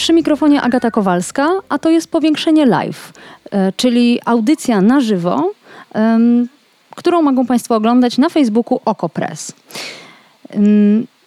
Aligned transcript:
Przy 0.00 0.12
mikrofonie 0.12 0.62
Agata 0.62 0.90
Kowalska, 0.90 1.48
a 1.68 1.78
to 1.78 1.90
jest 1.90 2.10
powiększenie 2.10 2.66
live, 2.66 3.12
e, 3.50 3.72
czyli 3.72 4.20
audycja 4.24 4.80
na 4.80 5.00
żywo, 5.00 5.52
którą 6.96 7.22
mogą 7.22 7.46
Państwo 7.46 7.76
oglądać 7.76 8.18
na 8.18 8.28
Facebooku 8.28 8.80
OkoPress. 8.84 9.52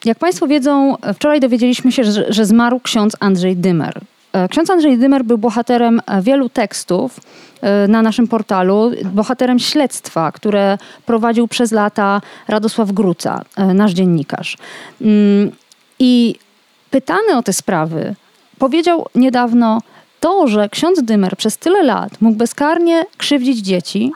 Jak 0.06 0.20
Państwo 0.20 0.48
wiedzą, 0.48 0.96
wczoraj 1.14 1.40
dowiedzieliśmy 1.40 1.92
się, 1.92 2.04
że, 2.04 2.34
że 2.34 2.46
zmarł 2.46 2.80
ksiądz 2.80 3.18
Andrzej 3.20 3.56
Dymer. 3.56 4.02
E, 4.34 4.48
ksiądz 4.48 4.70
Andrzej 4.70 4.98
Dymer 4.98 5.24
był 5.24 5.38
bohaterem 5.38 6.02
e, 6.06 6.22
wielu 6.22 6.50
tekstów 6.50 7.20
na 7.88 8.02
naszym 8.02 8.28
portalu, 8.28 8.92
bohaterem 9.06 9.60
śledztwa, 9.60 10.32
które 10.32 10.78
prowadził 11.06 11.48
przez 11.48 11.72
lata 11.72 12.22
Radosław 12.48 12.92
Gruca, 12.92 13.42
nasz 13.74 13.92
dziennikarz. 13.92 14.58
I 16.00 16.36
pytany 16.92 17.38
o 17.38 17.44
te 17.44 17.54
sprawy, 17.54 18.16
powiedział 18.64 19.06
niedawno, 19.16 19.82
to, 20.20 20.48
że 20.48 20.70
ksiądz 20.70 21.02
Dymer 21.02 21.38
przez 21.38 21.58
tyle 21.58 21.84
lat 21.84 22.22
mógł 22.22 22.38
bezkarnie 22.38 23.06
krzywdzić 23.18 23.58
dzieci, 23.58 24.12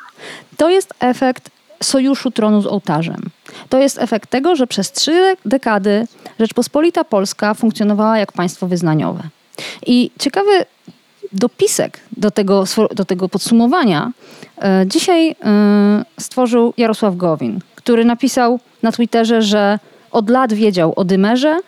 to 0.58 0.70
jest 0.70 0.94
efekt 1.00 1.50
sojuszu 1.84 2.31
tronu 2.31 2.62
z 2.62 2.67
ołtarzem. 2.67 3.22
To 3.70 3.78
jest 3.78 3.98
efekt 3.98 4.30
tego, 4.30 4.56
że 4.56 4.67
przez 4.67 4.92
trzy 4.92 5.36
dekady 5.45 6.08
Rzeczpospolita 6.39 7.04
Polska 7.04 7.54
funkcjonowała 7.54 8.17
jak 8.17 8.31
państwo 8.31 8.67
wyznaniowe. 8.67 9.23
I 9.86 10.12
ciekawy 10.20 10.66
dopisek 11.34 12.00
do 12.17 12.32
tego, 12.32 12.64
do 12.95 13.06
tego 13.06 13.30
podsumowania 13.30 14.11
e, 14.61 14.86
dzisiaj 14.88 15.30
e, 15.30 15.36
stworzył 16.20 16.73
Jarosław 16.78 17.16
Gowin, 17.16 17.59
który 17.76 18.06
napisał 18.06 18.59
na 18.84 18.92
Twitterze, 18.92 19.42
że 19.42 19.80
od 20.11 20.30
lat 20.30 20.54
wiedział 20.54 20.94
o 20.95 21.06
Dymerze, 21.06 21.59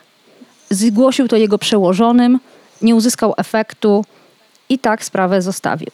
zgłosił 0.69 1.27
to 1.27 1.35
jego 1.35 1.57
przełożonym, 1.57 2.39
nie 2.81 2.95
uzyskał 2.95 3.33
efektu 3.37 4.05
i 4.69 4.79
tak 4.79 5.05
sprawę 5.05 5.41
zostawił. 5.41 5.89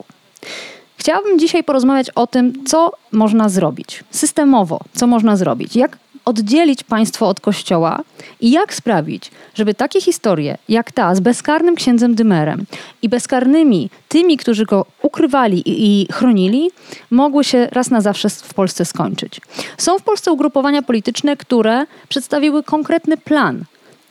Chciałabym 0.98 1.40
dzisiaj 1.40 1.64
porozmawiać 1.64 2.10
o 2.10 2.28
tym, 2.28 2.66
co 2.66 2.92
można 3.12 3.50
zrobić 3.50 4.04
systemowo, 4.12 4.80
co 4.96 5.08
można 5.08 5.38
zrobić, 5.38 5.76
jak 5.76 5.98
oddzielić 6.26 6.84
państwo 6.84 7.28
od 7.28 7.40
kościoła 7.40 8.00
i 8.42 8.52
jak 8.52 8.74
sprawić, 8.74 9.32
żeby 9.54 9.74
takie 9.74 10.02
historie 10.02 10.58
jak 10.70 10.92
ta 10.92 11.16
z 11.16 11.20
bezkarnym 11.20 11.76
księdzem 11.76 12.16
Dymerem 12.16 12.66
i 13.02 13.10
bezkarnymi 13.10 13.90
tymi, 14.10 14.38
którzy 14.38 14.66
go 14.66 14.86
ukrywali 15.02 15.64
i 15.66 16.08
chronili, 16.12 16.72
mogły 17.12 17.44
się 17.44 17.68
raz 17.72 17.90
na 17.90 18.02
zawsze 18.02 18.30
w 18.30 18.54
Polsce 18.54 18.86
skończyć. 18.86 19.42
Są 19.78 20.00
w 20.00 20.04
Polsce 20.04 20.32
ugrupowania 20.32 20.82
polityczne, 20.82 21.38
które 21.38 21.86
przedstawiły 22.10 22.64
konkretny 22.64 23.18
plan, 23.18 23.64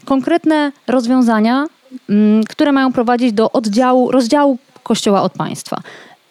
konkretne 0.05 0.73
rozwiązania, 0.87 1.67
które 2.49 2.73
mają 2.73 2.93
prowadzić 2.93 3.33
do 3.33 3.53
oddziału, 3.53 4.11
rozdziału 4.11 4.59
Kościoła 4.83 5.23
od 5.23 5.33
państwa. 5.33 5.81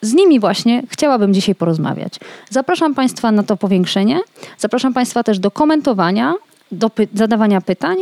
Z 0.02 0.14
nimi 0.14 0.40
właśnie 0.40 0.84
chciałabym 0.90 1.34
dzisiaj 1.34 1.56
porozmawiać. 1.56 2.14
Zapraszam 2.50 2.96
Państwa 2.96 3.32
na 3.32 3.44
to 3.44 3.58
powiększenie. 3.58 4.20
Zapraszam 4.58 4.94
Państwa 4.94 5.24
też 5.24 5.40
do 5.40 5.52
komentowania, 5.52 6.34
do 6.72 6.90
py 6.90 7.08
zadawania 7.14 7.62
pytań. 7.62 7.98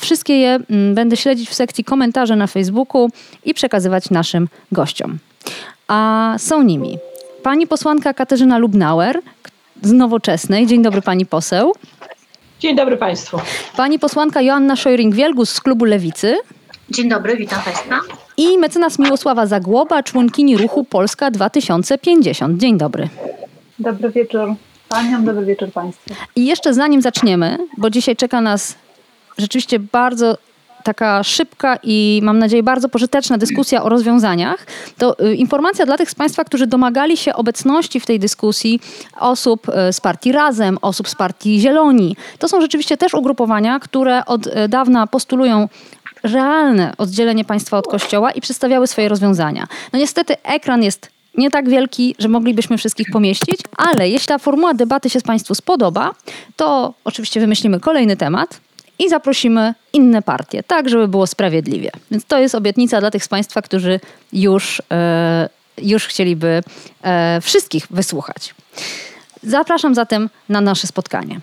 Wszystkie 0.00 0.38
je 0.38 0.58
mm, 0.70 0.94
będę 0.94 1.16
śledzić 1.16 1.50
w 1.50 1.54
sekcji 1.54 1.84
komentarze 1.84 2.36
na 2.36 2.46
Facebooku 2.46 3.08
i 3.44 3.54
przekazywać 3.54 4.10
naszym 4.10 4.48
gościom. 4.72 5.18
A 5.88 6.34
są 6.38 6.62
nimi 6.62 6.98
pani 7.42 7.66
posłanka 7.66 8.14
Katarzyna 8.14 8.58
Lubnauer 8.58 9.20
z 9.82 9.92
Nowoczesnej. 9.92 10.66
Dzień 10.66 10.82
dobry 10.82 11.02
pani 11.02 11.26
poseł. 11.26 11.72
Dzień 12.60 12.76
dobry 12.76 12.96
Państwu. 12.96 13.40
Pani 13.76 13.98
posłanka 13.98 14.42
Joanna 14.42 14.74
Szojring-Wielgus 14.74 15.50
z 15.50 15.60
klubu 15.60 15.84
Lewicy. 15.84 16.36
Dzień 16.90 17.08
dobry, 17.08 17.36
witam 17.36 17.62
Państwa. 17.62 18.00
I 18.36 18.58
mecenas 18.58 18.98
Miłosława 18.98 19.46
Zagłoba, 19.46 20.02
członkini 20.02 20.56
ruchu 20.56 20.84
Polska 20.84 21.30
2050. 21.30 22.60
Dzień 22.60 22.78
dobry. 22.78 23.08
Dobry 23.78 24.10
wieczór 24.10 24.54
Paniom, 24.88 25.24
dobry 25.24 25.46
wieczór 25.46 25.72
Państwu. 25.72 26.14
I 26.36 26.46
jeszcze 26.46 26.74
zanim 26.74 27.02
zaczniemy, 27.02 27.58
bo 27.76 27.90
dzisiaj 27.90 28.16
czeka 28.16 28.40
nas 28.40 28.74
rzeczywiście 29.38 29.78
bardzo 29.78 30.38
taka 30.84 31.24
szybka 31.24 31.78
i 31.82 32.20
mam 32.22 32.38
nadzieję 32.38 32.62
bardzo 32.62 32.88
pożyteczna 32.88 33.38
dyskusja 33.38 33.82
o 33.82 33.88
rozwiązaniach, 33.88 34.66
to 34.98 35.26
y, 35.26 35.34
informacja 35.34 35.86
dla 35.86 35.96
tych 35.96 36.10
z 36.10 36.14
Państwa, 36.14 36.44
którzy 36.44 36.66
domagali 36.66 37.16
się 37.16 37.34
obecności 37.34 38.00
w 38.00 38.06
tej 38.06 38.18
dyskusji 38.18 38.80
osób 39.20 39.68
y, 39.68 39.92
z 39.92 40.00
partii 40.00 40.32
Razem, 40.32 40.78
osób 40.82 41.08
z 41.08 41.14
partii 41.14 41.60
Zieloni. 41.60 42.16
To 42.38 42.48
są 42.48 42.60
rzeczywiście 42.60 42.96
też 42.96 43.14
ugrupowania, 43.14 43.80
które 43.80 44.24
od 44.24 44.46
y, 44.46 44.68
dawna 44.68 45.06
postulują 45.06 45.68
realne 46.22 46.92
oddzielenie 46.98 47.44
państwa 47.44 47.78
od 47.78 47.86
kościoła 47.86 48.30
i 48.30 48.40
przedstawiały 48.40 48.86
swoje 48.86 49.08
rozwiązania. 49.08 49.66
No 49.92 49.98
niestety 49.98 50.42
ekran 50.42 50.82
jest 50.82 51.10
nie 51.38 51.50
tak 51.50 51.68
wielki, 51.68 52.14
że 52.18 52.28
moglibyśmy 52.28 52.78
wszystkich 52.78 53.10
pomieścić, 53.12 53.60
ale 53.76 54.08
jeśli 54.08 54.26
ta 54.26 54.38
formuła 54.38 54.74
debaty 54.74 55.10
się 55.10 55.20
Państwu 55.20 55.54
spodoba, 55.54 56.10
to 56.56 56.94
oczywiście 57.04 57.40
wymyślimy 57.40 57.80
kolejny 57.80 58.16
temat 58.16 58.60
i 58.98 59.08
zaprosimy 59.08 59.74
inne 59.92 60.22
partie, 60.22 60.62
tak 60.62 60.88
żeby 60.88 61.08
było 61.08 61.26
sprawiedliwie. 61.26 61.90
Więc 62.10 62.24
to 62.24 62.38
jest 62.38 62.54
obietnica 62.54 63.00
dla 63.00 63.10
tych 63.10 63.24
z 63.24 63.28
Państwa, 63.28 63.62
którzy 63.62 64.00
już, 64.32 64.82
e, 64.92 65.48
już 65.82 66.06
chcieliby 66.06 66.62
e, 67.02 67.40
wszystkich 67.40 67.86
wysłuchać. 67.90 68.54
Zapraszam 69.42 69.94
zatem 69.94 70.30
na 70.48 70.60
nasze 70.60 70.86
spotkanie. 70.86 71.40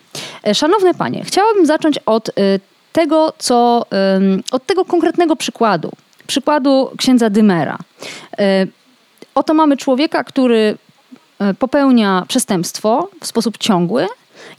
E, 0.48 0.56
szanowne 0.56 0.94
Panie, 0.94 1.24
chciałabym 1.26 1.66
zacząć 1.66 2.00
od 2.06 2.30
tego, 2.96 3.34
co, 3.38 3.86
od 4.52 4.66
tego 4.66 4.86
konkretnego 4.86 5.36
przykładu. 5.36 5.92
Przykładu 6.28 6.90
księdza 6.98 7.30
Dymera. 7.30 7.78
Oto 9.36 9.54
mamy 9.54 9.78
człowieka, 9.78 10.24
który 10.24 10.78
popełnia 11.60 12.26
przestępstwo 12.28 13.10
w 13.22 13.28
sposób 13.28 13.58
ciągły, 13.58 14.08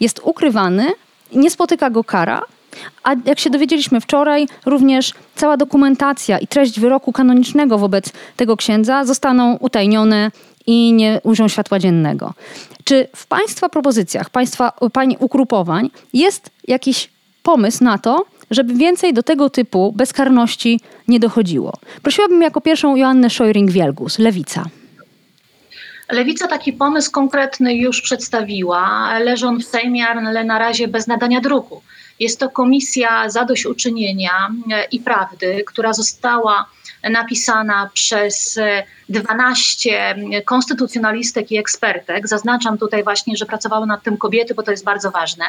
jest 0.01 0.21
ukrywany, 0.23 0.87
nie 1.33 1.51
spotyka 1.51 1.91
go 1.91 2.05
kara, 2.05 2.43
a 3.05 3.15
jak 3.25 3.39
się 3.39 3.51
dowiedzieliśmy 3.51 4.01
wczoraj, 4.01 4.49
również 4.67 5.13
cała 5.35 5.57
dokumentacja 5.57 6.39
i 6.39 6.47
treść 6.47 6.81
wyroku 6.81 7.13
kanonicznego 7.13 7.79
wobec 7.79 8.13
tego 8.37 8.57
księdza 8.57 9.05
zostaną 9.05 9.57
utajnione 9.57 10.31
i 10.67 10.93
nie 10.93 11.21
ujrzą 11.23 11.49
światła 11.49 11.79
dziennego. 11.79 12.35
Czy 12.85 13.09
w 13.17 13.27
Państwa 13.27 13.69
propozycjach, 13.69 14.31
Państwa 14.31 14.73
Pani 14.93 15.17
ugrupowań 15.21 15.91
jest 16.13 16.51
jakiś 16.69 17.16
pomysł 17.47 17.84
na 17.84 17.99
to, 17.99 18.25
żeby 18.51 18.75
więcej 18.75 19.15
do 19.15 19.23
tego 19.23 19.51
typu 19.51 19.93
bezkarności 19.93 20.81
nie 21.09 21.21
dochodziło? 21.21 21.73
Prosiłabym 22.03 22.43
jako 22.43 22.61
pierwszą 22.61 22.97
Joannę 22.97 23.29
Szojring-Wielgus, 23.29 24.19
Lewica. 24.19 24.65
Lewica 26.12 26.49
taki 26.49 26.73
pomysł 26.73 27.11
konkretny 27.11 27.75
już 27.75 28.03
przedstawiła, 28.03 29.19
leży 29.19 29.47
on 29.47 29.59
w 29.61 29.65
Sejmie, 29.65 30.06
ale 30.09 30.45
na 30.45 30.59
razie 30.59 30.89
bez 30.89 31.06
nadania 31.06 31.41
druku. 31.41 31.83
Jest 32.21 32.41
to 32.41 32.51
Komisja 32.51 33.31
Zadośćuczynienia 33.31 34.49
i 34.93 35.01
Prawdy, 35.01 35.65
która 35.67 35.93
została 35.93 36.67
napisana 37.11 37.91
przez 37.94 38.58
12 39.08 39.91
e, 39.91 40.43
konstytucjonalistek 40.43 41.53
i 41.53 41.58
ekspertek. 41.58 42.29
Zaznaczam 42.29 42.79
tutaj 42.79 43.05
właśnie, 43.05 43.37
że 43.37 43.47
pracowały 43.47 43.87
nad 43.87 44.03
tym 44.03 44.17
kobiety, 44.17 44.55
bo 44.55 44.62
to 44.62 44.70
jest 44.70 44.85
bardzo 44.85 45.11
ważne. 45.11 45.44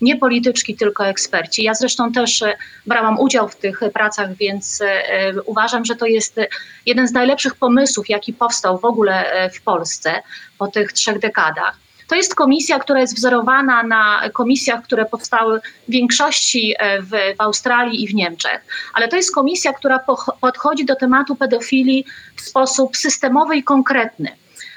Nie 0.00 0.16
polityczki, 0.16 0.76
tylko 0.76 1.06
eksperci. 1.06 1.62
Ja 1.62 1.74
zresztą 1.74 2.12
też 2.12 2.42
e, 2.42 2.56
brałam 2.86 3.20
udział 3.20 3.48
w 3.48 3.56
tych 3.56 3.80
pracach, 3.94 4.34
więc 4.34 4.82
uważam, 5.46 5.84
że 5.84 5.96
to 5.96 6.06
jest 6.06 6.40
jeden 6.86 7.08
z 7.08 7.12
najlepszych 7.12 7.54
pomysłów, 7.54 8.08
jaki 8.08 8.32
powstał 8.32 8.78
w 8.78 8.84
ogóle 8.84 9.50
w 9.54 9.62
Polsce 9.62 10.22
po 10.58 10.66
tych 10.66 10.92
trzech 10.92 11.18
dekadach. 11.18 11.89
To 12.10 12.16
jest 12.16 12.34
komisja, 12.34 12.78
która 12.78 13.00
jest 13.00 13.16
wzorowana 13.16 13.82
na 13.82 14.20
komisjach, 14.32 14.82
które 14.82 15.04
powstały 15.04 15.60
w 15.88 15.90
większości 15.92 16.74
e, 16.78 17.02
w, 17.02 17.10
w 17.10 17.40
Australii 17.40 18.04
i 18.04 18.08
w 18.08 18.14
Niemczech, 18.14 18.60
ale 18.94 19.08
to 19.08 19.16
jest 19.16 19.34
komisja, 19.34 19.72
która 19.72 20.00
podchodzi 20.40 20.84
do 20.84 20.96
tematu 20.96 21.36
pedofilii 21.36 22.04
w 22.36 22.40
sposób 22.40 22.96
systemowy 22.96 23.56
i 23.56 23.62
konkretny. 23.62 24.28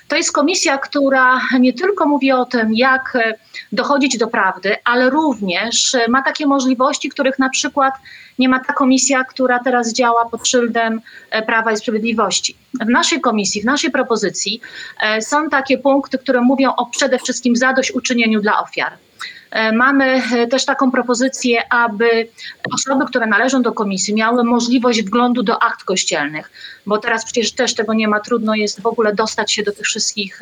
To 0.08 0.16
jest 0.16 0.32
komisja, 0.32 0.78
która 0.78 1.42
nie 1.60 1.74
tylko 1.74 2.06
mówi 2.06 2.32
o 2.32 2.46
tym, 2.46 2.74
jak 2.74 3.16
e, 3.16 3.34
dochodzić 3.72 4.18
do 4.18 4.28
prawdy, 4.28 4.76
ale 4.84 5.10
również 5.10 5.96
ma 6.10 6.22
takie 6.22 6.48
możliwości, 6.48 7.10
których 7.10 7.40
na 7.40 7.50
przykład 7.50 7.94
nie 8.40 8.50
ma 8.50 8.60
ta 8.60 8.74
komisja, 8.74 9.24
która 9.24 9.60
teraz 9.60 9.94
działa 9.94 10.26
pod 10.30 10.48
szyldem 10.48 11.02
e, 11.30 11.42
Prawa 11.42 11.72
i 11.72 11.78
Sprawiedliwości. 11.78 12.56
W 12.82 12.90
naszej 12.90 13.22
komisji, 13.22 13.62
w 13.62 13.66
naszej 13.66 13.92
propozycji 13.92 14.62
e, 15.02 15.22
są 15.22 15.50
takie 15.50 15.78
punkty, 15.78 16.18
które 16.18 16.42
mówią 16.42 16.76
o 16.76 16.86
przede 16.86 17.20
wszystkim 17.20 17.56
zadośćuczynieniu 17.56 18.42
dla 18.42 18.62
ofiar. 18.62 18.94
E, 19.54 19.72
mamy 19.72 20.22
też 20.52 20.66
taką 20.66 20.92
propozycję, 20.92 21.74
aby 21.74 22.28
osoby, 22.74 23.06
które 23.06 23.28
należą 23.28 23.62
do 23.62 23.72
komisji, 23.72 24.14
miały 24.14 24.44
możliwość 24.44 25.02
wglądu 25.02 25.44
do 25.44 25.64
akt 25.64 25.84
kościelnych, 25.84 26.52
bo 26.86 26.98
teraz 26.98 27.26
przecież 27.26 27.52
też 27.52 27.76
tego 27.76 27.94
nie 27.94 28.08
ma, 28.08 28.20
trudno 28.20 28.56
jest 28.56 28.82
w 28.82 28.86
ogóle 28.86 29.16
dostać 29.16 29.52
się 29.52 29.64
do 29.64 29.72
tych 29.72 29.86
wszystkich 29.86 30.40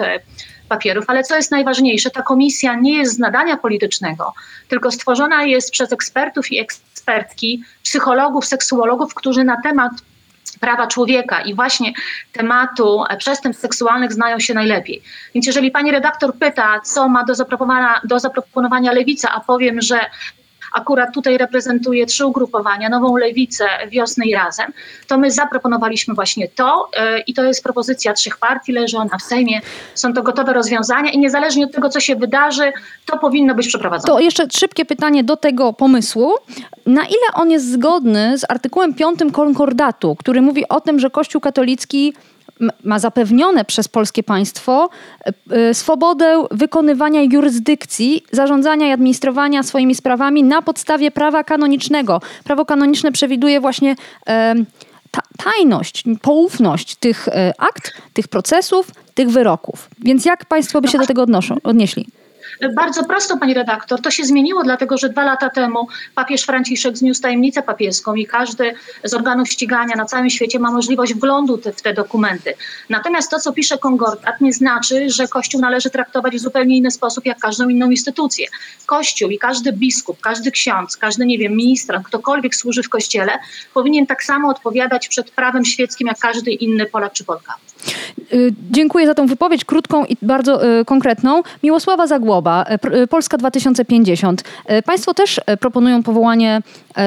papierów. 0.69 1.05
Ale 1.07 1.23
co 1.23 1.35
jest 1.35 1.51
najważniejsze, 1.51 2.09
ta 2.09 2.21
komisja 2.21 2.75
nie 2.75 2.97
jest 2.97 3.15
z 3.15 3.19
nadania 3.19 3.57
politycznego, 3.57 4.33
tylko 4.67 4.91
stworzona 4.91 5.43
jest 5.43 5.71
przez 5.71 5.93
ekspertów 5.93 6.51
i 6.51 6.59
ekspertki, 6.59 7.63
psychologów, 7.83 8.45
seksuologów, 8.45 9.13
którzy 9.13 9.43
na 9.43 9.61
temat 9.61 9.91
prawa 10.59 10.87
człowieka 10.87 11.41
i 11.41 11.53
właśnie 11.53 11.93
tematu 12.31 13.03
przestępstw 13.17 13.61
seksualnych 13.61 14.13
znają 14.13 14.39
się 14.39 14.53
najlepiej. 14.53 15.01
Więc 15.35 15.47
jeżeli 15.47 15.71
pani 15.71 15.91
redaktor 15.91 16.37
pyta, 16.37 16.79
co 16.79 17.09
ma 17.09 17.23
do 17.23 17.35
zaproponowania, 17.35 18.01
do 18.03 18.19
zaproponowania 18.19 18.91
lewica, 18.91 19.31
a 19.31 19.39
powiem, 19.39 19.81
że 19.81 19.99
akurat 20.73 21.13
tutaj 21.13 21.37
reprezentuje 21.37 22.05
trzy 22.05 22.25
ugrupowania, 22.25 22.89
Nową 22.89 23.17
Lewicę, 23.17 23.65
Wiosnę 23.89 24.25
i 24.25 24.35
Razem, 24.35 24.73
to 25.07 25.17
my 25.17 25.31
zaproponowaliśmy 25.31 26.13
właśnie 26.13 26.47
to 26.47 26.89
e, 26.93 27.19
i 27.19 27.33
to 27.33 27.43
jest 27.43 27.63
propozycja 27.63 28.13
trzech 28.13 28.37
partii, 28.37 28.71
leży 28.71 28.97
ona 28.97 29.17
w 29.17 29.21
Sejmie, 29.21 29.61
są 29.95 30.13
to 30.13 30.23
gotowe 30.23 30.53
rozwiązania 30.53 31.11
i 31.11 31.17
niezależnie 31.17 31.65
od 31.65 31.71
tego, 31.71 31.89
co 31.89 31.99
się 31.99 32.15
wydarzy, 32.15 32.73
to 33.05 33.17
powinno 33.17 33.55
być 33.55 33.67
przeprowadzone. 33.67 34.13
To 34.13 34.19
jeszcze 34.19 34.47
szybkie 34.57 34.85
pytanie 34.85 35.23
do 35.23 35.37
tego 35.37 35.73
pomysłu. 35.73 36.33
Na 36.85 37.01
ile 37.01 37.33
on 37.33 37.51
jest 37.51 37.71
zgodny 37.71 38.37
z 38.37 38.45
artykułem 38.49 38.93
5 38.93 39.19
konkordatu, 39.33 40.15
który 40.15 40.41
mówi 40.41 40.67
o 40.69 40.81
tym, 40.81 40.99
że 40.99 41.09
Kościół 41.09 41.41
katolicki 41.41 42.13
ma 42.83 42.99
zapewnione 42.99 43.65
przez 43.65 43.87
polskie 43.87 44.23
państwo 44.23 44.89
e, 45.25 45.33
e, 45.55 45.73
swobodę 45.73 46.43
wykonywania 46.51 47.21
jurysdykcji, 47.21 48.23
zarządzania 48.31 48.87
i 48.87 48.91
administrowania 48.91 49.63
swoimi 49.63 49.95
sprawami 49.95 50.43
na 50.43 50.61
podstawie 50.61 51.11
prawa 51.11 51.43
kanonicznego. 51.43 52.21
Prawo 52.43 52.65
kanoniczne 52.65 53.11
przewiduje 53.11 53.61
właśnie 53.61 53.95
tajność, 55.37 56.03
poufność 56.21 56.95
tych 56.95 57.27
e, 57.27 57.53
akt, 57.57 57.93
tych 58.13 58.27
procesów, 58.27 58.91
tych 59.13 59.29
wyroków. 59.29 59.89
Więc 59.99 60.25
jak 60.25 60.45
państwo 60.45 60.81
by 60.81 60.87
się 60.87 60.97
do 60.97 61.05
tego 61.05 61.21
odnoszą, 61.21 61.55
odnieśli? 61.63 62.07
Bardzo 62.75 63.03
prosto, 63.03 63.37
pani 63.37 63.53
redaktor. 63.53 64.01
To 64.01 64.11
się 64.11 64.23
zmieniło, 64.23 64.63
dlatego 64.63 64.97
że 64.97 65.09
dwa 65.09 65.23
lata 65.23 65.49
temu 65.49 65.87
papież 66.15 66.41
Franciszek 66.43 66.97
zniósł 66.97 67.21
tajemnicę 67.21 67.63
papieską 67.63 68.15
i 68.15 68.25
każdy 68.25 68.73
z 69.03 69.13
organów 69.13 69.49
ścigania 69.49 69.95
na 69.95 70.05
całym 70.05 70.29
świecie 70.29 70.59
ma 70.59 70.71
możliwość 70.71 71.13
wglądu 71.13 71.57
te, 71.57 71.71
w 71.71 71.81
te 71.81 71.93
dokumenty. 71.93 72.53
Natomiast 72.89 73.31
to, 73.31 73.39
co 73.39 73.53
pisze 73.53 73.77
Konkordat, 73.77 74.41
nie 74.41 74.53
znaczy, 74.53 75.09
że 75.09 75.27
Kościół 75.27 75.61
należy 75.61 75.89
traktować 75.89 76.35
w 76.35 76.39
zupełnie 76.39 76.77
inny 76.77 76.91
sposób 76.91 77.25
jak 77.25 77.39
każdą 77.39 77.69
inną 77.69 77.89
instytucję. 77.89 78.47
Kościół 78.85 79.29
i 79.29 79.37
każdy 79.37 79.73
biskup, 79.73 80.21
każdy 80.21 80.51
ksiądz, 80.51 80.97
każdy, 80.97 81.25
nie 81.25 81.37
wiem, 81.37 81.55
ministrant, 81.55 82.05
ktokolwiek 82.05 82.55
służy 82.55 82.83
w 82.83 82.89
Kościele, 82.89 83.39
powinien 83.73 84.07
tak 84.07 84.23
samo 84.23 84.49
odpowiadać 84.49 85.07
przed 85.07 85.31
prawem 85.31 85.65
świeckim 85.65 86.07
jak 86.07 86.19
każdy 86.19 86.51
inny 86.51 86.85
Polak 86.85 87.13
czy 87.13 87.23
Polka. 87.23 87.55
Y, 88.33 88.53
dziękuję 88.71 89.07
za 89.07 89.13
tą 89.13 89.27
wypowiedź 89.27 89.65
krótką 89.65 90.05
i 90.05 90.17
bardzo 90.21 90.79
y, 90.79 90.85
konkretną. 90.85 91.43
Miłosława 91.63 92.07
Zagłoba, 92.07 92.65
y, 93.03 93.07
Polska 93.07 93.37
2050. 93.37 94.43
Państwo 94.85 95.13
też 95.13 95.41
proponują 95.59 96.03
powołanie 96.03 96.61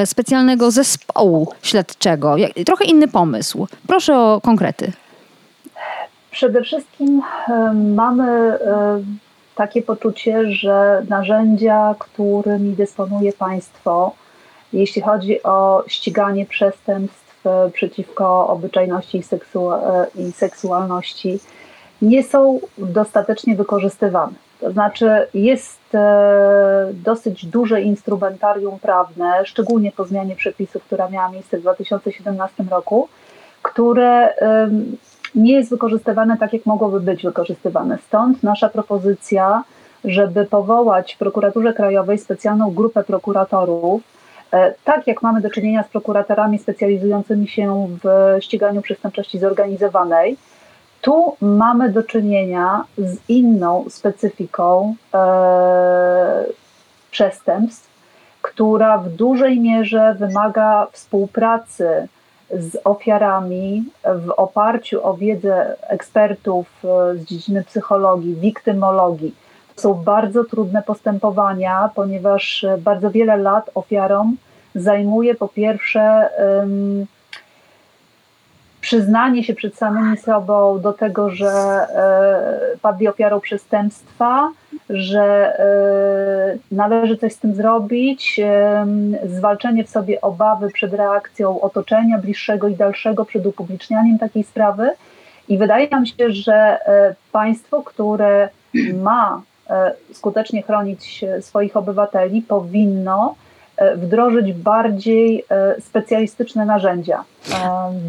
specjalnego 0.04 0.70
zespołu 0.70 1.52
śledczego. 1.62 2.36
Trochę 2.66 2.84
inny 2.84 3.08
pomysł. 3.08 3.66
Proszę 3.86 4.18
o 4.18 4.40
konkrety. 4.42 4.92
Przede 6.30 6.62
wszystkim 6.62 7.22
mamy 7.94 8.58
takie 9.54 9.82
poczucie, 9.82 10.50
że 10.50 11.02
narzędzia, 11.08 11.94
którymi 11.98 12.72
dysponuje 12.72 13.32
państwo, 13.32 14.14
jeśli 14.72 15.02
chodzi 15.02 15.42
o 15.42 15.84
ściganie 15.86 16.46
przestępstw, 16.46 17.23
przeciwko 17.72 18.48
obyczajności 18.48 19.18
e, 19.18 20.06
i 20.20 20.32
seksualności 20.32 21.38
nie 22.02 22.22
są 22.22 22.60
dostatecznie 22.78 23.56
wykorzystywane. 23.56 24.32
To 24.60 24.72
znaczy, 24.72 25.26
jest 25.34 25.94
e, 25.94 26.90
dosyć 26.92 27.46
duże 27.46 27.82
instrumentarium 27.82 28.78
prawne, 28.78 29.46
szczególnie 29.46 29.92
po 29.92 30.04
zmianie 30.04 30.36
przepisów, 30.36 30.84
która 30.84 31.08
miała 31.08 31.28
miejsce 31.28 31.58
w 31.58 31.60
2017 31.60 32.64
roku, 32.70 33.08
które 33.62 34.34
nie 35.34 35.52
jest 35.52 35.70
wykorzystywane 35.70 36.36
tak, 36.36 36.52
jak 36.52 36.66
mogłoby 36.66 37.00
być 37.00 37.22
wykorzystywane. 37.22 37.98
Stąd 38.06 38.42
nasza 38.42 38.68
propozycja, 38.68 39.62
żeby 40.04 40.44
powołać 40.44 41.14
w 41.14 41.18
prokuraturze 41.18 41.72
krajowej 41.72 42.18
specjalną 42.18 42.70
grupę 42.70 43.04
prokuratorów, 43.04 44.02
E, 44.02 44.13
tak 44.84 45.06
jak 45.06 45.22
mamy 45.22 45.40
do 45.40 45.50
czynienia 45.50 45.82
z 45.82 45.88
prokuratorami 45.88 46.58
specjalizującymi 46.58 47.48
się 47.48 47.88
w 48.04 48.36
ściganiu 48.40 48.82
przestępczości 48.82 49.38
zorganizowanej, 49.38 50.36
tu 51.04 51.36
mamy 51.40 51.92
do 51.92 52.02
czynienia 52.02 52.84
z 52.98 53.18
inną 53.28 53.84
specyfiką 53.88 54.94
e, 55.14 56.44
przestępstw, 57.10 57.88
która 58.42 58.98
w 58.98 59.08
dużej 59.08 59.60
mierze 59.60 60.16
wymaga 60.18 60.86
współpracy 60.92 62.08
z 62.50 62.76
ofiarami 62.84 63.84
w 64.04 64.30
oparciu 64.30 65.06
o 65.06 65.14
wiedzę 65.14 65.76
ekspertów 65.88 66.66
e, 66.84 67.16
z 67.16 67.24
dziedziny 67.24 67.64
psychologii, 67.64 68.34
wiktymologii. 68.34 69.34
Są 69.76 69.94
bardzo 69.94 70.44
trudne 70.44 70.82
postępowania, 70.82 71.90
ponieważ 71.94 72.66
bardzo 72.78 73.10
wiele 73.10 73.36
lat 73.36 73.70
ofiarom 73.74 74.36
zajmuje 74.74 75.34
po 75.34 75.48
pierwsze 75.48 76.28
um, 76.38 77.06
przyznanie 78.84 79.44
się 79.44 79.54
przed 79.54 79.76
samymi 79.76 80.16
sobą 80.16 80.80
do 80.80 80.92
tego, 80.92 81.30
że 81.30 81.46
e, 81.50 82.76
padli 82.82 83.08
ofiarą 83.08 83.40
przestępstwa, 83.40 84.50
że 84.90 85.58
e, 85.58 86.74
należy 86.74 87.16
coś 87.16 87.32
z 87.32 87.38
tym 87.38 87.54
zrobić, 87.54 88.40
e, 88.44 88.86
zwalczenie 89.26 89.84
w 89.84 89.90
sobie 89.90 90.20
obawy 90.20 90.70
przed 90.70 90.94
reakcją 90.94 91.60
otoczenia 91.60 92.18
bliższego 92.18 92.68
i 92.68 92.74
dalszego, 92.74 93.24
przed 93.24 93.46
upublicznianiem 93.46 94.18
takiej 94.18 94.44
sprawy. 94.44 94.90
I 95.48 95.58
wydaje 95.58 95.88
nam 95.88 96.06
się, 96.06 96.30
że 96.30 96.54
e, 96.54 97.14
państwo, 97.32 97.82
które 97.82 98.48
ma 99.02 99.42
e, 99.42 99.53
skutecznie 100.12 100.62
chronić 100.62 101.24
swoich 101.40 101.76
obywateli, 101.76 102.42
powinno 102.42 103.34
E, 103.76 103.96
wdrożyć 103.96 104.52
bardziej 104.52 105.44
e, 105.50 105.80
specjalistyczne 105.80 106.66
narzędzia 106.66 107.24
e, 107.50 107.54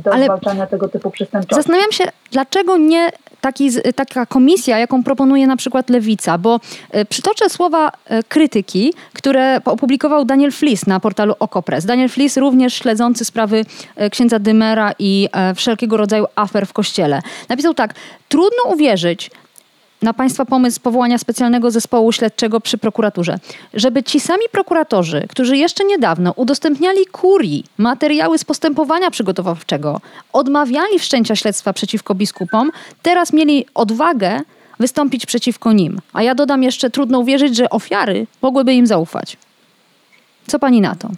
do 0.04 0.14
Ale 0.14 0.26
zwalczania 0.26 0.68
tego 0.68 0.88
typu 0.88 1.12
przestępczości. 1.12 1.56
Zastanawiam 1.56 1.92
się, 1.92 2.04
dlaczego 2.32 2.78
nie 2.78 3.10
taki, 3.42 3.70
taka 3.96 4.26
komisja, 4.26 4.80
jaką 4.80 5.04
proponuje 5.04 5.48
na 5.48 5.58
przykład 5.58 5.90
Lewica, 5.90 6.38
bo 6.38 6.60
przytoczę 7.10 7.50
słowa 7.50 7.92
krytyki, 8.28 8.94
które 9.14 9.60
opublikował 9.66 10.26
Daniel 10.26 10.52
Flis 10.52 10.88
na 10.88 11.00
portalu 11.00 11.34
Okopres. 11.40 11.86
Daniel 11.86 12.10
Flis 12.10 12.38
również 12.38 12.74
śledzący 12.74 13.26
sprawy 13.26 13.66
księdza 14.12 14.40
Dymera 14.40 14.92
i 15.00 15.30
wszelkiego 15.56 15.98
rodzaju 15.98 16.26
afer 16.36 16.66
w 16.66 16.74
kościele. 16.74 17.22
Napisał 17.50 17.74
tak, 17.74 17.94
trudno 18.30 18.64
uwierzyć, 18.74 19.32
na 20.06 20.14
Państwa 20.14 20.46
pomysł 20.46 20.82
powołania 20.82 21.18
specjalnego 21.18 21.72
zespołu 21.72 22.12
śledczego 22.12 22.62
przy 22.62 22.78
prokuraturze, 22.78 23.40
żeby 23.74 24.04
ci 24.04 24.20
sami 24.20 24.44
prokuratorzy, 24.52 25.26
którzy 25.30 25.58
jeszcze 25.58 25.86
niedawno 25.86 26.34
udostępniali 26.36 27.06
kurii 27.06 27.64
materiały 27.78 28.38
z 28.38 28.44
postępowania 28.44 29.12
przygotowawczego, 29.12 30.02
odmawiali 30.34 31.00
wszczęcia 31.00 31.36
śledztwa 31.36 31.74
przeciwko 31.74 32.16
biskupom, 32.16 32.72
teraz 33.02 33.34
mieli 33.34 33.66
odwagę 33.74 34.42
wystąpić 34.80 35.26
przeciwko 35.26 35.74
nim. 35.74 36.00
A 36.14 36.24
ja 36.24 36.36
dodam 36.36 36.64
jeszcze, 36.64 36.90
trudno 36.90 37.20
uwierzyć, 37.20 37.56
że 37.56 37.70
ofiary 37.70 38.28
mogłyby 38.42 38.74
im 38.74 38.88
zaufać. 38.88 39.38
Co 40.48 40.60
pani 40.60 40.82
na 40.82 40.96
to? 40.96 41.10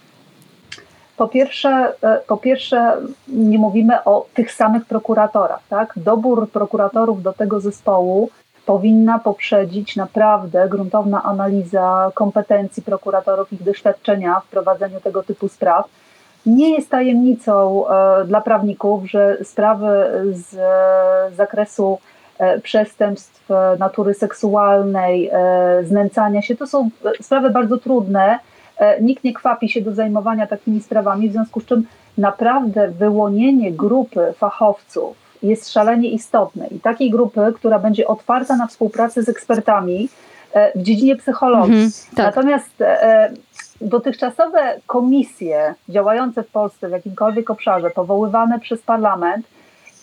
Po 1.18 1.28
pierwsze, 1.28 1.94
e, 2.02 2.20
po 2.28 2.38
pierwsze, 2.38 2.94
nie 3.28 3.58
mówimy 3.58 4.04
o 4.04 4.26
tych 4.34 4.52
samych 4.52 4.86
prokuratorach. 4.86 5.60
Tak? 5.70 5.94
Dobór 5.96 6.50
prokuratorów 6.50 7.24
do 7.24 7.34
tego 7.34 7.60
zespołu 7.60 8.30
powinna 8.68 9.20
poprzedzić 9.20 9.96
naprawdę 9.96 10.70
gruntowna 10.70 11.24
analiza 11.24 12.12
kompetencji 12.14 12.84
prokuratorów, 12.84 13.54
ich 13.54 13.64
doświadczenia 13.64 14.40
w 14.40 14.48
prowadzeniu 14.48 15.00
tego 15.02 15.24
typu 15.24 15.48
spraw. 15.48 15.86
Nie 16.46 16.76
jest 16.76 16.90
tajemnicą 16.90 17.84
e, 17.90 18.26
dla 18.26 18.42
prawników, 18.42 19.10
że 19.10 19.38
sprawy 19.44 19.88
z 20.32 20.56
zakresu 21.36 22.00
przestępstw 22.64 23.50
natury 23.80 24.14
seksualnej, 24.14 25.32
znęcania 25.84 26.42
się. 26.42 26.56
To 26.56 26.68
są 26.68 26.90
sprawy 27.22 27.50
bardzo 27.50 27.78
trudne. 27.78 28.40
Nikt 29.02 29.24
nie 29.24 29.34
kwapi 29.34 29.70
się 29.70 29.82
do 29.82 29.94
zajmowania 29.94 30.48
takimi 30.48 30.82
sprawami, 30.82 31.30
w 31.30 31.32
związku 31.32 31.62
z 31.62 31.66
czym 31.66 31.88
naprawdę 32.18 32.88
wyłonienie 32.88 33.72
grupy 33.72 34.34
fachowców 34.38 35.27
jest 35.44 35.74
szalenie 35.74 36.10
istotne 36.10 36.68
i 36.68 36.80
takiej 36.80 37.12
grupy, 37.12 37.42
która 37.56 37.80
będzie 37.80 38.08
otwarta 38.08 38.56
na 38.56 38.68
współpracę 38.68 39.24
z 39.24 39.30
ekspertami 39.30 40.10
w 40.76 40.82
dziedzinie 40.82 41.16
psychologii. 41.16 41.74
Mhm, 41.74 41.92
tak. 42.16 42.26
Natomiast 42.36 42.84
dotychczasowe 43.82 44.80
komisje 44.88 45.74
działające 45.90 46.44
w 46.44 46.48
Polsce 46.48 46.90
w 46.90 46.92
jakimkolwiek 46.92 47.50
obszarze, 47.50 47.90
powoływane 47.90 48.60
przez 48.60 48.82
parlament, 48.82 49.46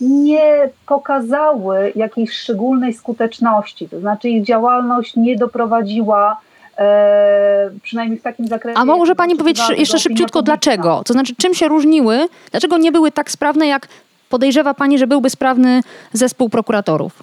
nie 0.00 0.70
pokazały 0.86 1.92
jakiejś 1.96 2.32
szczególnej 2.32 2.94
skuteczności, 2.94 3.88
to 3.88 4.00
znaczy 4.00 4.28
ich 4.28 4.44
działalność 4.44 5.16
nie 5.16 5.36
doprowadziła 5.36 6.40
e, 6.78 7.70
przynajmniej 7.82 8.18
w 8.18 8.22
takim 8.22 8.46
zakresie. 8.46 8.78
A 8.78 8.84
może 8.84 9.14
Pani 9.14 9.36
powiedzieć 9.36 9.64
jeszcze 9.76 9.98
szybciutko 9.98 10.42
dlaczego? 10.42 11.02
To 11.06 11.12
znaczy 11.12 11.34
czym 11.36 11.54
się 11.54 11.68
różniły? 11.68 12.28
Dlaczego 12.50 12.78
nie 12.78 12.92
były 12.92 13.12
tak 13.12 13.30
sprawne, 13.30 13.66
jak 13.66 13.88
podejrzewa 14.28 14.74
Pani, 14.74 14.98
że 14.98 15.06
byłby 15.06 15.30
sprawny 15.30 15.80
zespół 16.12 16.48
prokuratorów? 16.48 17.22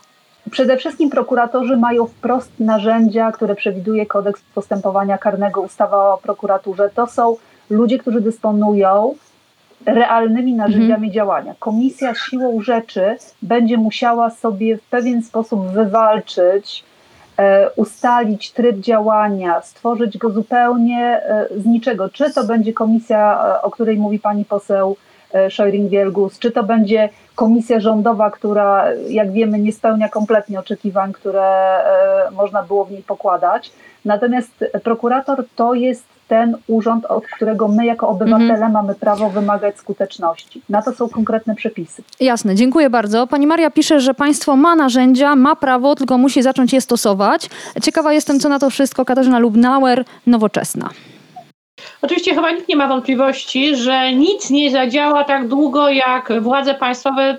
Przede 0.52 0.78
wszystkim 0.78 1.10
prokuratorzy 1.10 1.78
mają 1.78 2.06
wprost 2.06 2.52
narzędzia, 2.60 3.32
które 3.32 3.56
przewiduje 3.56 4.06
kodeks 4.06 4.42
postępowania 4.56 5.18
karnego, 5.18 5.62
ustawa 5.62 6.14
o 6.14 6.18
prokuraturze. 6.18 6.90
To 6.96 7.08
są 7.08 7.36
ludzie, 7.70 7.98
którzy 7.98 8.22
dysponują 8.22 9.16
realnymi 9.86 10.54
narzędziami 10.54 10.94
mhm. 10.94 11.12
działania. 11.12 11.56
Komisja 11.60 12.16
siłą 12.16 12.62
rzeczy 12.62 13.18
będzie 13.42 13.78
musiała 13.78 14.30
sobie 14.30 14.78
w 14.78 14.82
pewien 14.82 15.24
sposób 15.24 15.68
wywalczyć, 15.68 16.84
e, 17.38 17.70
ustalić 17.76 18.52
tryb 18.52 18.78
działania, 18.78 19.62
stworzyć 19.62 20.18
go 20.18 20.30
zupełnie 20.30 21.22
e, 21.24 21.48
z 21.58 21.66
niczego. 21.66 22.10
Czy 22.10 22.34
to 22.34 22.44
będzie 22.44 22.74
komisja, 22.74 23.44
e, 23.46 23.62
o 23.62 23.72
której 23.72 23.98
mówi 23.98 24.20
pani 24.20 24.46
poseł 24.46 24.96
Szojring-Wielgus, 25.50 26.40
czy 26.40 26.52
to 26.52 26.64
będzie 26.64 27.10
komisja 27.36 27.80
rządowa, 27.80 28.32
która 28.32 28.86
jak 29.10 29.32
wiemy 29.32 29.60
nie 29.60 29.74
spełnia 29.74 30.10
kompletnie 30.10 30.60
oczekiwań, 30.60 31.14
które 31.14 31.78
można 32.32 32.64
było 32.64 32.86
w 32.86 32.92
niej 32.92 33.04
pokładać. 33.04 33.72
Natomiast 34.06 34.66
prokurator 34.84 35.44
to 35.56 35.74
jest 35.74 36.04
ten 36.28 36.58
urząd, 36.68 37.06
od 37.06 37.28
którego 37.28 37.68
my 37.68 37.86
jako 37.86 38.08
obywatele 38.08 38.54
mhm. 38.54 38.72
mamy 38.72 38.96
prawo 38.96 39.30
wymagać 39.30 39.78
skuteczności. 39.78 40.62
Na 40.70 40.82
to 40.82 40.92
są 40.92 41.10
konkretne 41.10 41.56
przepisy. 41.56 42.04
Jasne, 42.20 42.56
dziękuję 42.56 42.90
bardzo. 42.90 43.28
Pani 43.28 43.48
Maria 43.48 43.72
pisze, 43.72 44.00
że 44.00 44.14
państwo 44.14 44.56
ma 44.56 44.76
narzędzia, 44.76 45.36
ma 45.36 45.56
prawo, 45.56 45.96
tylko 45.96 46.18
musi 46.18 46.42
zacząć 46.42 46.74
je 46.74 46.82
stosować. 46.82 47.50
Ciekawa 47.82 48.14
jestem, 48.14 48.40
co 48.40 48.50
na 48.50 48.60
to 48.60 48.70
wszystko 48.70 49.06
Katarzyna 49.06 49.40
Lubnauer, 49.40 50.04
Nowoczesna. 50.28 50.90
Oczywiście 52.02 52.36
chyba 52.36 52.52
nikt 52.52 52.68
nie 52.68 52.76
ma 52.76 52.88
wątpliwości, 52.88 53.76
że 53.76 54.14
nic 54.14 54.50
nie 54.50 54.72
zadziała 54.72 55.24
tak 55.24 55.48
długo, 55.48 55.90
jak 55.90 56.42
władze 56.42 56.74
państwowe 56.74 57.38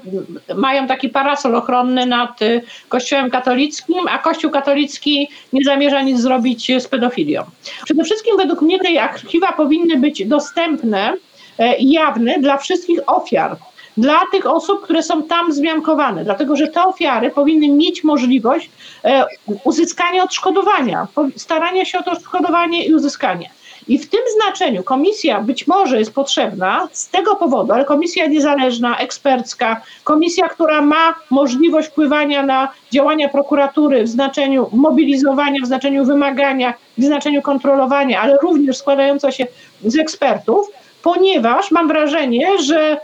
mają 0.55 0.87
taki 0.87 1.09
parasol 1.09 1.55
ochronny 1.55 2.07
nad 2.07 2.43
y, 2.43 2.63
Kościołem 2.89 3.31
katolickim, 3.31 4.09
a 4.11 4.19
Kościół 4.19 4.51
katolicki 4.51 5.29
nie 5.53 5.65
zamierza 5.65 6.03
nic 6.03 6.21
zrobić 6.21 6.73
z 6.79 6.89
pedofilią. 6.89 7.43
Przede 7.85 8.05
wszystkim 8.05 8.37
według 8.37 8.63
mnie 8.63 8.79
te 8.79 9.03
archiwa 9.03 9.53
powinny 9.53 9.97
być 9.97 10.27
dostępne 10.27 11.15
e, 11.59 11.77
i 11.77 11.91
jawne 11.93 12.39
dla 12.39 12.57
wszystkich 12.57 13.01
ofiar 13.07 13.57
dla 13.97 14.21
tych 14.33 14.47
osób, 14.47 14.83
które 14.83 15.03
są 15.03 15.23
tam 15.23 15.53
zmiankowane, 15.53 16.25
dlatego 16.25 16.57
że 16.57 16.69
te 16.69 16.85
ofiary 16.85 17.31
powinny 17.31 17.69
mieć 17.69 18.05
możliwość 18.05 18.71
e, 19.05 19.27
uzyskania 19.65 20.25
odszkodowania, 20.25 21.07
starania 21.37 21.85
się 21.85 21.99
o 21.99 22.03
to 22.03 22.11
odszkodowanie 22.11 22.87
i 22.87 22.95
uzyskanie. 22.95 23.51
I 23.89 23.99
w 23.99 24.09
tym 24.09 24.21
znaczeniu 24.37 24.83
komisja 24.83 25.41
być 25.41 25.67
może 25.67 25.99
jest 25.99 26.15
potrzebna 26.15 26.89
z 26.93 27.09
tego 27.09 27.37
powodu, 27.37 27.73
ale 27.73 27.85
komisja 27.85 28.27
niezależna, 28.27 28.99
ekspercka, 28.99 29.81
komisja, 30.05 30.49
która 30.49 30.83
ma 30.83 31.15
możliwość 31.31 31.89
wpływania 31.89 32.43
na 32.43 32.69
działania 32.93 33.29
prokuratury 33.29 34.05
w 34.05 34.09
znaczeniu 34.09 34.69
mobilizowania, 34.73 35.61
w 35.63 35.67
znaczeniu 35.67 36.05
wymagania, 36.05 36.75
w 36.99 37.05
znaczeniu 37.05 37.43
kontrolowania, 37.43 38.21
ale 38.21 38.39
również 38.43 38.77
składająca 38.77 39.33
się 39.33 39.47
z 39.85 39.99
ekspertów, 39.99 40.71
ponieważ 41.03 41.71
mam 41.71 41.89
wrażenie, 41.89 42.59
że 42.59 43.01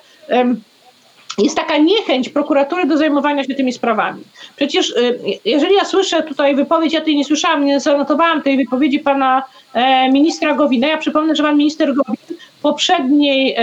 jest 1.38 1.56
taka 1.56 1.76
niechęć 1.76 2.28
prokuratury 2.28 2.86
do 2.86 2.96
zajmowania 2.96 3.44
się 3.44 3.54
tymi 3.54 3.72
sprawami. 3.72 4.22
Przecież 4.56 4.90
y, 4.90 5.18
jeżeli 5.44 5.74
ja 5.74 5.84
słyszę 5.84 6.22
tutaj 6.22 6.56
wypowiedź, 6.56 6.92
ja 6.92 7.00
tej 7.00 7.16
nie 7.16 7.24
słyszałam, 7.24 7.64
nie 7.64 7.80
zanotowałam 7.80 8.42
tej 8.42 8.56
wypowiedzi 8.56 8.98
pana 8.98 9.42
e, 9.74 10.12
ministra 10.12 10.54
Gowina. 10.54 10.88
Ja 10.88 10.98
przypomnę, 10.98 11.36
że 11.36 11.42
pan 11.42 11.56
minister 11.56 11.94
Gowin 11.94 12.16
w 12.58 12.60
poprzedniej, 12.60 13.56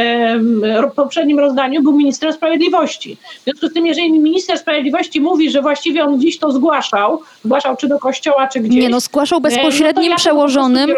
poprzednim 0.96 1.39
rozdaniu 1.39 1.84
był 1.84 1.98
ministrem 1.98 2.34
sprawiedliwości. 2.34 3.17
W 3.41 3.44
związku 3.44 3.67
z 3.67 3.74
tym, 3.74 3.86
jeżeli 3.86 4.20
minister 4.20 4.58
sprawiedliwości 4.58 5.22
mówi, 5.22 5.50
że 5.50 5.62
właściwie 5.62 6.03
on 6.03 6.20
dziś 6.20 6.39
to 6.39 6.51
zgłaszał, 6.51 7.22
zgłaszał 7.46 7.77
czy 7.77 7.88
do 7.88 8.00
kościoła, 8.00 8.48
czy 8.48 8.60
gdzieś. 8.60 8.84
Nie 8.84 8.89
no, 8.89 9.00
zgłaszał 9.00 9.41
bezpośrednim 9.41 10.05
no 10.05 10.12
ja 10.12 10.15
przełożonym, 10.15 10.94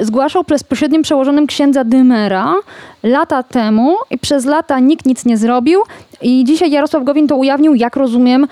zgłaszał 0.00 0.44
bezpośrednim 0.48 1.02
przełożonym 1.02 1.46
księdza 1.46 1.84
Dymera 1.84 2.54
lata 3.02 3.42
temu 3.42 3.96
i 4.10 4.18
przez 4.18 4.44
lata 4.44 4.78
nikt 4.78 5.06
nic 5.06 5.24
nie 5.24 5.36
zrobił 5.36 5.80
i 6.22 6.44
dzisiaj 6.44 6.70
Jarosław 6.70 7.04
Gowin 7.04 7.28
to 7.28 7.36
ujawnił, 7.36 7.74
jak 7.74 7.96
rozumiem, 7.96 8.46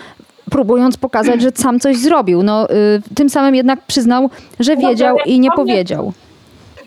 próbując 0.51 0.97
pokazać, 0.97 1.43
że 1.43 1.51
sam 1.55 1.81
coś 1.81 1.97
zrobił. 1.97 2.43
No, 2.43 2.71
y, 2.71 2.75
tym 3.15 3.31
samym 3.31 3.55
jednak 3.55 3.83
przyznał, 3.87 4.31
że 4.61 4.77
wiedział 4.77 5.17
i 5.27 5.41
nie 5.41 5.51
powiedział. 5.51 6.13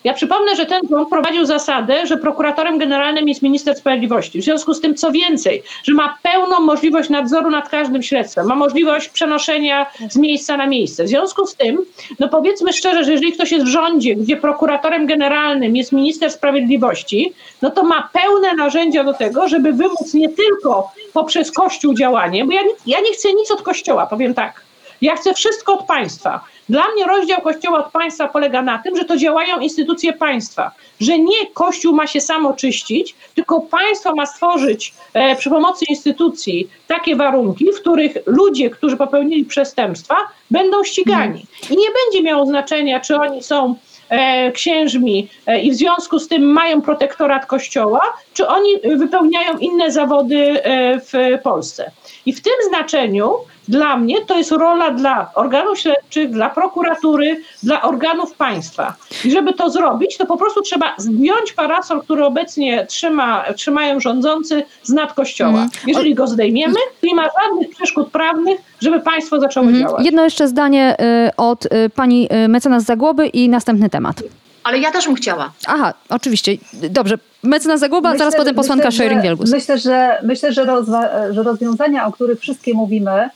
Ja 0.06 0.14
przypomnę, 0.14 0.56
że 0.56 0.66
ten 0.66 0.82
rząd 0.90 1.10
prowadził 1.10 1.46
zasadę, 1.46 2.08
że 2.08 2.18
prokuratorem 2.18 2.78
generalnym 2.78 3.28
jest 3.28 3.42
minister 3.42 3.76
sprawiedliwości. 3.76 4.42
W 4.42 4.44
związku 4.44 4.74
z 4.74 4.82
tym, 4.82 4.96
co 4.96 5.12
więcej, 5.12 5.64
że 5.84 5.94
ma 5.94 6.18
pełną 6.24 6.60
możliwość 6.60 7.10
nadzoru 7.10 7.50
nad 7.50 7.70
każdym 7.70 8.04
śledztwem, 8.04 8.48
ma 8.48 8.56
możliwość 8.56 9.10
przenoszenia 9.10 9.86
z 10.10 10.16
miejsca 10.16 10.58
na 10.58 10.68
miejsce. 10.68 11.04
W 11.04 11.08
związku 11.08 11.48
z 11.48 11.56
tym, 11.56 11.86
no 12.20 12.30
powiedzmy 12.30 12.74
szczerze, 12.74 13.04
że 13.04 13.12
jeżeli 13.12 13.34
ktoś 13.34 13.52
jest 13.52 13.66
w 13.66 13.70
rządzie, 13.70 14.16
gdzie 14.16 14.38
prokuratorem 14.38 15.06
generalnym 15.06 15.76
jest 15.76 15.92
minister 15.92 16.32
sprawiedliwości, 16.32 17.34
no 17.62 17.72
to 17.72 17.84
ma 17.84 18.10
pełne 18.14 18.54
narzędzia 18.54 19.04
do 19.04 19.14
tego, 19.14 19.48
żeby 19.48 19.74
wymóc 19.74 20.14
nie 20.14 20.30
tylko 20.30 20.92
poprzez 21.14 21.52
Kościół 21.52 21.94
działanie, 21.94 22.46
bo 22.46 22.52
ja, 22.52 22.62
ja 22.86 23.00
nie 23.00 23.14
chcę 23.14 23.34
nic 23.34 23.52
od 23.52 23.62
Kościoła, 23.62 24.08
powiem 24.08 24.34
tak. 24.34 24.65
Ja 25.02 25.16
chcę 25.16 25.34
wszystko 25.34 25.74
od 25.74 25.86
państwa. 25.86 26.42
Dla 26.70 26.84
mnie 26.96 27.06
rozdział 27.06 27.42
Kościoła 27.42 27.86
od 27.86 27.92
państwa 27.92 28.28
polega 28.28 28.62
na 28.62 28.78
tym, 28.78 28.98
że 28.98 29.06
to 29.06 29.18
działają 29.18 29.60
instytucje 29.60 30.14
państwa, 30.14 30.72
że 31.00 31.20
nie 31.20 31.48
Kościół 31.54 31.96
ma 31.96 32.08
się 32.08 32.22
samo 32.22 32.54
czyścić, 32.54 33.16
tylko 33.36 33.62
państwo 33.62 34.16
ma 34.16 34.26
stworzyć 34.26 34.94
e, 35.14 35.36
przy 35.36 35.50
pomocy 35.50 35.86
instytucji 35.90 36.70
takie 36.88 37.16
warunki, 37.16 37.66
w 37.72 37.80
których 37.80 38.18
ludzie, 38.26 38.70
którzy 38.70 38.98
popełnili 38.98 39.46
przestępstwa, 39.46 40.16
będą 40.52 40.84
ścigani. 40.84 41.46
I 41.70 41.78
nie 41.78 41.88
będzie 42.04 42.24
miało 42.24 42.46
znaczenia, 42.46 43.00
czy 43.00 43.16
oni 43.16 43.44
są 43.44 43.76
e, 44.10 44.52
księżmi 44.52 45.30
e, 45.46 45.62
i 45.62 45.72
w 45.72 45.76
związku 45.76 46.20
z 46.20 46.28
tym 46.28 46.44
mają 46.44 46.82
protektorat 46.82 47.46
Kościoła, 47.46 48.02
czy 48.34 48.48
oni 48.48 48.70
wypełniają 48.96 49.58
inne 49.58 49.92
zawody 49.92 50.64
e, 50.64 51.00
w 51.00 51.42
Polsce. 51.44 51.92
I 52.26 52.34
w 52.34 52.42
tym 52.42 52.54
znaczeniu 52.70 53.34
dla 53.68 53.98
mnie 53.98 54.26
to 54.26 54.38
jest 54.38 54.52
rola 54.52 54.92
dla 54.92 55.32
organów 55.36 55.80
śledczych, 55.80 56.32
dla 56.32 56.50
prokuratury, 56.50 57.42
dla 57.64 57.82
organów 57.82 58.34
państwa. 58.34 58.96
I 59.26 59.32
żeby 59.32 59.54
to 59.54 59.70
zrobić, 59.70 60.18
to 60.18 60.26
po 60.26 60.38
prostu 60.38 60.62
trzeba 60.62 60.96
zdjąć 60.98 61.54
parasol, 61.56 62.02
który 62.02 62.26
obecnie 62.26 62.86
trzyma, 62.86 63.46
trzymają 63.56 64.00
rządzący 64.00 64.64
z 64.84 64.90
nad 64.90 65.14
kościoła. 65.14 65.50
Mm. 65.50 65.70
Jeżeli 65.88 66.16
go 66.16 66.28
zdejmiemy, 66.28 66.76
to 67.02 67.08
nie 67.08 67.16
ma 67.16 67.24
żadnych 67.24 67.70
przeszkód 67.70 68.12
prawnych, 68.12 68.60
żeby 68.82 69.00
państwo 69.00 69.40
zaczęło 69.40 69.68
mm. 69.68 69.80
działać. 69.80 70.06
Jedno 70.06 70.24
jeszcze 70.24 70.48
zdanie 70.48 70.98
y, 71.28 71.36
od 71.38 71.66
y, 71.66 71.70
pani 71.96 72.30
y, 72.46 72.48
mecenas 72.48 72.84
Zagłoby 72.84 73.28
i 73.28 73.50
następny 73.50 73.90
temat. 73.90 74.24
Ale 74.64 74.80
ja 74.80 74.92
też 74.92 75.06
bym 75.06 75.16
chciała. 75.16 75.52
Aha, 75.68 75.94
oczywiście. 76.10 76.52
Dobrze. 76.74 77.18
Mecenas 77.44 77.80
Zagłoba, 77.80 78.10
myślę, 78.10 78.20
zaraz 78.20 78.36
potem 78.36 78.56
posłanka 78.56 78.90
Schering-Wielgus. 78.90 79.52
Myślę, 79.52 79.78
że, 79.78 80.20
myślę 80.24 80.54
że, 80.54 80.66
rozwa- 80.66 81.34
że 81.34 81.44
rozwiązania, 81.44 82.08
o 82.08 82.12
których 82.12 82.40
wszystkie 82.40 82.74
mówimy, 82.74 83.30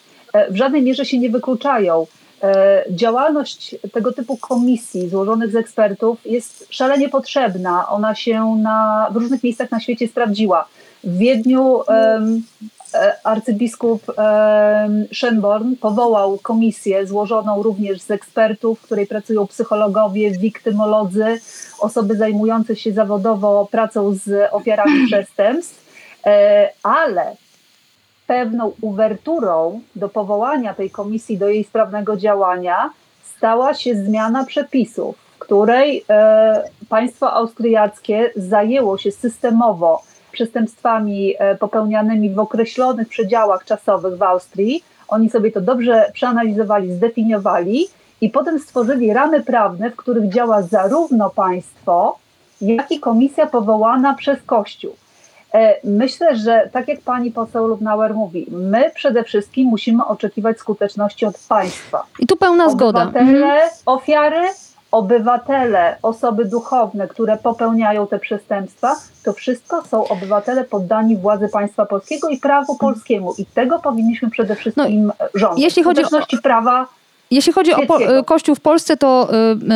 w 0.50 0.56
żadnej 0.56 0.82
mierze 0.82 1.06
się 1.06 1.20
nie 1.20 1.30
wykluczają. 1.30 2.08
E, 2.44 2.84
działalność 2.90 3.76
tego 3.94 4.12
typu 4.12 4.38
komisji 4.38 5.10
złożonych 5.10 5.52
z 5.52 5.56
ekspertów 5.56 6.20
jest 6.26 6.68
szalenie 6.70 7.10
potrzebna. 7.10 7.90
Ona 7.90 8.16
się 8.16 8.56
na, 8.64 9.10
w 9.12 9.16
różnych 9.16 9.44
miejscach 9.44 9.72
na 9.72 9.80
świecie 9.80 10.08
sprawdziła. 10.08 10.68
W 11.04 11.18
Wiedniu 11.18 11.84
um, 11.88 12.44
arcybiskup 13.24 14.06
Schönborn 15.12 15.76
powołał 15.80 16.38
komisję 16.38 17.08
złożoną 17.08 17.64
również 17.64 18.02
z 18.02 18.12
ekspertów, 18.12 18.80
w 18.80 18.82
której 18.82 19.08
pracują 19.08 19.48
psychologowie, 19.48 20.32
wiktymolodzy, 20.32 21.40
osoby 21.80 22.16
zajmujące 22.16 22.76
się 22.76 22.92
zawodowo 22.92 23.68
pracą 23.72 24.14
z 24.14 24.54
ofiarami 24.54 25.06
przestępstw, 25.08 25.86
ale 26.84 27.36
pewną 28.30 28.72
uwerturą 28.82 29.82
do 29.96 30.10
powołania 30.10 30.74
tej 30.74 30.90
komisji, 30.90 31.38
do 31.38 31.50
jej 31.50 31.64
sprawnego 31.64 32.18
działania, 32.18 32.90
stała 33.24 33.74
się 33.74 33.96
zmiana 33.96 34.46
przepisów, 34.46 35.16
w 35.36 35.40
której 35.40 36.06
e, 36.10 36.64
państwo 36.90 37.34
austriackie 37.34 38.32
zajęło 38.36 38.98
się 38.98 39.12
systemowo 39.12 40.02
przestępstwami 40.32 41.34
e, 41.40 41.56
popełnianymi 41.56 42.30
w 42.30 42.40
określonych 42.40 43.08
przedziałach 43.08 43.66
czasowych 43.66 44.18
w 44.18 44.24
Austrii. 44.24 44.84
Oni 45.08 45.30
sobie 45.30 45.52
to 45.52 45.62
dobrze 45.62 46.12
przeanalizowali, 46.14 46.94
zdefiniowali 46.94 47.88
i 48.22 48.30
potem 48.30 48.60
stworzyli 48.60 49.14
ramy 49.14 49.44
prawne, 49.44 49.92
w 49.92 49.96
których 49.96 50.30
działa 50.30 50.62
zarówno 50.62 51.30
państwo, 51.30 52.18
jak 52.62 52.92
i 52.92 53.00
komisja 53.00 53.48
powołana 53.48 54.14
przez 54.14 54.44
Kościół. 54.46 54.96
E, 55.54 55.76
myślę, 55.84 56.38
że 56.38 56.70
tak 56.72 56.88
jak 56.88 57.02
pani 57.02 57.32
poseł 57.32 57.68
Lubnauer 57.68 58.14
mówi, 58.14 58.46
my 58.52 58.92
przede 58.96 59.24
wszystkim 59.24 59.68
musimy 59.68 60.06
oczekiwać 60.06 60.60
skuteczności 60.60 61.26
od 61.26 61.40
państwa. 61.50 62.04
I 62.20 62.28
tu 62.28 62.38
pełna 62.38 62.70
zgoda. 62.70 63.04
Obywatele, 63.04 63.62
ofiary, 63.86 64.48
obywatele, 64.92 65.98
osoby 66.02 66.46
duchowne, 66.46 67.08
które 67.08 67.38
popełniają 67.38 68.08
te 68.08 68.20
przestępstwa, 68.20 68.96
to 69.24 69.34
wszystko 69.34 69.82
są 69.86 70.08
obywatele 70.08 70.64
poddani 70.64 71.18
władzy 71.18 71.50
państwa 71.50 71.86
polskiego 71.86 72.30
i 72.30 72.38
prawu 72.38 72.78
polskiemu. 72.78 73.34
I 73.38 73.46
tego 73.46 73.80
powinniśmy 73.80 74.30
przede 74.30 74.56
wszystkim 74.56 75.06
no, 75.06 75.14
żądać. 75.36 75.60
Jeśli 75.60 75.84
chodzi 75.84 76.04
o 76.04 76.42
prawa 76.44 76.88
jeśli 77.32 77.54
chodzi 77.54 77.74
o 77.74 77.86
po, 77.86 78.00
Kościół 78.26 78.56
w 78.56 78.60
Polsce, 78.60 78.98
to 78.98 79.30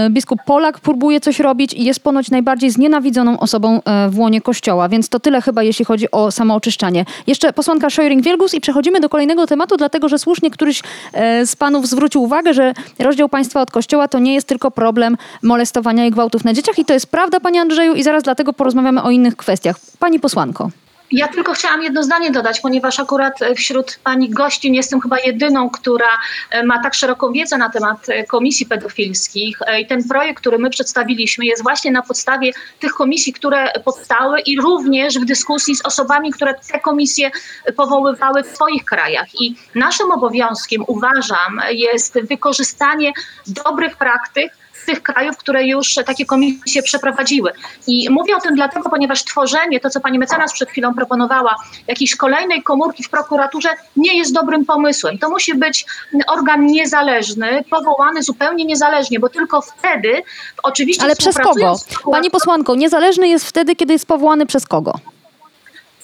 y, 0.07 0.09
biskup 0.09 0.39
Polak 0.45 0.79
próbuje 0.79 1.19
coś 1.19 1.39
robić 1.39 1.73
i 1.73 1.83
jest 1.83 1.99
ponoć 1.99 2.31
najbardziej 2.31 2.69
znienawidzoną 2.69 3.39
osobą 3.39 3.77
y, 3.77 4.09
w 4.09 4.19
łonie 4.19 4.41
Kościoła, 4.41 4.89
więc 4.89 5.09
to 5.09 5.19
tyle 5.19 5.41
chyba, 5.41 5.63
jeśli 5.63 5.85
chodzi 5.85 6.11
o 6.11 6.31
samooczyszczanie. 6.31 7.05
Jeszcze 7.27 7.53
posłanka 7.53 7.87
Szojring-Wielgus 7.87 8.55
i 8.55 8.61
przechodzimy 8.61 8.99
do 8.99 9.09
kolejnego 9.09 9.47
tematu, 9.47 9.77
dlatego 9.77 10.09
że 10.09 10.19
słusznie 10.19 10.51
któryś 10.51 10.79
y, 10.81 11.45
z 11.45 11.55
panów 11.55 11.87
zwrócił 11.87 12.23
uwagę, 12.23 12.53
że 12.53 12.73
rozdział 12.99 13.29
państwa 13.29 13.61
od 13.61 13.71
Kościoła 13.71 14.07
to 14.07 14.19
nie 14.19 14.33
jest 14.33 14.47
tylko 14.47 14.71
problem 14.71 15.17
molestowania 15.43 16.05
i 16.05 16.11
gwałtów 16.11 16.43
na 16.43 16.53
dzieciach 16.53 16.79
i 16.79 16.85
to 16.85 16.93
jest 16.93 17.07
prawda, 17.07 17.39
panie 17.39 17.61
Andrzeju, 17.61 17.93
i 17.93 18.03
zaraz 18.03 18.23
dlatego 18.23 18.53
porozmawiamy 18.53 19.03
o 19.03 19.11
innych 19.11 19.35
kwestiach. 19.35 19.75
Pani 19.99 20.19
posłanko. 20.19 20.69
Ja 21.13 21.27
tylko 21.27 21.53
chciałam 21.53 21.83
jedno 21.83 22.03
zdanie 22.03 22.31
dodać, 22.31 22.59
ponieważ 22.59 22.99
akurat 22.99 23.41
e, 23.41 23.55
wśród 23.55 23.99
pani 24.03 24.29
gościń 24.29 24.75
jestem 24.75 25.01
chyba 25.01 25.19
jedyną, 25.19 25.69
która 25.69 26.07
e, 26.49 26.63
ma 26.63 26.83
tak 26.83 26.93
szeroką 26.93 27.31
wiedzę 27.31 27.57
na 27.57 27.69
temat 27.69 28.09
e, 28.09 28.23
komisji 28.23 28.65
pedofilskich. 28.65 29.57
I 29.81 29.87
ten 29.87 30.07
projekt, 30.07 30.39
który 30.39 30.57
my 30.59 30.69
przedstawiliśmy, 30.69 31.45
jest 31.45 31.63
właśnie 31.63 31.91
na 31.91 32.01
podstawie 32.01 32.51
tych 32.79 32.93
komisji, 32.93 33.33
które 33.33 33.71
powstały 33.85 34.39
i 34.39 34.61
również 34.61 35.19
w 35.19 35.25
dyskusji 35.25 35.75
z 35.75 35.85
osobami, 35.85 36.31
które 36.31 36.53
te 36.71 36.79
komisje 36.79 37.31
powoływały 37.75 38.43
w 38.43 38.47
swoich 38.47 38.85
krajach. 38.85 39.41
I 39.41 39.55
naszym 39.75 40.11
obowiązkiem, 40.11 40.83
uważam, 40.87 41.61
jest 41.71 42.19
wykorzystanie 42.27 43.11
dobrych 43.47 43.97
praktyk, 43.97 44.53
tych 44.85 45.03
krajów, 45.03 45.37
które 45.37 45.67
już 45.67 45.95
takie 46.05 46.25
komisje 46.25 46.83
przeprowadziły. 46.83 47.51
I 47.87 48.09
mówię 48.09 48.35
o 48.35 48.39
tym 48.39 48.55
dlatego, 48.55 48.89
ponieważ 48.89 49.23
tworzenie, 49.23 49.79
to 49.79 49.89
co 49.89 49.99
pani 49.99 50.19
mecenas 50.19 50.53
przed 50.53 50.69
chwilą 50.69 50.93
proponowała, 50.93 51.55
jakiejś 51.87 52.15
kolejnej 52.15 52.63
komórki 52.63 53.03
w 53.03 53.09
prokuraturze 53.09 53.69
nie 53.95 54.17
jest 54.17 54.33
dobrym 54.33 54.65
pomysłem. 54.65 55.17
To 55.17 55.29
musi 55.29 55.55
być 55.55 55.85
organ 56.27 56.65
niezależny, 56.65 57.63
powołany 57.69 58.23
zupełnie 58.23 58.65
niezależnie, 58.65 59.19
bo 59.19 59.29
tylko 59.29 59.61
wtedy 59.61 60.23
oczywiście. 60.63 61.03
Ale 61.03 61.15
przez 61.15 61.37
kogo? 61.37 61.75
Pani 62.11 62.29
posłanko, 62.29 62.75
niezależny 62.75 63.27
jest 63.27 63.45
wtedy, 63.45 63.75
kiedy 63.75 63.93
jest 63.93 64.05
powołany 64.05 64.45
przez 64.45 64.67
kogo? 64.67 64.93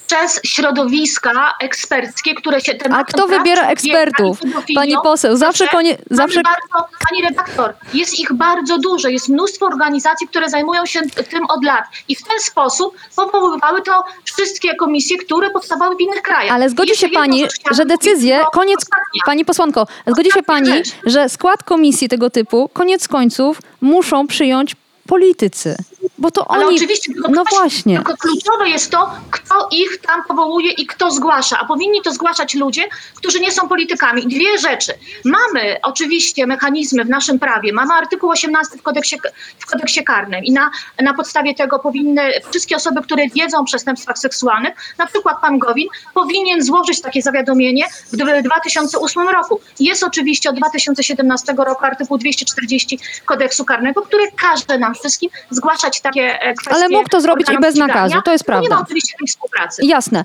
Przez 0.09 0.39
środowiska 0.43 1.53
eksperckie, 1.59 2.35
które 2.35 2.61
się 2.61 2.73
tematem 2.75 3.01
A 3.01 3.03
kto 3.03 3.27
wybiera 3.27 3.67
ekspertów? 3.67 4.37
Pani 4.75 4.95
poseł, 5.03 5.37
zawsze 5.37 5.67
konie, 5.67 5.97
zawsze... 6.11 6.41
Bardzo, 6.41 6.89
pani 7.09 7.21
redaktor, 7.21 7.73
jest 7.93 8.19
ich 8.19 8.33
bardzo 8.33 8.77
dużo, 8.77 9.09
jest 9.09 9.29
mnóstwo 9.29 9.65
organizacji, 9.65 10.27
które 10.27 10.49
zajmują 10.49 10.85
się 10.85 11.01
tym 11.29 11.45
od 11.45 11.63
lat 11.63 11.83
i 12.07 12.15
w 12.15 12.23
ten 12.23 12.39
sposób 12.39 12.95
powoływały 13.15 13.81
to 13.81 14.03
wszystkie 14.23 14.75
komisje, 14.75 15.17
które 15.17 15.49
powstawały 15.49 15.95
w 15.95 16.01
innych 16.01 16.21
krajach. 16.21 16.55
Ale 16.55 16.69
zgodzi 16.69 16.95
się 16.95 17.09
pani, 17.09 17.45
że 17.71 17.85
decyzje, 17.85 18.41
koniec, 18.53 18.85
pani 19.25 19.45
posłanko, 19.45 19.87
zgodzi 20.07 20.31
się 20.31 20.43
pani, 20.43 20.71
że 21.05 21.29
skład 21.29 21.63
komisji 21.63 22.09
tego 22.09 22.29
typu, 22.29 22.69
koniec 22.73 23.07
końców, 23.07 23.61
muszą 23.81 24.27
przyjąć 24.27 24.75
politycy. 25.09 25.75
Bo 26.17 26.31
to 26.31 26.51
Ale 26.51 26.67
oni... 26.67 26.75
oczywiście, 26.75 27.13
tylko, 27.13 27.31
no 27.31 27.43
właśnie. 27.49 27.95
tylko 27.95 28.17
kluczowe 28.17 28.69
jest 28.69 28.91
to, 28.91 29.11
kto 29.49 29.67
ich 29.71 29.97
tam 29.97 30.23
powołuje 30.23 30.71
i 30.71 30.85
kto 30.85 31.11
zgłasza. 31.11 31.57
A 31.59 31.65
powinni 31.65 32.01
to 32.01 32.13
zgłaszać 32.13 32.55
ludzie, 32.55 32.83
którzy 33.15 33.39
nie 33.39 33.51
są 33.51 33.67
politykami. 33.67 34.27
Dwie 34.27 34.57
rzeczy. 34.57 34.93
Mamy 35.25 35.77
oczywiście 35.83 36.47
mechanizmy 36.47 37.05
w 37.05 37.09
naszym 37.09 37.39
prawie. 37.39 37.73
Mamy 37.73 37.93
artykuł 37.93 38.29
18 38.29 38.77
w 38.77 38.81
kodeksie, 38.81 39.17
w 39.59 39.65
kodeksie 39.65 40.03
karnym 40.03 40.43
i 40.43 40.51
na, 40.51 40.71
na 41.01 41.13
podstawie 41.13 41.55
tego 41.55 41.79
powinny 41.79 42.21
wszystkie 42.49 42.75
osoby, 42.75 43.01
które 43.01 43.27
wiedzą 43.27 43.59
o 43.59 43.63
przestępstwach 43.63 44.17
seksualnych, 44.17 44.73
na 44.97 45.07
przykład 45.07 45.41
pan 45.41 45.59
Gowin, 45.59 45.87
powinien 46.13 46.63
złożyć 46.63 47.01
takie 47.01 47.21
zawiadomienie 47.21 47.85
w 48.13 48.43
2008 48.43 49.29
roku. 49.29 49.61
Jest 49.79 50.03
oczywiście 50.03 50.49
od 50.49 50.55
2017 50.55 51.53
roku 51.57 51.85
artykuł 51.85 52.17
240 52.17 52.99
kodeksu 53.25 53.65
karnego, 53.65 54.01
który 54.01 54.23
każe 54.31 54.79
nam 54.79 54.95
wszystkim 54.95 55.29
zgłaszać 55.49 56.01
takie 56.01 56.41
e, 56.41 56.53
kwestie. 56.53 56.75
Ale 56.75 56.89
mógł 56.89 57.09
to 57.09 57.21
zrobić 57.21 57.49
i 57.49 57.57
bez 57.57 57.75
nakazu, 57.75 58.21
to 58.21 58.31
jest 58.31 58.43
prawda. 58.43 58.69
Nie 58.69 58.75
ma 58.75 58.81
oczywiście 58.81 59.17
tej 59.19 59.27
współpracy. 59.39 59.85
Jasne. 59.85 60.23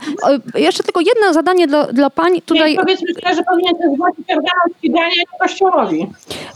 Jeszcze 0.54 0.82
tylko 0.82 1.00
jedno 1.00 1.32
zadanie 1.32 1.66
dla, 1.66 1.86
dla 1.86 2.10
pani 2.10 2.42
tutaj. 2.42 2.70
Nie, 2.72 2.76
powiedzmy 2.78 3.06
że 3.36 3.42
powinien 3.42 3.74
to 3.74 3.94
zgłosić 3.94 4.24
organom 4.28 4.78
ścigania 4.78 5.22
Kościołowi. 5.40 6.06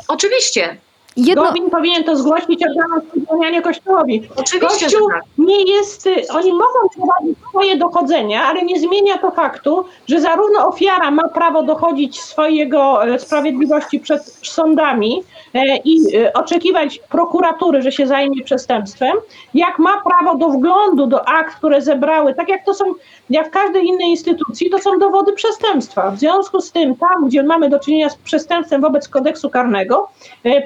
Oczywiście. 0.08 0.76
Jedno... 1.18 1.44
Gowin 1.44 1.70
powinien 1.70 2.04
to 2.04 2.16
zgłosić 2.16 2.62
organom 2.66 3.00
ścigania 3.10 3.62
Kościołowi. 3.62 4.28
Oczywiście, 4.36 4.84
Kościół 4.86 5.08
tak. 5.10 5.22
nie 5.38 5.62
jest, 5.62 6.06
y, 6.06 6.22
oni 6.34 6.52
mogą 6.52 6.88
prowadzić 6.96 7.38
swoje 7.48 7.76
dochodzenia, 7.76 8.42
ale 8.42 8.62
nie 8.62 8.80
zmienia 8.80 9.18
to 9.18 9.30
faktu, 9.30 9.84
że 10.08 10.20
zarówno 10.20 10.68
ofiara 10.68 11.10
ma 11.10 11.28
prawo 11.28 11.62
dochodzić 11.62 12.20
swojego 12.20 13.06
e, 13.06 13.18
sprawiedliwości 13.18 14.00
przed 14.00 14.24
sądami, 14.42 15.24
E, 15.54 15.76
i 15.76 16.16
e, 16.16 16.32
oczekiwać 16.32 17.00
prokuratury, 17.10 17.82
że 17.82 17.92
się 17.92 18.06
zajmie 18.06 18.44
przestępstwem, 18.44 19.16
jak 19.54 19.78
ma 19.78 20.02
prawo 20.02 20.38
do 20.38 20.48
wglądu 20.48 21.06
do 21.06 21.28
akt, 21.28 21.56
które 21.56 21.82
zebrały, 21.82 22.34
tak 22.34 22.48
jak 22.48 22.64
to 22.64 22.74
są, 22.74 22.84
jak 23.30 23.48
w 23.48 23.50
każdej 23.50 23.86
innej 23.86 24.08
instytucji, 24.08 24.70
to 24.70 24.78
są 24.78 24.98
dowody 24.98 25.32
przestępstwa. 25.32 26.10
W 26.10 26.18
związku 26.18 26.60
z 26.60 26.72
tym, 26.72 26.96
tam, 26.96 27.28
gdzie 27.28 27.42
mamy 27.42 27.68
do 27.68 27.78
czynienia 27.78 28.10
z 28.10 28.16
przestępstwem 28.16 28.80
wobec 28.80 29.08
kodeksu 29.08 29.50
karnego, 29.50 30.08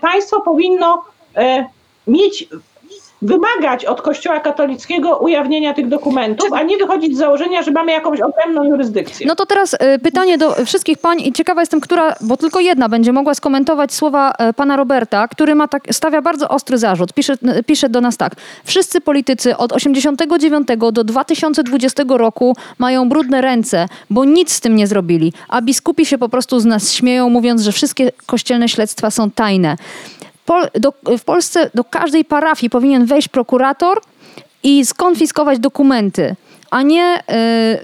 państwo 0.00 0.40
powinno 0.44 1.02
mieć 2.06 2.48
wymagać 3.22 3.84
od 3.84 4.02
Kościoła 4.02 4.40
katolickiego 4.40 5.18
ujawnienia 5.18 5.74
tych 5.74 5.88
dokumentów, 5.88 6.52
a 6.52 6.62
nie 6.62 6.76
wychodzić 6.76 7.14
z 7.14 7.18
założenia, 7.18 7.62
że 7.62 7.70
mamy 7.70 7.92
jakąś 7.92 8.20
odrębną 8.20 8.64
jurysdykcję. 8.64 9.26
No 9.26 9.34
to 9.34 9.46
teraz 9.46 9.74
y, 9.74 9.98
pytanie 10.02 10.38
do 10.38 10.64
wszystkich 10.64 10.98
pań 10.98 11.20
i 11.20 11.32
ciekawa 11.32 11.62
jestem, 11.62 11.80
która, 11.80 12.14
bo 12.20 12.36
tylko 12.36 12.60
jedna 12.60 12.88
będzie 12.88 13.12
mogła 13.12 13.34
skomentować 13.34 13.92
słowa 13.92 14.32
y, 14.50 14.52
pana 14.52 14.76
Roberta, 14.76 15.28
który 15.28 15.54
ma 15.54 15.68
tak, 15.68 15.82
stawia 15.90 16.22
bardzo 16.22 16.48
ostry 16.48 16.78
zarzut. 16.78 17.12
Pisze, 17.12 17.34
pisze 17.66 17.88
do 17.88 18.00
nas 18.00 18.16
tak. 18.16 18.32
Wszyscy 18.64 19.00
politycy 19.00 19.56
od 19.56 19.72
89 19.72 20.68
do 20.92 21.04
2020 21.04 22.02
roku 22.08 22.56
mają 22.78 23.08
brudne 23.08 23.40
ręce, 23.40 23.88
bo 24.10 24.24
nic 24.24 24.52
z 24.52 24.60
tym 24.60 24.76
nie 24.76 24.86
zrobili, 24.86 25.32
a 25.48 25.62
biskupi 25.62 26.06
się 26.06 26.18
po 26.18 26.28
prostu 26.28 26.60
z 26.60 26.64
nas 26.64 26.92
śmieją, 26.92 27.28
mówiąc, 27.28 27.62
że 27.62 27.72
wszystkie 27.72 28.12
kościelne 28.26 28.68
śledztwa 28.68 29.10
są 29.10 29.30
tajne. 29.30 29.76
Pol, 30.46 30.68
do, 30.74 30.92
w 31.18 31.24
Polsce 31.24 31.70
do 31.74 31.84
każdej 31.84 32.24
parafii 32.24 32.70
powinien 32.70 33.06
wejść 33.06 33.28
prokurator 33.28 34.00
i 34.62 34.86
skonfiskować 34.86 35.58
dokumenty, 35.58 36.36
a 36.70 36.82
nie 36.82 37.22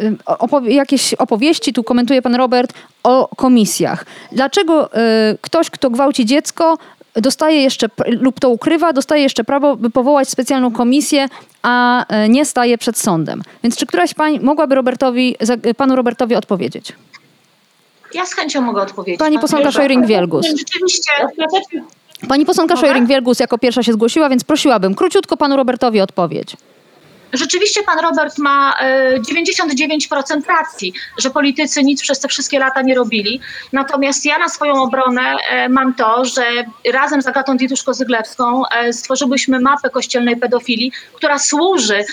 y, 0.06 0.16
opowie, 0.26 0.74
jakieś 0.74 1.14
opowieści, 1.14 1.72
tu 1.72 1.84
komentuje 1.84 2.22
pan 2.22 2.34
Robert, 2.34 2.72
o 3.02 3.28
komisjach. 3.36 4.06
Dlaczego 4.32 4.90
y, 4.92 4.98
ktoś, 5.40 5.70
kto 5.70 5.90
gwałci 5.90 6.26
dziecko, 6.26 6.78
dostaje 7.14 7.62
jeszcze, 7.62 7.86
lub 8.06 8.40
to 8.40 8.50
ukrywa, 8.50 8.92
dostaje 8.92 9.22
jeszcze 9.22 9.44
prawo, 9.44 9.76
by 9.76 9.90
powołać 9.90 10.28
specjalną 10.28 10.72
komisję, 10.72 11.28
a 11.62 12.04
y, 12.24 12.28
nie 12.28 12.44
staje 12.44 12.78
przed 12.78 12.98
sądem. 12.98 13.42
Więc 13.62 13.76
czy 13.76 13.86
któraś 13.86 14.14
pań 14.14 14.38
mogłaby 14.42 14.74
Robertowi, 14.74 15.36
panu 15.76 15.96
Robertowi 15.96 16.34
odpowiedzieć? 16.34 16.92
Ja 18.14 18.26
z 18.26 18.34
chęcią 18.34 18.60
mogę 18.60 18.82
odpowiedzieć. 18.82 19.18
Pani 19.18 19.38
posłanka 19.38 19.70
Szojring-Wielgus. 19.70 20.42
Rzeczywiście, 20.58 21.10
Pani 22.28 22.46
posłanka 22.46 22.74
Szojring-Wielgus 22.74 23.40
jako 23.40 23.58
pierwsza 23.58 23.82
się 23.82 23.92
zgłosiła, 23.92 24.28
więc 24.28 24.44
prosiłabym 24.44 24.94
króciutko 24.94 25.36
panu 25.36 25.56
Robertowi 25.56 26.00
odpowiedź. 26.00 26.56
Rzeczywiście 27.32 27.82
pan 27.82 27.98
Robert 27.98 28.38
ma 28.38 28.74
99% 29.32 30.36
e, 30.36 30.40
racji, 30.48 30.92
że 31.18 31.30
politycy 31.30 31.82
nic 31.82 32.02
przez 32.02 32.20
te 32.20 32.28
wszystkie 32.28 32.58
lata 32.58 32.82
nie 32.82 32.94
robili. 32.94 33.40
Natomiast 33.72 34.24
ja 34.24 34.38
na 34.38 34.48
swoją 34.48 34.82
obronę 34.82 35.36
e, 35.50 35.68
mam 35.68 35.94
to, 35.94 36.24
że 36.24 36.42
razem 36.92 37.22
z 37.22 37.26
Agatą 37.26 37.56
Dietuszko-Zyglewską 37.56 38.62
e, 38.70 38.92
stworzyłyśmy 38.92 39.60
mapę 39.60 39.90
kościelnej 39.90 40.36
pedofilii, 40.36 40.92
która 41.14 41.38
służy 41.38 42.04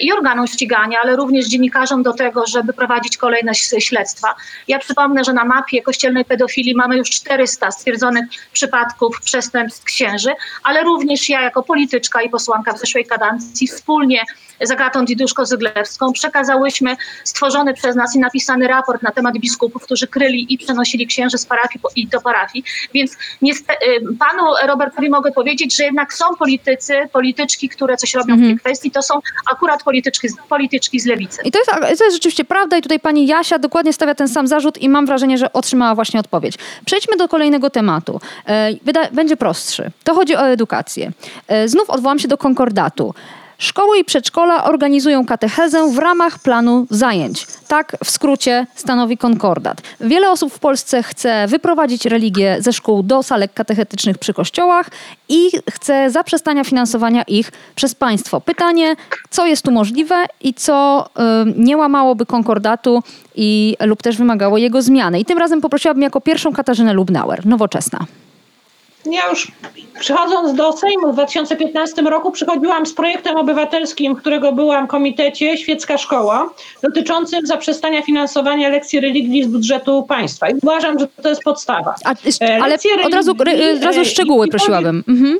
i 0.00 0.12
organom 0.12 0.46
ścigania, 0.46 0.98
ale 1.02 1.16
również 1.16 1.46
dziennikarzom 1.46 2.02
do 2.02 2.12
tego, 2.12 2.46
żeby 2.46 2.72
prowadzić 2.72 3.16
kolejne 3.16 3.54
śledztwa. 3.54 4.34
Ja 4.68 4.78
przypomnę, 4.78 5.24
że 5.24 5.32
na 5.32 5.44
mapie 5.44 5.82
kościelnej 5.82 6.24
pedofilii 6.24 6.74
mamy 6.74 6.96
już 6.96 7.10
400 7.10 7.70
stwierdzonych 7.70 8.24
przypadków 8.52 9.20
przestępstw 9.24 9.84
księży, 9.84 10.30
ale 10.64 10.82
również 10.82 11.28
ja 11.28 11.42
jako 11.42 11.62
polityczka 11.62 12.22
i 12.22 12.30
posłanka 12.30 12.72
w 12.72 12.78
zeszłej 12.78 13.06
kadencji 13.06 13.68
wspólnie 13.68 14.24
z 14.62 14.70
Agatą 14.70 15.04
Diduszko-Zyglewską 15.04 16.12
przekazałyśmy 16.12 16.96
stworzony 17.24 17.74
przez 17.74 17.96
nas 17.96 18.16
i 18.16 18.18
napisany 18.18 18.68
raport 18.68 19.02
na 19.02 19.10
temat 19.10 19.38
biskupów, 19.38 19.82
którzy 19.82 20.06
kryli 20.06 20.54
i 20.54 20.58
przenosili 20.58 21.06
księży 21.06 21.38
z 21.38 21.46
parafii 21.46 21.80
i 21.96 22.06
do 22.06 22.20
parafii. 22.20 22.64
Więc 22.94 23.16
niestety, 23.42 23.86
panu 24.18 24.42
Robertowi 24.66 25.10
mogę 25.10 25.32
powiedzieć, 25.32 25.76
że 25.76 25.84
jednak 25.84 26.14
są 26.14 26.24
politycy, 26.38 27.08
polityczki, 27.12 27.68
które 27.68 27.96
coś 27.96 28.14
robią 28.14 28.34
w 28.34 28.38
tej 28.38 28.50
mhm. 28.50 28.58
kwestii. 28.58 28.90
To 28.90 29.02
są 29.02 29.14
akurat 29.52 29.82
polityczki, 29.82 30.28
polityczki 30.48 31.00
z 31.00 31.06
lewicy. 31.06 31.42
I 31.44 31.52
to 31.52 31.58
jest, 31.58 31.70
to 31.98 32.04
jest 32.04 32.16
rzeczywiście 32.16 32.44
prawda 32.44 32.76
i 32.76 32.82
tutaj 32.82 33.00
pani 33.00 33.26
Jasia 33.26 33.58
dokładnie 33.58 33.92
stawia 33.92 34.14
ten 34.14 34.28
sam 34.28 34.46
zarzut 34.46 34.78
i 34.78 34.88
mam 34.88 35.06
wrażenie, 35.06 35.38
że 35.38 35.52
otrzymała 35.52 35.94
właśnie 35.94 36.20
odpowiedź. 36.20 36.54
Przejdźmy 36.84 37.16
do 37.16 37.28
kolejnego 37.28 37.70
tematu. 37.70 38.20
E, 38.46 38.70
będzie 39.12 39.36
prostszy. 39.36 39.90
To 40.04 40.14
chodzi 40.14 40.36
o 40.36 40.48
edukację. 40.48 41.12
E, 41.48 41.68
znów 41.68 41.90
odwołam 41.90 42.18
się 42.18 42.28
do 42.28 42.38
konkordatu. 42.38 43.14
Szkoły 43.62 43.98
i 43.98 44.04
przedszkola 44.04 44.64
organizują 44.64 45.26
katechezę 45.26 45.90
w 45.92 45.98
ramach 45.98 46.38
planu 46.38 46.86
zajęć. 46.90 47.46
Tak 47.68 47.96
w 48.04 48.10
skrócie 48.10 48.66
stanowi 48.74 49.18
konkordat. 49.18 49.82
Wiele 50.00 50.30
osób 50.30 50.52
w 50.52 50.58
Polsce 50.58 51.02
chce 51.02 51.46
wyprowadzić 51.46 52.06
religię 52.06 52.56
ze 52.60 52.72
szkół 52.72 53.02
do 53.02 53.22
salek 53.22 53.54
katechetycznych 53.54 54.18
przy 54.18 54.34
kościołach 54.34 54.90
i 55.28 55.50
chce 55.70 56.10
zaprzestania 56.10 56.64
finansowania 56.64 57.22
ich 57.22 57.52
przez 57.74 57.94
państwo. 57.94 58.40
Pytanie, 58.40 58.96
co 59.30 59.46
jest 59.46 59.62
tu 59.62 59.70
możliwe 59.70 60.24
i 60.40 60.54
co 60.54 61.06
y, 61.46 61.54
nie 61.56 61.76
łamałoby 61.76 62.26
konkordatu 62.26 63.02
i, 63.34 63.76
lub 63.80 64.02
też 64.02 64.16
wymagało 64.16 64.58
jego 64.58 64.82
zmiany. 64.82 65.20
I 65.20 65.24
tym 65.24 65.38
razem 65.38 65.60
poprosiłabym 65.60 66.02
jako 66.02 66.20
pierwszą 66.20 66.52
Katarzynę 66.52 66.92
Lubnauer, 66.92 67.46
nowoczesna. 67.46 68.06
Ja 69.06 69.30
już 69.30 69.52
przychodząc 70.00 70.54
do 70.54 70.72
Sejmu 70.72 71.12
w 71.12 71.14
2015 71.14 72.02
roku 72.02 72.30
przychodziłam 72.30 72.86
z 72.86 72.94
projektem 72.94 73.36
obywatelskim, 73.36 74.16
którego 74.16 74.52
byłam 74.52 74.86
w 74.86 74.88
komitecie 74.88 75.56
Świecka 75.56 75.98
Szkoła, 75.98 76.50
dotyczącym 76.82 77.46
zaprzestania 77.46 78.02
finansowania 78.02 78.68
lekcji 78.68 79.00
religii 79.00 79.44
z 79.44 79.46
budżetu 79.46 80.02
państwa. 80.02 80.50
I 80.50 80.54
uważam, 80.62 80.98
że 80.98 81.08
to 81.22 81.28
jest 81.28 81.42
podstawa. 81.42 81.94
A, 82.04 82.14
ale 82.62 82.76
od 83.04 83.14
razu, 83.14 83.32
od 83.76 83.84
razu 83.84 84.04
szczegóły 84.04 84.48
prosiłabym. 84.48 85.04
Mhm. 85.08 85.38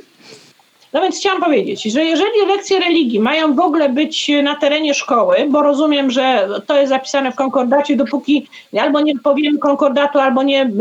No 0.93 1.01
więc 1.01 1.17
chciałam 1.17 1.41
powiedzieć, 1.41 1.83
że 1.83 2.05
jeżeli 2.05 2.31
lekcje 2.47 2.79
religii 2.79 3.19
mają 3.19 3.55
w 3.55 3.59
ogóle 3.59 3.89
być 3.89 4.31
na 4.43 4.55
terenie 4.55 4.93
szkoły, 4.93 5.35
bo 5.49 5.61
rozumiem, 5.61 6.11
że 6.11 6.49
to 6.67 6.77
jest 6.77 6.89
zapisane 6.89 7.31
w 7.31 7.35
konkordacie, 7.35 7.95
dopóki 7.95 8.47
albo 8.81 9.01
nie 9.01 9.19
powiem 9.19 9.59
konkordatu, 9.59 10.19
albo 10.19 10.43
nie, 10.43 10.71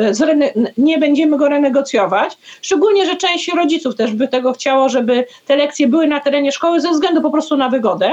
nie 0.77 0.98
będziemy 0.98 1.37
go 1.37 1.48
renegocjować, 1.48 2.38
szczególnie, 2.62 3.07
że 3.07 3.16
część 3.16 3.55
rodziców 3.55 3.96
też 3.96 4.12
by 4.12 4.29
tego 4.29 4.53
chciało, 4.53 4.88
żeby 4.88 5.25
te 5.46 5.57
lekcje 5.57 5.88
były 5.88 6.07
na 6.07 6.20
terenie 6.20 6.53
szkoły 6.53 6.81
ze 6.81 6.90
względu 6.90 7.22
po 7.22 7.31
prostu 7.31 7.57
na 7.57 7.68
wygodę, 7.68 8.12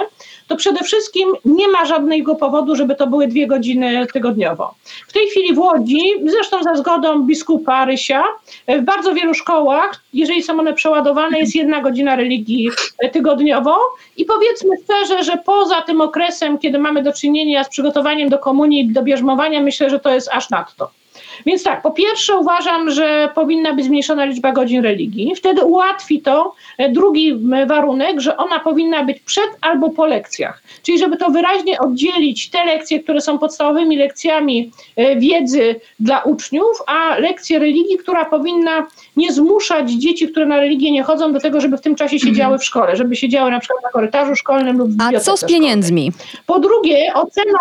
to 0.50 0.56
przede 0.56 0.84
wszystkim 0.84 1.30
nie 1.46 1.68
ma 1.68 1.86
żadnego 1.86 2.36
powodu, 2.36 2.76
żeby 2.76 2.96
to 2.96 3.08
były 3.08 3.28
dwie 3.28 3.48
godziny 3.48 4.08
tygodniowo. 4.14 4.76
W 5.08 5.14
tej 5.14 5.28
chwili 5.28 5.54
w 5.54 5.60
Łodzi, 5.60 6.02
zresztą 6.26 6.64
za 6.64 6.76
zgodą 6.76 7.24
biskupa 7.24 7.86
Rysia, 7.86 8.24
w 8.68 8.82
bardzo 8.82 9.14
wielu 9.14 9.34
szkołach, 9.34 10.04
jeżeli 10.14 10.44
są 10.44 10.60
one 10.60 10.74
przeładowane, 10.74 11.40
jest 11.40 11.56
jedna 11.56 11.82
godzina 11.82 12.16
religii 12.16 12.70
tygodniowo 13.12 13.78
i 14.18 14.26
powiedzmy 14.26 14.70
szczerze, 14.84 15.24
że 15.24 15.38
poza 15.46 15.82
tym 15.82 16.02
okresem, 16.02 16.58
kiedy 16.58 16.80
mamy 16.80 17.04
do 17.04 17.14
czynienia 17.14 17.64
z 17.64 17.70
przygotowaniem 17.70 18.30
do 18.30 18.40
komunii, 18.40 18.94
do 18.94 19.04
bierzmowania, 19.04 19.62
myślę, 19.62 19.90
że 19.90 20.00
to 20.00 20.14
jest 20.14 20.30
aż 20.32 20.50
nadto. 20.50 20.99
Więc 21.46 21.64
tak, 21.64 21.82
po 21.82 21.92
pierwsze 21.92 22.36
uważam, 22.36 22.92
że 22.92 23.30
powinna 23.36 23.74
być 23.74 23.86
zmniejszona 23.86 24.26
liczba 24.26 24.52
godzin 24.52 24.84
religii. 24.84 25.36
Wtedy 25.36 25.64
ułatwi 25.64 26.22
to 26.22 26.54
e, 26.78 26.90
drugi 26.90 27.36
warunek, 27.68 28.20
że 28.20 28.38
ona 28.38 28.60
powinna 28.60 29.04
być 29.04 29.20
przed 29.20 29.50
albo 29.62 29.90
po 29.90 30.06
lekcjach. 30.06 30.64
Czyli 30.84 31.00
żeby 31.00 31.18
to 31.18 31.30
wyraźnie 31.30 31.80
oddzielić 31.80 32.50
te 32.50 32.66
lekcje, 32.66 33.00
które 33.00 33.22
są 33.22 33.38
podstawowymi 33.38 33.98
lekcjami 33.98 34.72
e, 34.96 35.16
wiedzy 35.16 35.76
dla 36.00 36.22
uczniów, 36.22 36.82
a 36.88 37.18
lekcje 37.18 37.60
religii, 37.60 37.98
która 37.98 38.26
powinna 38.26 38.88
nie 39.18 39.34
zmuszać 39.34 39.92
dzieci, 39.92 40.28
które 40.28 40.46
na 40.46 40.58
religię 40.58 40.92
nie 40.92 41.04
chodzą, 41.04 41.34
do 41.34 41.40
tego, 41.40 41.62
żeby 41.62 41.78
w 41.78 41.82
tym 41.82 41.96
czasie 41.96 42.20
siedziały 42.20 42.58
w 42.58 42.64
szkole, 42.64 42.96
żeby 42.96 43.16
siedziały 43.16 43.52
na 43.52 43.60
przykład 43.60 43.84
na 43.84 43.90
korytarzu 43.90 44.36
szkolnym 44.36 44.78
lub 44.78 44.90
w 44.90 45.02
A 45.02 45.20
co 45.20 45.38
z 45.38 45.46
pieniędzmi? 45.46 46.12
Szkolnej. 46.12 46.44
Po 46.46 46.60
drugie, 46.60 47.14
ocena 47.14 47.60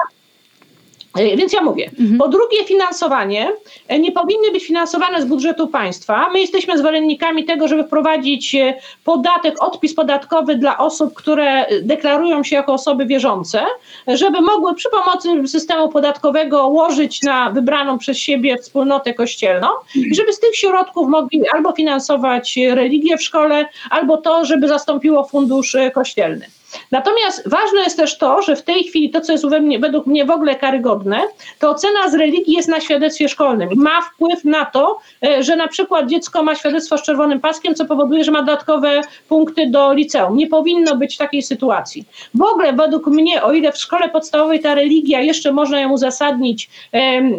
więc 1.17 1.53
ja 1.53 1.63
mówię. 1.63 1.91
Mhm. 2.01 2.19
Po 2.19 2.29
drugie, 2.29 2.65
finansowanie 2.65 3.53
e, 3.89 3.99
nie 3.99 4.13
powinny 4.13 4.51
być 4.53 4.67
finansowane 4.67 5.23
z 5.23 5.25
budżetu 5.25 5.67
państwa. 5.67 6.31
My 6.33 6.41
jesteśmy 6.41 6.79
zwolennikami 6.79 7.45
tego, 7.45 7.69
żeby 7.69 7.85
wprowadzić 7.85 8.55
e, 8.55 8.75
podatek, 9.05 9.63
odpis 9.63 9.95
podatkowy 9.95 10.57
dla 10.57 10.79
osób, 10.79 11.15
które 11.15 11.67
deklarują 11.83 12.45
się 12.45 12.57
jako 12.57 12.73
osoby 12.73 13.07
wierzące, 13.07 13.63
żeby 14.07 14.41
mogły 14.41 14.75
przy 14.75 14.89
pomocy 14.91 15.49
systemu 15.49 15.89
podatkowego 15.89 16.69
łożyć 16.69 17.23
na 17.23 17.51
wybraną 17.51 17.99
przez 17.99 18.19
siebie 18.19 18.59
wspólnotę 18.59 19.15
kościelną 19.15 19.69
i 19.95 20.15
żeby 20.15 20.33
z 20.33 20.41
tych 20.41 20.57
środków 20.57 21.09
mogli 21.09 21.43
albo 21.55 21.73
finansować 21.73 22.57
religię 22.57 23.17
w 23.17 23.23
szkole, 23.23 23.67
albo 23.91 24.17
to, 24.17 24.45
żeby 24.45 24.69
zastąpiło 24.69 25.25
fundusz 25.25 25.77
kościelny. 25.95 26.58
Natomiast 26.91 27.49
ważne 27.49 27.81
jest 27.81 27.97
też 27.97 28.19
to, 28.19 28.43
że 28.43 28.57
w 28.57 28.63
tej 28.63 28.85
chwili 28.85 29.11
to, 29.11 29.21
co 29.21 29.33
jest 29.33 29.45
mnie, 29.45 29.79
według 29.79 30.07
mnie 30.07 30.25
w 30.25 30.31
ogóle 30.31 30.57
karygodne, 30.57 31.21
to 31.59 31.71
ocena 31.71 32.11
z 32.11 32.15
religii 32.15 32.55
jest 32.55 32.69
na 32.69 32.81
świadectwie 32.81 33.29
szkolnym. 33.29 33.69
Ma 33.77 34.03
wpływ 34.03 34.45
na 34.45 34.65
to, 34.65 34.99
e, 35.27 35.43
że 35.43 35.57
na 35.57 35.69
przykład 35.69 36.07
dziecko 36.07 36.43
ma 36.43 36.55
świadectwo 36.55 36.99
z 36.99 37.03
czerwonym 37.03 37.41
paskiem, 37.41 37.75
co 37.75 37.85
powoduje, 37.85 38.25
że 38.25 38.31
ma 38.31 38.43
dodatkowe 38.43 39.01
punkty 39.29 39.71
do 39.71 39.93
liceum. 39.93 40.37
Nie 40.37 40.47
powinno 40.47 40.97
być 40.97 41.17
takiej 41.17 41.43
sytuacji. 41.43 42.05
W 42.35 42.43
ogóle 42.43 42.73
według 42.73 43.07
mnie, 43.07 43.43
o 43.43 43.53
ile 43.53 43.73
w 43.73 43.77
szkole 43.77 44.09
podstawowej 44.09 44.61
ta 44.61 44.75
religia 44.75 45.21
jeszcze 45.21 45.53
można 45.53 45.81
ją 45.81 45.93
uzasadnić 45.93 46.71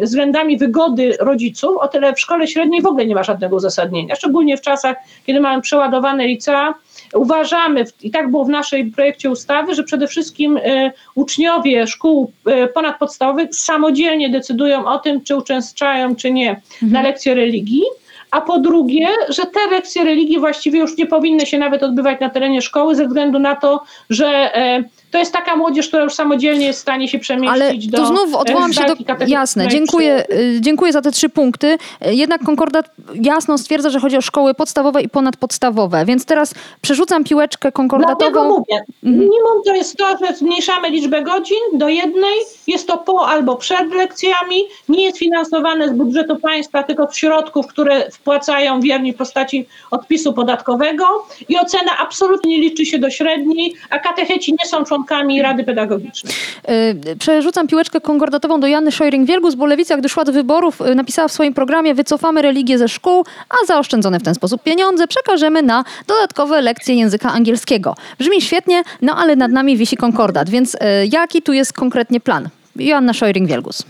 względami 0.02 0.58
wygody 0.58 1.16
rodziców, 1.20 1.76
o 1.78 1.88
tyle 1.88 2.14
w 2.14 2.20
szkole 2.20 2.46
średniej 2.46 2.82
w 2.82 2.86
ogóle 2.86 3.06
nie 3.06 3.14
ma 3.14 3.22
żadnego 3.22 3.56
uzasadnienia. 3.56 4.16
Szczególnie 4.16 4.56
w 4.56 4.60
czasach, 4.60 4.96
kiedy 5.26 5.40
mamy 5.40 5.62
przeładowane 5.62 6.26
licea, 6.26 6.74
Uważamy, 7.14 7.84
i 8.02 8.10
tak 8.10 8.30
było 8.30 8.44
w 8.44 8.48
naszej 8.48 8.86
projekcie 8.86 9.30
ustawy, 9.30 9.74
że 9.74 9.82
przede 9.82 10.06
wszystkim 10.06 10.56
e, 10.56 10.92
uczniowie 11.14 11.86
szkół 11.86 12.32
e, 12.46 12.66
ponadpodstawowych 12.66 13.54
samodzielnie 13.54 14.30
decydują 14.30 14.86
o 14.86 14.98
tym, 14.98 15.24
czy 15.24 15.36
uczęszczają, 15.36 16.16
czy 16.16 16.32
nie 16.32 16.50
mhm. 16.50 16.92
na 16.92 17.02
lekcje 17.02 17.34
religii. 17.34 17.82
A 18.30 18.40
po 18.40 18.58
drugie, 18.58 19.08
że 19.28 19.42
te 19.42 19.70
lekcje 19.70 20.04
religii 20.04 20.38
właściwie 20.38 20.78
już 20.78 20.96
nie 20.96 21.06
powinny 21.06 21.46
się 21.46 21.58
nawet 21.58 21.82
odbywać 21.82 22.20
na 22.20 22.30
terenie 22.30 22.62
szkoły, 22.62 22.94
ze 22.94 23.06
względu 23.06 23.38
na 23.38 23.56
to, 23.56 23.82
że 24.10 24.26
e, 24.26 24.84
to 25.10 25.18
jest 25.18 25.32
taka 25.32 25.56
młodzież, 25.56 25.88
która 25.88 26.02
już 26.02 26.14
samodzielnie 26.14 26.66
jest 26.66 26.78
w 26.78 26.82
stanie 26.82 27.08
się 27.08 27.18
przemieścić 27.18 27.62
Ale 27.62 27.74
do 27.74 27.98
to 27.98 28.06
znów 28.06 28.34
odwołam 28.34 28.72
się 28.72 28.80
do... 28.86 28.94
Jasne, 29.26 29.68
dziękuję, 29.68 30.24
y, 30.32 30.60
dziękuję 30.60 30.92
za 30.92 31.02
te 31.02 31.12
trzy 31.12 31.28
punkty. 31.28 31.78
Jednak 32.00 32.44
Konkordat 32.44 32.90
jasno 33.14 33.58
stwierdza, 33.58 33.90
że 33.90 34.00
chodzi 34.00 34.16
o 34.16 34.20
szkoły 34.20 34.54
podstawowe 34.54 35.02
i 35.02 35.08
ponadpodstawowe, 35.08 36.04
więc 36.04 36.24
teraz 36.24 36.54
przerzucam 36.80 37.24
piłeczkę 37.24 37.72
konkordatową. 37.72 38.18
Dlatego 38.18 38.44
mówię, 38.44 38.84
mhm. 39.04 39.20
minimum 39.20 39.62
to 39.66 39.74
jest 39.74 39.96
to, 39.96 40.16
że 40.26 40.34
zmniejszamy 40.34 40.90
liczbę 40.90 41.22
godzin 41.22 41.58
do 41.72 41.88
jednej, 41.88 42.34
jest 42.66 42.86
to 42.86 42.98
po 42.98 43.28
albo 43.28 43.56
przed 43.56 43.94
lekcjami, 43.94 44.56
nie 44.88 45.04
jest 45.04 45.18
finansowane 45.18 45.88
z 45.88 45.92
budżetu 45.92 46.36
państwa, 46.36 46.82
tylko 46.82 47.12
z 47.12 47.16
środków, 47.16 47.66
które 47.66 48.10
wpłacają 48.10 48.80
wierni 48.80 49.12
w 49.12 49.16
postaci 49.16 49.66
odpisu 49.90 50.32
podatkowego 50.32 51.04
i 51.48 51.58
ocena 51.58 51.98
absolutnie 51.98 52.50
nie 52.50 52.60
liczy 52.60 52.86
się 52.86 52.98
do 52.98 53.10
średniej, 53.10 53.74
a 53.90 53.98
katecheci 53.98 54.52
nie 54.52 54.68
są 54.68 54.84
członkami 54.84 54.99
członkami 55.00 55.42
Rady 55.42 55.64
Pedagogicznej. 55.64 56.34
Y, 56.70 57.16
przerzucam 57.16 57.66
piłeczkę 57.66 58.00
konkordatową 58.00 58.60
do 58.60 58.66
Jany 58.66 58.90
Szojring-Wielgus, 58.90 59.54
bo 59.54 59.66
Lewica, 59.66 59.96
gdy 59.96 60.08
szła 60.08 60.24
do 60.24 60.32
wyborów, 60.32 60.80
y, 60.80 60.94
napisała 60.94 61.28
w 61.28 61.32
swoim 61.32 61.54
programie 61.54 61.94
wycofamy 61.94 62.42
religię 62.42 62.78
ze 62.78 62.88
szkół, 62.88 63.24
a 63.48 63.66
zaoszczędzone 63.66 64.20
w 64.20 64.22
ten 64.22 64.34
sposób 64.34 64.62
pieniądze 64.62 65.06
przekażemy 65.06 65.62
na 65.62 65.84
dodatkowe 66.06 66.62
lekcje 66.62 66.94
języka 66.94 67.32
angielskiego. 67.32 67.94
Brzmi 68.18 68.42
świetnie, 68.42 68.82
no 69.02 69.16
ale 69.16 69.36
nad 69.36 69.50
nami 69.50 69.76
wisi 69.76 69.96
konkordat, 69.96 70.50
więc 70.50 70.74
y, 70.74 70.78
jaki 71.12 71.42
tu 71.42 71.52
jest 71.52 71.72
konkretnie 71.72 72.20
plan? 72.20 72.48
Joanna 72.76 73.12
Szojring-Wielgus. 73.12 73.82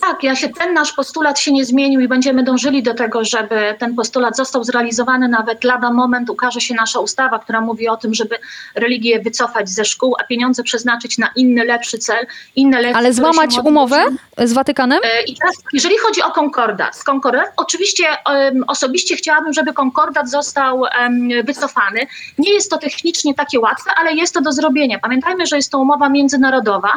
Tak, 0.00 0.22
ja 0.22 0.36
się, 0.36 0.48
ten 0.48 0.74
nasz 0.74 0.92
postulat 0.92 1.40
się 1.40 1.52
nie 1.52 1.64
zmienił 1.64 2.00
i 2.00 2.08
będziemy 2.08 2.42
dążyli 2.42 2.82
do 2.82 2.94
tego, 2.94 3.24
żeby 3.24 3.74
ten 3.78 3.94
postulat 3.94 4.36
został 4.36 4.64
zrealizowany. 4.64 5.28
Nawet 5.28 5.64
lada 5.64 5.92
moment 5.92 6.30
ukaże 6.30 6.60
się 6.60 6.74
nasza 6.74 7.00
ustawa, 7.00 7.38
która 7.38 7.60
mówi 7.60 7.88
o 7.88 7.96
tym, 7.96 8.14
żeby 8.14 8.38
religię 8.74 9.20
wycofać 9.20 9.68
ze 9.70 9.84
szkół, 9.84 10.14
a 10.20 10.24
pieniądze 10.24 10.62
przeznaczyć 10.62 11.18
na 11.18 11.30
inny, 11.36 11.64
lepszy 11.64 11.98
cel, 11.98 12.26
inne 12.56 12.80
lekcje. 12.80 12.96
Ale 12.96 13.12
złamać 13.12 13.58
umowę 13.64 14.04
z 14.38 14.52
Watykanem? 14.52 15.00
E, 15.04 15.22
I 15.22 15.36
teraz, 15.36 15.56
jeżeli 15.72 15.98
chodzi 15.98 16.22
o 16.22 16.30
konkordat, 16.30 16.96
z 16.96 17.04
konkordat 17.04 17.52
oczywiście 17.56 18.04
um, 18.26 18.64
osobiście 18.66 19.16
chciałabym, 19.16 19.52
żeby 19.52 19.72
konkordat 19.72 20.30
został 20.30 20.80
um, 20.80 21.28
wycofany. 21.44 22.00
Nie 22.38 22.52
jest 22.52 22.70
to 22.70 22.78
technicznie 22.78 23.34
takie 23.34 23.60
łatwe, 23.60 23.90
ale 23.96 24.12
jest 24.14 24.34
to 24.34 24.40
do 24.40 24.52
zrobienia. 24.52 24.98
Pamiętajmy, 24.98 25.46
że 25.46 25.56
jest 25.56 25.72
to 25.72 25.78
umowa 25.78 26.08
międzynarodowa 26.08 26.92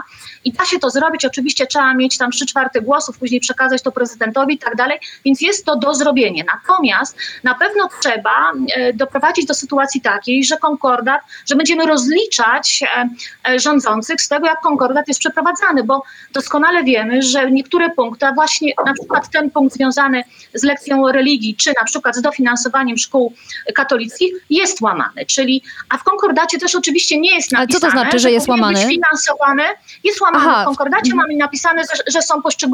i 0.45 0.51
da 0.51 0.65
się 0.65 0.79
to 0.79 0.89
zrobić. 0.89 1.25
Oczywiście 1.25 1.67
trzeba 1.67 1.93
mieć 1.93 2.17
tam 2.17 2.31
trzy 2.31 2.45
czwarte 2.45 2.80
głosów, 2.81 3.17
później 3.17 3.39
przekazać 3.39 3.81
to 3.81 3.91
prezydentowi 3.91 4.55
i 4.55 4.59
tak 4.59 4.75
dalej, 4.75 4.99
więc 5.25 5.41
jest 5.41 5.65
to 5.65 5.75
do 5.75 5.93
zrobienia. 5.93 6.43
Natomiast 6.53 7.17
na 7.43 7.55
pewno 7.55 7.89
trzeba 8.01 8.51
e, 8.75 8.93
doprowadzić 8.93 9.45
do 9.45 9.53
sytuacji 9.53 10.01
takiej, 10.01 10.43
że 10.43 10.57
konkordat, 10.57 11.21
że 11.49 11.55
będziemy 11.55 11.85
rozliczać 11.85 12.83
e, 12.83 13.09
e, 13.49 13.59
rządzących 13.59 14.21
z 14.21 14.27
tego, 14.27 14.47
jak 14.47 14.59
konkordat 14.59 15.07
jest 15.07 15.19
przeprowadzany, 15.19 15.83
bo 15.83 16.03
doskonale 16.33 16.83
wiemy, 16.83 17.21
że 17.21 17.51
niektóre 17.51 17.89
punkty, 17.89 18.25
a 18.25 18.33
właśnie 18.33 18.73
na 18.85 18.93
przykład 18.93 19.29
ten 19.29 19.51
punkt 19.51 19.75
związany 19.75 20.23
z 20.53 20.63
lekcją 20.63 21.11
religii, 21.11 21.55
czy 21.55 21.73
na 21.79 21.85
przykład 21.85 22.15
z 22.15 22.21
dofinansowaniem 22.21 22.97
szkół 22.97 23.33
katolickich 23.75 24.33
jest 24.49 24.81
łamany. 24.81 25.25
Czyli, 25.25 25.63
a 25.89 25.97
w 25.97 26.03
konkordacie 26.03 26.59
też 26.59 26.75
oczywiście 26.75 27.19
nie 27.19 27.35
jest 27.35 27.51
napisane, 27.51 27.69
Ale 27.71 27.79
co 27.79 27.87
to 27.87 27.91
znaczy, 27.91 28.19
że 28.19 28.31
jest 28.31 28.47
powinien 28.47 28.65
łamany? 28.65 28.85
Być 28.85 28.95
finansowane, 28.95 29.63
jest 30.03 30.21
łamany 30.21 30.45
Aha. 30.49 30.63
w 30.63 30.65
konkordacie, 30.65 31.15
mamy 31.15 31.35
napisane, 31.35 31.81
że, 31.83 32.03
że 32.13 32.21
są 32.21 32.41
poszczególne, 32.41 32.70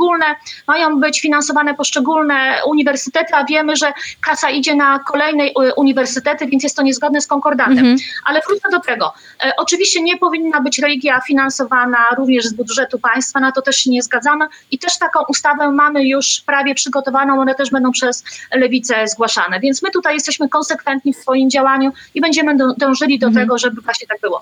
mają 0.68 1.00
być 1.00 1.22
finansowane 1.22 1.76
poszczególne 1.76 2.60
uniwersytety, 2.68 3.36
a 3.36 3.44
wiemy, 3.44 3.76
że 3.76 3.94
kasa 4.22 4.50
idzie 4.50 4.76
na 4.76 5.00
kolejne 5.00 5.44
y, 5.44 5.54
uniwersytety, 5.78 6.48
więc 6.48 6.64
jest 6.64 6.76
to 6.76 6.82
niezgodne 6.84 7.22
z 7.22 7.28
konkordatem. 7.28 7.78
Mhm. 7.78 7.98
Ale 8.26 8.42
wrócę 8.48 8.70
do 8.72 8.80
tego. 8.80 9.14
E, 9.46 9.52
oczywiście 9.58 10.02
nie 10.02 10.18
powinna 10.18 10.62
być 10.62 10.80
religia 10.80 11.22
finansowana 11.28 11.98
również 12.18 12.46
z 12.46 12.54
budżetu 12.54 13.00
państwa, 13.00 13.40
na 13.40 13.52
to 13.52 13.62
też 13.62 13.76
się 13.78 13.92
nie 13.92 14.02
zgadzamy 14.02 14.46
i 14.72 14.80
też 14.80 14.98
taką 14.98 15.20
ustawę 15.30 15.72
mamy 15.72 16.08
już 16.08 16.42
prawie 16.46 16.76
przygotowaną, 16.76 17.42
one 17.42 17.56
też 17.56 17.72
będą 17.72 17.92
przez 17.92 18.24
lewicę 18.54 19.08
zgłaszane. 19.08 19.60
Więc 19.60 19.84
my 19.84 19.92
tutaj 19.92 20.14
jesteśmy 20.14 20.50
konsekwentni 20.50 21.14
w 21.14 21.18
swoim 21.18 21.50
działaniu 21.50 21.92
i 22.16 22.22
będziemy 22.22 22.58
dążyli 22.78 23.08
dążyli 23.08 23.20
do 23.20 23.28
Mhm. 23.28 23.46
tego, 23.46 23.58
żeby 23.58 23.82
właśnie 23.82 24.08
tak 24.08 24.20
było. 24.22 24.42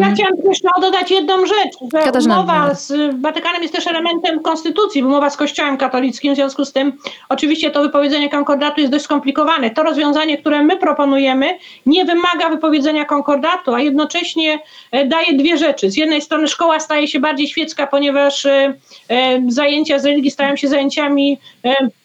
Ja 0.00 0.12
chciałam 0.14 0.32
jeszcze 0.44 0.68
dodać 0.80 1.10
jedną 1.10 1.46
rzecz, 1.46 1.74
że 1.92 2.02
Katarzyna, 2.04 2.34
umowa 2.34 2.74
z 2.74 3.20
Watykanem 3.20 3.62
jest 3.62 3.74
też 3.74 3.86
elementem 3.86 4.40
konstytucji, 4.40 5.04
umowa 5.04 5.30
z 5.30 5.36
Kościołem 5.36 5.76
katolickim, 5.76 6.32
w 6.32 6.36
związku 6.36 6.64
z 6.64 6.72
tym 6.72 6.92
oczywiście 7.28 7.70
to 7.70 7.82
wypowiedzenie 7.82 8.30
konkordatu 8.30 8.80
jest 8.80 8.92
dość 8.92 9.04
skomplikowane. 9.04 9.70
To 9.70 9.82
rozwiązanie, 9.82 10.38
które 10.38 10.62
my 10.62 10.76
proponujemy, 10.76 11.58
nie 11.86 12.04
wymaga 12.04 12.48
wypowiedzenia 12.48 13.04
konkordatu, 13.04 13.74
a 13.74 13.80
jednocześnie 13.80 14.58
e, 14.90 15.06
daje 15.06 15.32
dwie 15.32 15.58
rzeczy. 15.58 15.90
Z 15.90 15.96
jednej 15.96 16.22
strony 16.22 16.48
szkoła 16.48 16.80
staje 16.80 17.08
się 17.08 17.20
bardziej 17.20 17.48
świecka, 17.48 17.86
ponieważ 17.86 18.46
e, 18.46 18.74
e, 19.08 19.42
zajęcia 19.48 19.98
z 19.98 20.04
religii 20.04 20.30
stają 20.30 20.56
się 20.56 20.68
zajęciami 20.68 21.38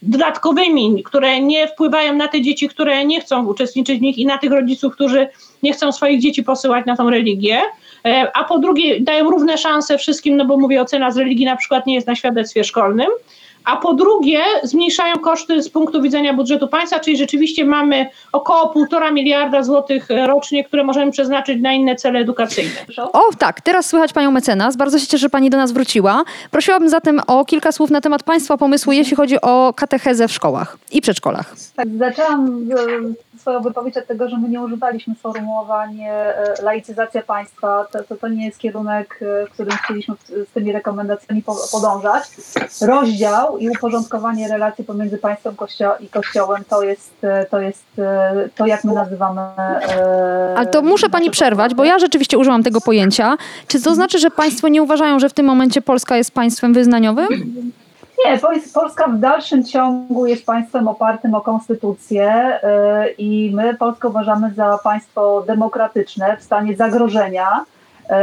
dodatkowymi, 0.02 1.04
które 1.04 1.42
nie 1.42 1.68
wpływają 1.68 2.16
na 2.16 2.28
te 2.28 2.42
dzieci, 2.42 2.70
które 2.70 3.06
nie 3.06 3.22
chcą 3.22 3.46
uczestniczyć 3.46 4.00
w 4.00 4.02
nich 4.02 4.18
i 4.18 4.26
na 4.26 4.38
tych 4.38 4.52
rodziców, 4.52 4.94
którzy 4.94 5.28
nie 5.64 5.74
chcą 5.74 5.92
swoich 5.92 6.22
dzieci 6.22 6.44
posyłać 6.44 6.86
na 6.86 6.96
tą 6.98 7.10
religię. 7.10 7.62
E, 8.06 8.32
A 8.34 8.44
po 8.44 8.60
drugie, 8.60 9.02
dają 9.02 9.30
równe 9.30 9.58
szanse 9.58 9.98
wszystkim, 9.98 10.38
no 10.38 10.46
bo 10.46 10.58
mówię, 10.58 10.82
ocena 10.82 11.12
z 11.12 11.18
religii 11.18 11.46
na 11.46 11.56
przykład 11.56 11.86
nie 11.86 11.96
jest 11.96 12.08
na 12.08 12.16
świadectwie 12.16 12.64
szkolnym. 12.64 13.08
A 13.66 13.78
po 13.78 13.94
drugie, 13.94 14.40
zmniejszają 14.64 15.16
koszty 15.16 15.64
z 15.64 15.70
punktu 15.70 16.02
widzenia 16.02 16.34
budżetu 16.34 16.68
państwa, 16.68 17.00
czyli 17.00 17.18
rzeczywiście 17.18 17.66
mamy 17.66 18.10
około 18.32 18.70
półtora 18.70 19.12
miliarda 19.12 19.64
złotych 19.64 20.08
rocznie, 20.28 20.64
które 20.64 20.84
możemy 20.84 21.12
przeznaczyć 21.12 21.62
na 21.62 21.74
inne 21.74 21.96
cele 21.96 22.20
edukacyjne. 22.20 22.72
O, 23.14 23.22
tak, 23.40 23.62
teraz 23.62 23.86
słychać 23.86 24.14
panią 24.14 24.32
mecenas. 24.32 24.78
Bardzo 24.78 25.00
się 25.00 25.06
cieszę, 25.06 25.18
że 25.18 25.30
pani 25.30 25.50
do 25.50 25.58
nas 25.58 25.72
wróciła. 25.72 26.24
Prosiłabym 26.52 26.90
zatem 26.90 27.22
o 27.28 27.46
kilka 27.46 27.72
słów 27.72 27.90
na 27.90 28.02
temat 28.02 28.24
państwa 28.24 28.58
pomysłu, 28.58 28.92
jeśli 28.92 29.16
chodzi 29.16 29.42
o 29.42 29.74
katechezę 29.76 30.28
w 30.28 30.32
szkołach 30.32 30.78
i 30.92 31.02
przedszkolach. 31.02 31.56
Tak, 31.76 31.88
zaczęłam 32.00 32.70
e, 32.72 33.29
swoją 33.40 33.62
wypowiedź 33.62 33.98
od 33.98 34.08
tego, 34.08 34.30
że 34.30 34.38
my 34.38 34.50
nie 34.50 34.62
używaliśmy 34.62 35.16
sformułowań 35.16 36.02
e, 36.02 36.34
laicyzacja 36.64 37.22
państwa. 37.22 37.86
To, 37.92 38.04
to, 38.04 38.16
to 38.16 38.28
nie 38.28 38.46
jest 38.46 38.58
kierunek, 38.58 39.20
e, 39.22 39.46
w 39.46 39.50
którym 39.50 39.78
chcieliśmy 39.84 40.16
z 40.50 40.54
tymi 40.54 40.72
rekomendacjami 40.72 41.44
po- 41.44 41.68
podążać. 41.72 42.24
Rozdział 42.82 43.58
i 43.58 43.70
uporządkowanie 43.70 44.48
relacji 44.48 44.84
pomiędzy 44.84 45.18
państwem 45.18 45.56
i 46.00 46.08
kościołem 46.08 46.64
to 46.70 46.84
jest, 46.84 47.14
e, 47.24 47.46
to 47.46 47.60
jest 47.60 47.84
to, 48.56 48.66
jak 48.66 48.84
my 48.84 48.94
nazywamy. 48.94 49.42
Ale 50.56 50.68
to 50.68 50.82
muszę 50.82 51.10
pani 51.10 51.32
przerwać, 51.32 51.76
bo 51.76 51.84
ja 51.84 52.00
rzeczywiście 52.00 52.38
użyłam 52.38 52.64
tego 52.64 52.82
pojęcia. 52.82 53.38
Czy 53.68 53.82
to 53.82 53.96
znaczy, 53.96 54.20
że 54.20 54.30
państwo 54.32 54.68
nie 54.68 54.84
uważają, 54.84 55.20
że 55.20 55.30
w 55.30 55.34
tym 55.34 55.46
momencie 55.46 55.82
Polska 55.82 56.18
jest 56.18 56.32
państwem 56.32 56.74
wyznaniowym? 56.74 57.72
Nie, 58.26 58.38
Pol- 58.38 58.74
Polska 58.74 59.08
w 59.08 59.20
dalszym 59.20 59.64
ciągu 59.64 60.26
jest 60.26 60.46
państwem 60.46 60.88
opartym 60.88 61.36
o 61.36 61.42
konstytucję 61.42 62.60
yy, 62.64 63.12
i 63.12 63.52
my 63.54 63.76
Polskę 63.76 64.08
uważamy 64.08 64.54
za 64.54 64.80
państwo 64.84 65.44
demokratyczne 65.48 66.38
w 66.38 66.44
stanie 66.44 66.76
zagrożenia 66.76 67.66
yy, 68.10 68.16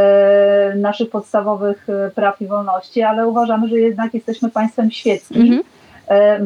naszych 0.80 1.10
podstawowych 1.10 1.86
yy, 1.88 2.10
praw 2.14 2.40
i 2.42 2.46
wolności, 2.46 3.02
ale 3.02 3.28
uważamy, 3.28 3.68
że 3.68 3.78
jednak 3.78 4.14
jesteśmy 4.14 4.50
państwem 4.50 4.90
świeckim. 4.90 5.42
Mhm. 5.42 5.62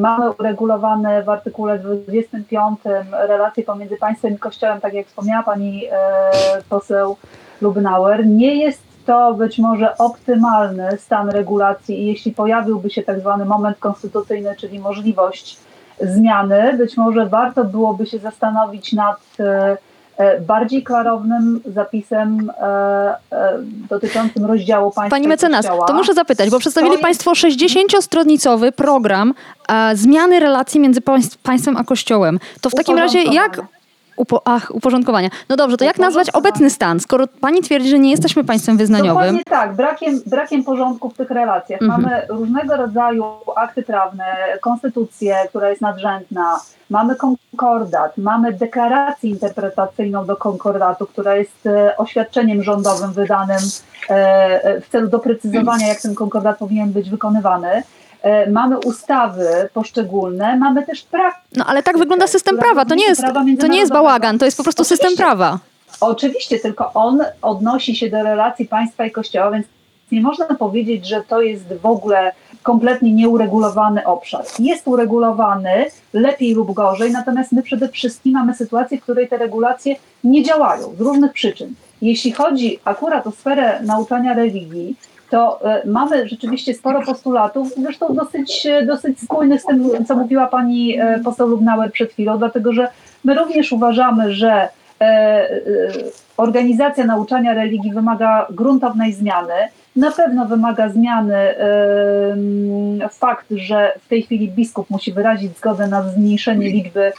Mamy 0.00 0.30
uregulowane 0.30 1.22
w 1.22 1.28
artykule 1.28 1.78
25 1.78 2.80
relacje 3.12 3.64
pomiędzy 3.64 3.96
państwem 3.96 4.34
i 4.34 4.38
kościołem, 4.38 4.80
tak 4.80 4.94
jak 4.94 5.06
wspomniała 5.06 5.42
pani 5.42 5.84
poseł 6.68 7.16
Lubnauer. 7.60 8.26
Nie 8.26 8.54
jest 8.54 8.89
to 9.06 9.34
być 9.34 9.58
może 9.58 9.98
optymalny 9.98 10.88
stan 10.98 11.30
regulacji 11.30 12.02
i 12.02 12.06
jeśli 12.06 12.32
pojawiłby 12.32 12.90
się 12.90 13.02
tak 13.02 13.20
zwany 13.20 13.44
moment 13.44 13.78
konstytucyjny, 13.78 14.54
czyli 14.56 14.78
możliwość 14.78 15.58
zmiany, 16.00 16.74
być 16.78 16.96
może 16.96 17.26
warto 17.26 17.64
byłoby 17.64 18.06
się 18.06 18.18
zastanowić 18.18 18.92
nad 18.92 19.16
e, 19.40 19.76
e, 20.16 20.40
bardziej 20.40 20.82
klarownym 20.82 21.60
zapisem 21.66 22.52
e, 22.60 23.14
dotyczącym 23.90 24.44
rozdziału 24.44 24.90
państwa 24.90 25.16
Pani 25.16 25.28
mecenas, 25.28 25.66
to 25.86 25.94
muszę 25.94 26.14
zapytać, 26.14 26.50
bo 26.50 26.58
przedstawili 26.58 26.92
jest- 26.92 27.02
Państwo 27.02 27.32
60-stronicowy 27.32 28.72
program 28.72 29.34
zmiany 29.94 30.40
relacji 30.40 30.80
między 30.80 31.00
państw, 31.00 31.38
państwem 31.38 31.76
a 31.76 31.84
Kościołem. 31.84 32.38
To 32.60 32.70
w 32.70 32.74
takim 32.74 32.98
razie 32.98 33.22
jak... 33.22 33.60
Upo, 34.20 34.42
ach, 34.44 34.74
uporządkowania. 34.74 35.28
No 35.48 35.56
dobrze, 35.56 35.76
to 35.76 35.84
jak 35.84 35.98
nazwać 35.98 36.30
obecny 36.30 36.70
stan, 36.70 37.00
skoro 37.00 37.26
Pani 37.40 37.60
twierdzi, 37.62 37.88
że 37.88 37.98
nie 37.98 38.10
jesteśmy 38.10 38.44
państwem 38.44 38.76
wyznaniowym? 38.76 39.14
Dokładnie 39.14 39.42
tak, 39.44 39.74
brakiem, 39.76 40.20
brakiem 40.26 40.64
porządku 40.64 41.10
w 41.10 41.16
tych 41.16 41.30
relacjach. 41.30 41.82
Mhm. 41.82 42.02
Mamy 42.02 42.26
różnego 42.28 42.76
rodzaju 42.76 43.24
akty 43.56 43.82
prawne, 43.82 44.24
konstytucję, 44.60 45.36
która 45.48 45.68
jest 45.68 45.80
nadrzędna, 45.80 46.60
mamy 46.90 47.16
konkordat, 47.16 48.18
mamy 48.18 48.52
deklarację 48.52 49.30
interpretacyjną 49.30 50.26
do 50.26 50.36
konkordatu, 50.36 51.06
która 51.06 51.36
jest 51.36 51.66
e, 51.66 51.96
oświadczeniem 51.96 52.62
rządowym 52.62 53.12
wydanym 53.12 53.60
e, 54.10 54.14
e, 54.64 54.80
w 54.80 54.88
celu 54.88 55.08
doprecyzowania, 55.08 55.88
jak 55.88 56.00
ten 56.00 56.14
konkordat 56.14 56.58
powinien 56.58 56.92
być 56.92 57.10
wykonywany. 57.10 57.82
E, 58.22 58.50
Mamy 58.50 58.78
ustawy 58.78 59.68
poszczególne, 59.74 60.56
mamy 60.56 60.86
też 60.86 61.02
praktykę. 61.02 61.56
No 61.56 61.64
ale 61.66 61.82
tak 61.82 61.98
wygląda 61.98 62.26
system 62.26 62.58
prawa. 62.58 62.84
To 62.84 62.94
nie 62.94 63.04
jest, 63.04 63.22
to 63.60 63.66
nie 63.66 63.78
jest 63.78 63.92
bałagan, 63.92 64.38
to 64.38 64.44
jest 64.44 64.56
po 64.56 64.62
prostu 64.62 64.84
system 64.84 65.06
Oczywiście. 65.06 65.24
prawa. 65.24 65.58
Oczywiście, 66.00 66.58
tylko 66.58 66.92
on 66.94 67.24
odnosi 67.42 67.96
się 67.96 68.10
do 68.10 68.22
relacji 68.22 68.66
państwa 68.66 69.06
i 69.06 69.10
kościoła, 69.10 69.50
więc 69.50 69.66
nie 70.12 70.20
można 70.20 70.46
powiedzieć, 70.54 71.06
że 71.06 71.22
to 71.28 71.40
jest 71.42 71.74
w 71.74 71.86
ogóle 71.86 72.32
kompletnie 72.62 73.12
nieuregulowany 73.12 74.06
obszar. 74.06 74.44
Jest 74.58 74.88
uregulowany 74.88 75.86
lepiej 76.12 76.54
lub 76.54 76.72
gorzej, 76.72 77.10
natomiast 77.12 77.52
my 77.52 77.62
przede 77.62 77.88
wszystkim 77.88 78.32
mamy 78.32 78.54
sytuację, 78.54 78.98
w 78.98 79.02
której 79.02 79.28
te 79.28 79.36
regulacje 79.36 79.96
nie 80.24 80.42
działają 80.42 80.94
z 80.98 81.00
różnych 81.00 81.32
przyczyn. 81.32 81.74
Jeśli 82.02 82.32
chodzi 82.32 82.78
akurat 82.84 83.26
o 83.26 83.30
sferę 83.30 83.80
nauczania 83.82 84.34
religii, 84.34 84.96
to 85.30 85.64
e, 85.64 85.82
mamy 85.86 86.28
rzeczywiście 86.28 86.74
sporo 86.74 87.02
postulatów, 87.02 87.74
zresztą 87.76 88.14
dosyć, 88.14 88.66
e, 88.66 88.86
dosyć 88.86 89.20
spójnych 89.20 89.62
z 89.62 89.64
tym, 89.64 90.04
co 90.06 90.16
mówiła 90.16 90.46
pani 90.46 90.98
e, 90.98 91.20
poseł 91.24 91.48
Lubnauer 91.48 91.92
przed 91.92 92.12
chwilą, 92.12 92.38
dlatego 92.38 92.72
że 92.72 92.88
my 93.24 93.34
również 93.34 93.72
uważamy, 93.72 94.32
że 94.34 94.68
organizacja 96.36 97.04
nauczania 97.04 97.54
religii 97.54 97.92
wymaga 97.92 98.46
gruntownej 98.50 99.12
zmiany. 99.12 99.54
Na 99.96 100.10
pewno 100.10 100.46
wymaga 100.46 100.88
zmiany 100.88 101.54
fakt, 103.10 103.46
że 103.50 103.92
w 104.04 104.08
tej 104.08 104.22
chwili 104.22 104.48
biskup 104.48 104.90
musi 104.90 105.12
wyrazić 105.12 105.56
zgodę 105.56 105.88
na 105.88 106.02
zmniejszenie 106.02 106.68
liczby 106.68 107.12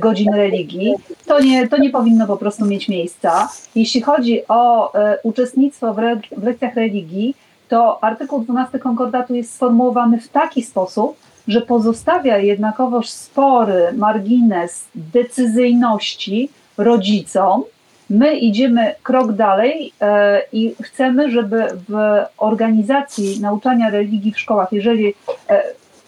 godzin 0.00 0.34
religii. 0.34 0.94
To 1.26 1.40
nie, 1.40 1.68
to 1.68 1.76
nie 1.76 1.90
powinno 1.90 2.26
po 2.26 2.36
prostu 2.36 2.64
mieć 2.64 2.88
miejsca. 2.88 3.48
Jeśli 3.74 4.00
chodzi 4.00 4.40
o 4.48 4.92
uczestnictwo 5.22 5.94
w, 5.94 5.98
re, 5.98 6.20
w 6.36 6.44
lekcjach 6.44 6.74
religii, 6.74 7.34
to 7.72 8.04
artykuł 8.04 8.44
12 8.44 8.78
konkordatu 8.78 9.34
jest 9.34 9.54
sformułowany 9.54 10.20
w 10.20 10.28
taki 10.28 10.62
sposób, 10.62 11.16
że 11.48 11.60
pozostawia 11.60 12.38
jednakowoż 12.38 13.08
spory 13.08 13.92
margines 13.96 14.84
decyzyjności 14.94 16.50
rodzicom. 16.78 17.64
My 18.10 18.36
idziemy 18.36 18.94
krok 19.02 19.32
dalej 19.32 19.92
e, 20.00 20.42
i 20.52 20.74
chcemy, 20.82 21.30
żeby 21.30 21.66
w 21.88 21.94
organizacji 22.38 23.40
nauczania 23.40 23.90
religii 23.90 24.32
w 24.32 24.40
szkołach, 24.40 24.72
jeżeli 24.72 25.14
e, 25.50 25.62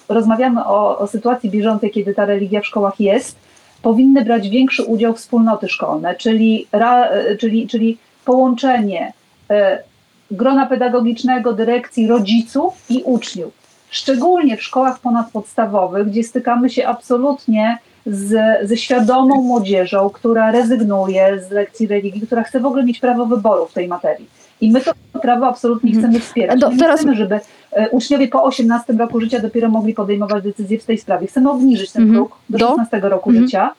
rozmawiamy 0.08 0.64
o, 0.64 0.98
o 0.98 1.06
sytuacji 1.06 1.50
bieżącej, 1.50 1.90
kiedy 1.90 2.14
ta 2.14 2.24
religia 2.24 2.60
w 2.60 2.66
szkołach 2.66 3.00
jest, 3.00 3.36
powinny 3.82 4.24
brać 4.24 4.48
większy 4.48 4.82
udział 4.82 5.14
wspólnoty 5.14 5.68
szkolne, 5.68 6.14
czyli, 6.14 6.66
e, 6.72 7.36
czyli, 7.36 7.68
czyli 7.68 7.98
połączenie 8.24 9.12
grona 10.30 10.66
pedagogicznego, 10.66 11.52
dyrekcji, 11.52 12.06
rodziców 12.06 12.74
i 12.88 13.02
uczniów. 13.04 13.52
Szczególnie 13.90 14.56
w 14.56 14.62
szkołach 14.62 14.98
ponadpodstawowych, 14.98 16.06
gdzie 16.06 16.24
stykamy 16.24 16.70
się 16.70 16.86
absolutnie 16.86 17.78
z, 18.06 18.34
ze 18.68 18.76
świadomą 18.76 19.42
młodzieżą, 19.42 20.10
która 20.10 20.50
rezygnuje 20.50 21.40
z 21.48 21.50
lekcji 21.50 21.86
religii, 21.86 22.20
która 22.20 22.42
chce 22.42 22.60
w 22.60 22.66
ogóle 22.66 22.84
mieć 22.84 23.00
prawo 23.00 23.26
wyboru 23.26 23.66
w 23.66 23.72
tej 23.72 23.88
materii. 23.88 24.26
I 24.60 24.70
my 24.70 24.80
to 24.80 24.92
prawo 25.22 25.46
absolutnie 25.46 25.90
mhm. 25.90 26.04
chcemy 26.04 26.24
wspierać. 26.24 26.60
Do, 26.60 26.70
teraz... 26.78 27.00
chcemy, 27.00 27.16
żeby 27.16 27.40
e, 27.72 27.90
uczniowie 27.90 28.28
po 28.28 28.44
18 28.44 28.92
roku 28.92 29.20
życia 29.20 29.38
dopiero 29.38 29.68
mogli 29.68 29.94
podejmować 29.94 30.44
decyzje 30.44 30.78
w 30.78 30.84
tej 30.84 30.98
sprawie. 30.98 31.26
Chcemy 31.26 31.50
obniżyć 31.50 31.92
ten 31.92 32.02
mhm. 32.02 32.18
próg 32.18 32.36
do 32.50 32.58
16 32.58 33.00
roku 33.02 33.30
mhm. 33.30 33.46
życia 33.46 33.70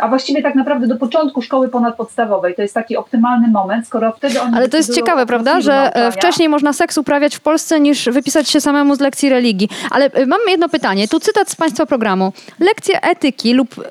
a 0.00 0.08
właściwie 0.08 0.42
tak 0.42 0.54
naprawdę 0.54 0.86
do 0.86 0.96
początku 0.96 1.42
szkoły 1.42 1.68
ponadpodstawowej. 1.68 2.54
To 2.54 2.62
jest 2.62 2.74
taki 2.74 2.96
optymalny 2.96 3.48
moment, 3.48 3.86
skoro 3.86 4.12
wtedy 4.12 4.40
oni. 4.40 4.56
Ale 4.56 4.68
to 4.68 4.76
jest 4.76 4.94
ciekawe, 4.94 5.26
prawda, 5.26 5.60
że 5.60 5.72
e, 5.72 5.82
nauczania. 5.82 6.10
wcześniej 6.10 6.48
można 6.48 6.72
seks 6.72 6.98
uprawiać 6.98 7.36
w 7.36 7.40
Polsce 7.40 7.80
niż 7.80 8.08
wypisać 8.08 8.48
się 8.48 8.60
samemu 8.60 8.94
z 8.94 9.00
lekcji 9.00 9.28
religii. 9.28 9.68
Ale 9.90 10.04
e, 10.12 10.26
mam 10.26 10.40
jedno 10.48 10.68
pytanie. 10.68 11.08
Tu 11.08 11.20
cytat 11.20 11.50
z 11.50 11.56
Państwa 11.56 11.86
programu. 11.86 12.32
Lekcje 12.60 13.00
etyki 13.02 13.54
lub. 13.54 13.76
Yy, 13.76 13.84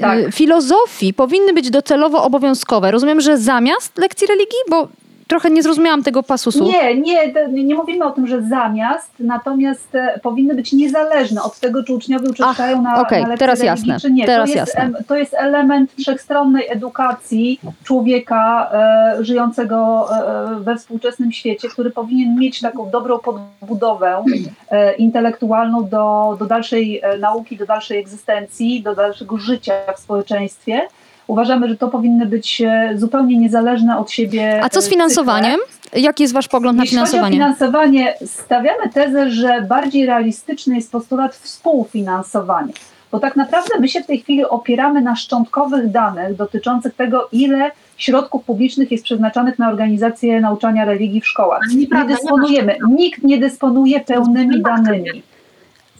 tak. 0.00 0.18
filozofii 0.32 1.14
powinny 1.14 1.52
być 1.52 1.70
docelowo 1.70 2.22
obowiązkowe. 2.22 2.90
Rozumiem, 2.90 3.20
że 3.20 3.38
zamiast 3.38 3.98
lekcji 3.98 4.26
religii, 4.26 4.58
bo 4.70 4.88
trochę 5.26 5.50
nie 5.50 5.62
zrozumiałam 5.62 6.02
tego 6.02 6.22
pasusu. 6.22 6.64
Nie, 6.64 7.00
nie, 7.00 7.32
nie 7.50 7.74
mówimy 7.74 8.04
o 8.04 8.10
tym, 8.10 8.26
że 8.26 8.42
zamiast, 8.42 9.10
natomiast 9.18 9.94
e, 9.94 10.20
powinny 10.22 10.54
być 10.54 10.72
niezależne 10.72 11.42
od 11.42 11.60
tego, 11.60 11.82
czy 11.82 11.94
uczniowie 11.94 12.28
uczęszczają 12.28 12.82
na, 12.82 13.00
okay, 13.00 13.22
na 13.22 13.36
teraz 13.36 13.62
jasne. 13.62 14.00
czy 14.00 14.10
nie. 14.10 14.26
Teraz 14.26 14.50
to, 14.50 14.56
jest, 14.56 14.74
jasne. 14.74 15.04
to 15.06 15.16
jest 15.16 15.34
element 15.34 15.92
wszechstronnej 15.92 16.66
edukacji 16.68 17.60
człowieka 17.84 18.70
e, 18.72 19.24
żyjącego 19.24 20.08
e, 20.10 20.60
we 20.60 20.76
współczesnym 20.76 21.32
świecie, 21.32 21.68
który 21.68 21.90
powinien 21.90 22.38
mieć 22.38 22.60
taką 22.60 22.90
dobrą 22.90 23.18
podbudowę 23.18 24.24
e, 24.70 24.94
intelektualną 24.94 25.88
do, 25.88 26.36
do 26.38 26.46
dalszej 26.46 27.00
e, 27.02 27.18
nauki, 27.18 27.56
do 27.56 27.66
dalszej 27.66 27.98
egzystencji, 27.98 28.82
do 28.82 28.94
dalszego 28.94 29.38
życia 29.38 29.72
w 29.96 30.00
społeczeństwie. 30.00 30.80
Uważamy, 31.26 31.68
że 31.68 31.76
to 31.76 31.88
powinny 31.88 32.26
być 32.26 32.62
e, 32.66 32.90
zupełnie 32.94 33.38
niezależne 33.38 33.98
od 33.98 34.10
siebie. 34.10 34.60
A 34.64 34.68
co 34.68 34.82
z 34.82 34.88
finansowaniem? 34.88 35.60
Cykle. 35.82 36.00
Jaki 36.00 36.22
jest 36.22 36.34
Wasz 36.34 36.48
pogląd 36.48 36.80
Jeśli 36.80 36.96
na 36.96 37.06
finansowanie? 37.06 37.38
Chodzi 37.38 37.42
o 37.42 37.44
finansowanie, 37.44 38.14
stawiamy 38.26 38.88
tezę, 38.94 39.30
że 39.30 39.62
bardziej 39.68 40.06
realistyczny 40.06 40.76
jest 40.76 40.92
postulat 40.92 41.34
współfinansowania. 41.34 42.72
Bo 43.12 43.20
tak 43.20 43.36
naprawdę 43.36 43.80
my 43.80 43.88
się 43.88 44.00
w 44.00 44.06
tej 44.06 44.20
chwili 44.20 44.44
opieramy 44.44 45.00
na 45.00 45.16
szczątkowych 45.16 45.90
danych 45.90 46.36
dotyczących 46.36 46.94
tego, 46.94 47.28
ile 47.32 47.70
środków 47.96 48.44
publicznych 48.44 48.92
jest 48.92 49.04
przeznaczanych 49.04 49.58
na 49.58 49.68
organizację 49.68 50.40
nauczania 50.40 50.84
religii 50.84 51.20
w 51.20 51.26
szkołach. 51.26 51.60
Nie, 51.74 51.86
nie 51.86 52.04
dysponujemy, 52.04 52.76
nikt 52.88 53.22
nie 53.22 53.38
dysponuje 53.38 54.00
pełnymi 54.00 54.62
danymi. 54.62 55.22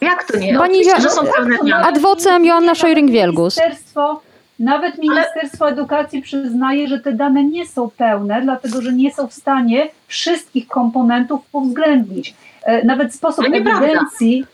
Jak 0.00 0.24
to 0.24 0.38
nie? 0.38 0.54
Pani 0.58 0.84
że 0.84 1.10
są 1.10 1.22
pełne 1.36 1.76
Adwocem 1.76 2.44
Joanna 2.44 2.72
Szojring-Wielgus. 2.72 3.60
Ministerstwo 3.60 4.20
nawet 4.58 4.98
Ministerstwo 4.98 5.64
Ale... 5.64 5.72
Edukacji 5.72 6.22
przyznaje, 6.22 6.88
że 6.88 7.00
te 7.00 7.12
dane 7.12 7.44
nie 7.44 7.66
są 7.66 7.90
pełne, 7.90 8.42
dlatego 8.42 8.82
że 8.82 8.92
nie 8.92 9.12
są 9.12 9.26
w 9.26 9.32
stanie 9.34 9.88
wszystkich 10.06 10.68
komponentów 10.68 11.40
uwzględnić. 11.52 12.34
E, 12.62 12.84
nawet 12.84 13.14
sposób 13.14 13.44
ewidencji. 13.44 14.44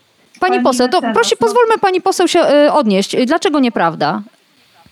Pani, 0.41 0.53
pani 0.53 0.63
poseł, 0.63 0.89
to 0.89 1.01
proszę, 1.01 1.37
no. 1.41 1.47
pozwólmy 1.47 1.79
pani 1.81 2.01
poseł 2.01 2.29
się 2.29 2.41
y, 2.41 2.73
odnieść. 2.73 3.17
Dlaczego 3.27 3.61
nieprawda? 3.61 4.23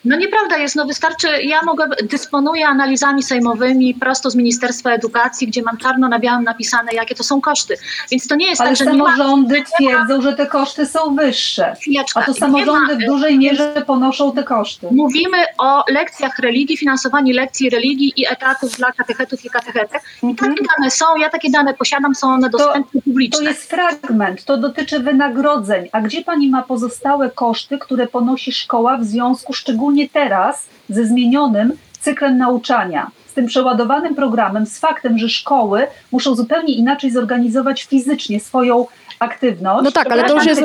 No 0.04 0.16
nieprawda 0.16 0.56
jest, 0.56 0.76
no 0.76 0.86
wystarczy, 0.86 1.28
ja 1.42 1.62
mogę, 1.62 1.86
dysponuję 2.02 2.68
analizami 2.68 3.22
sejmowymi 3.22 3.94
prosto 3.94 4.30
z 4.30 4.34
Ministerstwa 4.34 4.90
Edukacji, 4.90 5.46
gdzie 5.46 5.62
mam 5.62 5.76
czarno 5.76 6.08
na 6.08 6.18
białym 6.18 6.44
napisane, 6.44 6.92
jakie 6.92 7.14
to 7.14 7.24
są 7.24 7.40
koszty. 7.40 7.74
Więc 8.10 8.26
to 8.26 8.36
nie 8.36 8.46
jest 8.46 8.60
Ale 8.60 8.70
tak, 8.70 8.78
że 8.78 8.84
samorządy 8.84 9.54
nie 9.54 9.60
ma, 9.60 9.66
twierdzą, 9.76 10.22
że 10.22 10.32
te 10.32 10.46
koszty 10.46 10.86
są 10.86 11.14
wyższe. 11.16 11.76
A 12.14 12.22
to 12.22 12.34
samorządy 12.34 12.94
ma, 12.94 13.00
w 13.00 13.06
dużej 13.06 13.38
mierze 13.38 13.82
ponoszą 13.86 14.32
te 14.32 14.42
koszty. 14.42 14.86
Mówimy 14.90 15.36
o 15.58 15.84
lekcjach 15.88 16.38
religii, 16.38 16.76
finansowaniu 16.76 17.34
lekcji 17.34 17.70
religii 17.70 18.12
i 18.16 18.26
etatów 18.26 18.76
dla 18.76 18.92
katechetów 18.92 19.44
i 19.44 19.50
katechetek. 19.50 20.02
I 20.22 20.26
mhm. 20.26 20.54
takie 20.54 20.68
dane 20.76 20.90
są, 20.90 21.04
ja 21.16 21.30
takie 21.30 21.50
dane 21.50 21.74
posiadam, 21.74 22.14
są 22.14 22.28
one 22.28 22.50
dostępne 22.50 23.00
publicznie. 23.02 23.38
To 23.38 23.48
jest 23.48 23.70
fragment, 23.70 24.44
to 24.44 24.56
dotyczy 24.56 25.00
wynagrodzeń. 25.00 25.88
A 25.92 26.00
gdzie 26.00 26.24
pani 26.24 26.50
ma 26.50 26.62
pozostałe 26.62 27.30
koszty, 27.30 27.78
które 27.78 28.06
ponosi 28.06 28.52
szkoła 28.52 28.96
w 28.96 29.04
związku 29.04 29.52
szczególnie 29.52 29.89
szczególnie 29.90 30.08
teraz 30.08 30.66
ze 30.88 31.04
zmienionym 31.04 31.72
cyklem 32.00 32.38
nauczania, 32.38 33.10
z 33.30 33.34
tym 33.34 33.46
przeładowanym 33.46 34.14
programem, 34.14 34.66
z 34.66 34.78
faktem, 34.78 35.18
że 35.18 35.28
szkoły 35.28 35.86
muszą 36.12 36.34
zupełnie 36.34 36.74
inaczej 36.74 37.10
zorganizować 37.10 37.82
fizycznie 37.82 38.40
swoją 38.40 38.86
aktywność. 39.18 39.84
No 39.84 39.92
tak, 39.92 40.12
ale 40.12 40.24
to 40.24 40.34
już 40.34 40.46
jest, 40.46 40.62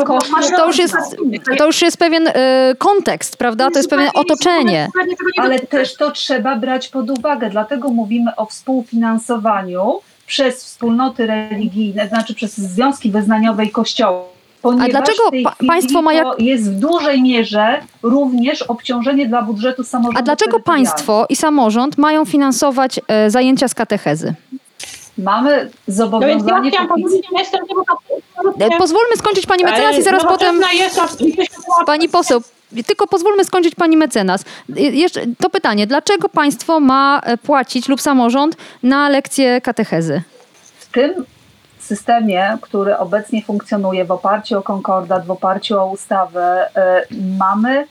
to 0.55 0.67
już 0.67 0.77
jest, 0.77 0.95
to 1.57 1.65
już 1.65 1.81
jest 1.81 1.97
pewien 1.97 2.27
y, 2.27 2.31
kontekst, 2.77 3.38
prawda? 3.38 3.71
To 3.71 3.79
jest 3.79 3.89
pewne 3.89 4.13
otoczenie. 4.13 4.88
Ale 5.38 5.59
też 5.59 5.95
to 5.95 6.11
trzeba 6.11 6.55
brać 6.55 6.88
pod 6.88 7.09
uwagę, 7.09 7.49
dlatego 7.49 7.89
mówimy 7.89 8.35
o 8.35 8.45
współfinansowaniu 8.45 9.99
przez 10.27 10.63
wspólnoty 10.63 11.27
religijne, 11.27 12.07
znaczy 12.07 12.33
przez 12.33 12.57
związki 12.57 13.11
wyznaniowe 13.11 13.65
i 13.65 13.69
kościoły 13.69 14.35
Ponieważ 14.65 14.89
A 14.89 14.91
dlaczego 14.91 15.23
pa 15.43 15.56
państwo 15.67 16.01
ma 16.01 16.13
jak... 16.13 16.28
jest 16.39 16.71
w 16.71 16.80
dużej 16.80 17.21
mierze 17.21 17.82
również 18.04 18.62
obciążenie 18.62 19.25
dla 19.25 19.41
budżetu 19.41 19.84
samorządu. 19.84 20.19
A 20.19 20.21
dlaczego 20.21 20.60
państwo 20.60 21.25
i 21.30 21.36
samorząd 21.36 21.97
mają 21.97 22.25
finansować 22.25 22.99
e, 23.08 23.30
zajęcia 23.30 23.67
z 23.67 23.73
katechezy? 23.73 24.34
Mamy 25.17 25.69
zobowiązanie. 25.88 26.71
No 28.43 28.54
ja 28.60 28.78
Pozwólmy 28.78 29.15
skończyć 29.17 29.45
pani 29.45 29.63
mecenas 29.63 29.97
i 29.97 30.04
zaraz 30.04 30.23
potem. 30.23 30.62
Pani 31.86 32.10
poseł, 32.10 32.41
tylko 32.88 33.08
pozwólmy 33.08 33.45
skończyć 33.45 33.75
pani 33.75 33.97
mecenas. 33.97 34.43
Jeszcze 34.75 35.21
to 35.39 35.49
pytanie, 35.49 35.88
dlaczego 35.88 36.30
państwo 36.30 36.80
ma 36.80 37.21
e, 37.23 37.38
płacić 37.38 37.89
lub 37.89 38.01
samorząd 38.01 38.58
na 38.84 39.10
lekcje 39.10 39.62
katechezy? 39.62 40.21
W 40.80 40.91
tym 40.91 41.25
systemie, 41.86 42.58
który 42.62 42.98
obecnie 42.98 43.43
funkcjonuje 43.43 44.06
w 44.06 44.12
oparciu 44.12 44.58
o 44.58 44.62
konkordat, 44.62 45.26
w 45.26 45.32
oparciu 45.32 45.80
o 45.80 45.86
ustawę, 45.86 46.69
y, 47.12 47.15
mamy 47.39 47.88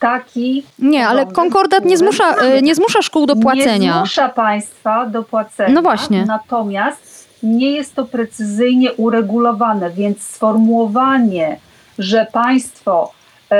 taki. 0.00 0.64
Nie, 0.78 1.08
ale 1.08 1.26
konkordat 1.26 1.84
nie 1.84 1.96
zmusza, 1.96 2.34
y, 2.58 2.62
nie 2.62 2.74
zmusza 2.74 3.02
szkół 3.02 3.26
do 3.26 3.36
płacenia. 3.36 3.92
Nie 3.92 3.98
zmusza 3.98 4.28
państwa 4.28 5.06
do 5.06 5.22
płacenia. 5.22 5.74
No 5.74 5.82
właśnie. 5.82 6.24
Natomiast 6.24 7.28
nie 7.42 7.70
jest 7.70 7.94
to 7.94 8.04
precyzyjnie 8.04 8.92
uregulowane, 8.92 9.90
więc 9.90 10.22
sformułowanie, 10.22 11.58
że 11.98 12.26
państwo 12.32 13.12
y, 13.52 13.56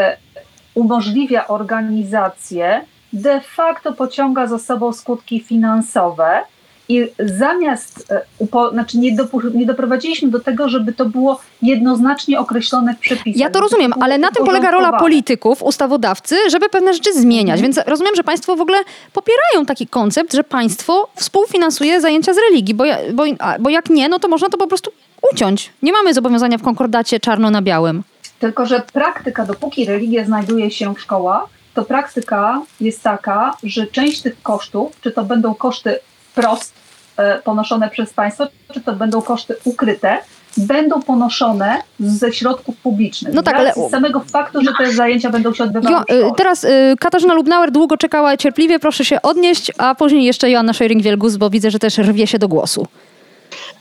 umożliwia 0.75 1.47
organizację, 1.47 2.85
de 3.13 3.41
facto 3.41 3.93
pociąga 3.93 4.47
za 4.47 4.59
sobą 4.59 4.93
skutki 4.93 5.41
finansowe 5.41 6.43
i 6.88 7.09
zamiast, 7.18 8.12
e, 8.12 8.70
znaczy 8.73 8.99
nie, 8.99 9.16
nie 9.55 9.66
doprowadziliśmy 9.66 10.31
do 10.31 10.40
tego, 10.40 10.68
żeby 10.68 10.92
to 10.92 11.05
było 11.05 11.40
jednoznacznie 11.62 12.40
określone 12.40 12.94
w 12.94 12.99
przepisach. 12.99 13.40
Ja 13.40 13.51
to 13.51 13.61
rozumiem, 13.61 13.92
ale 14.01 14.18
na 14.18 14.31
tym 14.31 14.47
polega 14.47 14.70
rola 14.70 14.92
polityków, 14.92 15.62
ustawodawcy, 15.62 16.37
żeby 16.51 16.68
pewne 16.68 16.94
rzeczy 16.94 17.14
zmieniać. 17.14 17.62
Więc 17.62 17.81
rozumiem, 17.87 18.14
że 18.16 18.25
Państwo 18.25 18.57
w 18.57 18.61
ogóle 18.61 18.79
popierają 19.12 19.66
taki 19.66 19.87
koncept, 19.87 20.33
że 20.33 20.44
państwo 20.44 21.09
współfinansuje 21.14 22.01
zajęcia 22.01 22.35
z 22.35 22.38
religii, 22.51 22.75
bo, 22.75 22.85
bo, 23.12 23.25
bo 23.61 23.70
jak 23.70 23.90
nie, 23.90 24.09
no 24.09 24.18
to 24.18 24.29
można 24.29 24.49
to 24.49 24.59
po 24.59 24.66
prostu 24.66 24.90
uciąć. 25.33 25.73
Nie 25.83 25.92
mamy 25.92 26.14
zobowiązania 26.14 26.59
w 26.59 26.62
konkordacie 26.62 27.20
czarno 27.20 27.51
na 27.51 27.62
białym. 27.62 28.03
Tylko, 28.38 28.66
że 28.66 28.83
praktyka, 28.92 29.44
dopóki 29.44 29.85
religia 29.85 30.25
znajduje 30.25 30.70
się 30.70 30.94
w 30.94 31.01
szkołach, 31.01 31.44
to 31.75 31.85
praktyka 31.85 32.62
jest 32.81 33.03
taka, 33.03 33.57
że 33.62 33.87
część 33.87 34.23
tych 34.23 34.42
kosztów, 34.42 34.92
czy 35.01 35.11
to 35.11 35.25
będą 35.25 35.55
koszty 35.55 35.99
wprost 36.35 36.73
e, 37.16 37.38
ponoszone 37.38 37.90
przez 37.90 38.12
państwo, 38.12 38.47
czy 38.75 38.81
to 38.81 38.92
będą 38.92 39.23
koszty 39.23 39.57
ukryte, 39.64 40.18
będą 40.57 41.03
ponoszone 41.03 41.77
ze 42.01 42.33
środków 42.33 42.77
publicznych. 42.77 43.35
No 43.35 43.42
tak, 43.42 43.55
z 43.55 43.59
ale- 43.59 43.68
racji 43.68 43.90
samego 43.90 44.20
faktu, 44.20 44.64
że 44.64 44.70
te 44.79 44.92
zajęcia 44.92 45.31
będą 45.31 45.55
się 45.55 45.64
odbywały 45.64 45.97
Jo, 46.09 46.29
y, 46.29 46.33
teraz 46.37 46.64
y, 46.64 46.94
Katarzyna 47.01 47.35
Lubnauer 47.35 47.70
długo 47.70 47.97
czekała 47.97 48.37
cierpliwie, 48.37 48.79
proszę 48.79 49.04
się 49.04 49.23
odnieść, 49.23 49.73
a 49.79 49.94
później 49.94 50.25
jeszcze 50.25 50.50
Joanna 50.50 50.73
Szojring-Wielgus, 50.73 51.37
bo 51.37 51.50
widzę, 51.50 51.71
że 51.71 51.79
też 51.79 51.98
rwie 51.98 52.27
się 52.27 52.38
do 52.38 52.48
głosu. 52.48 52.87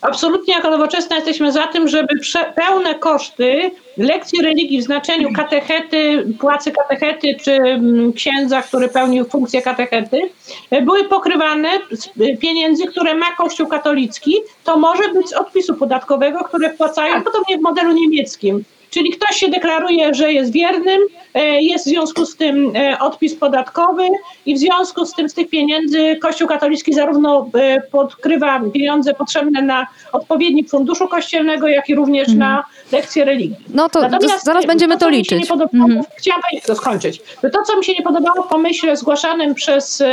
Absolutnie 0.04 0.54
jako 0.54 0.70
nowoczesna 0.70 1.16
jesteśmy 1.16 1.52
za 1.52 1.68
tym, 1.68 1.88
żeby 1.88 2.20
prze, 2.22 2.54
pełne 2.56 2.96
koszty 2.96 3.72
lekcji 3.98 4.42
religii 4.42 4.82
w 4.82 4.84
znaczeniu 4.84 5.34
katechety, 5.34 6.26
płacy 6.40 6.72
katechety 6.72 7.36
czy 7.42 7.52
mm, 7.52 8.14
księdza, 8.14 8.62
który 8.62 8.88
pełnił 8.88 9.26
funkcję 9.26 9.62
katechety, 9.62 10.30
e, 10.72 10.82
były 10.82 11.04
pokrywane 11.04 11.70
z 11.92 12.08
e, 12.08 12.38
pieniędzy, 12.38 12.88
które 12.88 13.16
ma 13.16 13.36
Kościół 13.36 13.68
katolicki. 13.68 14.36
To 14.64 14.78
może 14.78 15.10
być 15.10 15.30
z 15.30 15.34
odpisu 15.34 15.76
podatkowego, 15.76 16.40
które 16.40 16.74
wpłacają 16.74 17.24
podobnie 17.24 17.58
w 17.58 17.62
modelu 17.62 17.92
niemieckim. 17.92 18.64
Czyli 18.90 19.12
ktoś 19.12 19.36
się 19.36 19.48
deklaruje, 19.50 20.14
że 20.14 20.34
jest 20.34 20.52
wiernym, 20.52 21.02
jest 21.42 21.86
w 21.86 21.90
związku 21.90 22.26
z 22.26 22.36
tym 22.36 22.76
e, 22.76 23.00
odpis 23.00 23.36
podatkowy 23.36 24.08
i 24.46 24.56
w 24.56 24.60
związku 24.60 25.06
z 25.06 25.14
tym 25.14 25.30
z 25.30 25.34
tych 25.34 25.50
pieniędzy 25.50 26.16
Kościół 26.22 26.48
katolicki 26.48 26.94
zarówno 26.94 27.50
e, 27.54 27.82
podkrywa 27.82 28.62
pieniądze 28.74 29.14
potrzebne 29.14 29.62
na 29.62 29.88
odpowiednik 30.12 30.70
funduszu 30.70 31.08
kościelnego, 31.08 31.68
jak 31.68 31.90
i 31.90 31.96
również 31.96 32.34
na 32.34 32.64
lekcje 32.92 33.26
religii. 33.26 33.56
No 33.70 33.90
to, 33.90 34.10
to 34.10 34.18
zaraz 34.44 34.66
będziemy 34.66 34.98
to 34.98 35.06
się 35.06 35.12
liczyć. 35.12 35.48
Podobało, 35.48 35.84
Mhm. 35.84 36.04
Chciałam 36.18 36.42
powiedzieć, 36.42 36.66
to 36.68 36.76
skończyć. 36.76 37.22
To, 37.42 37.50
to, 37.50 37.64
co 37.64 37.78
mi 37.78 37.86
się 37.86 37.94
nie 37.94 38.02
podobało 38.02 38.44
w 38.44 38.48
pomyśle 38.48 38.98
zgłaszanym 38.98 39.56
przez 39.56 40.04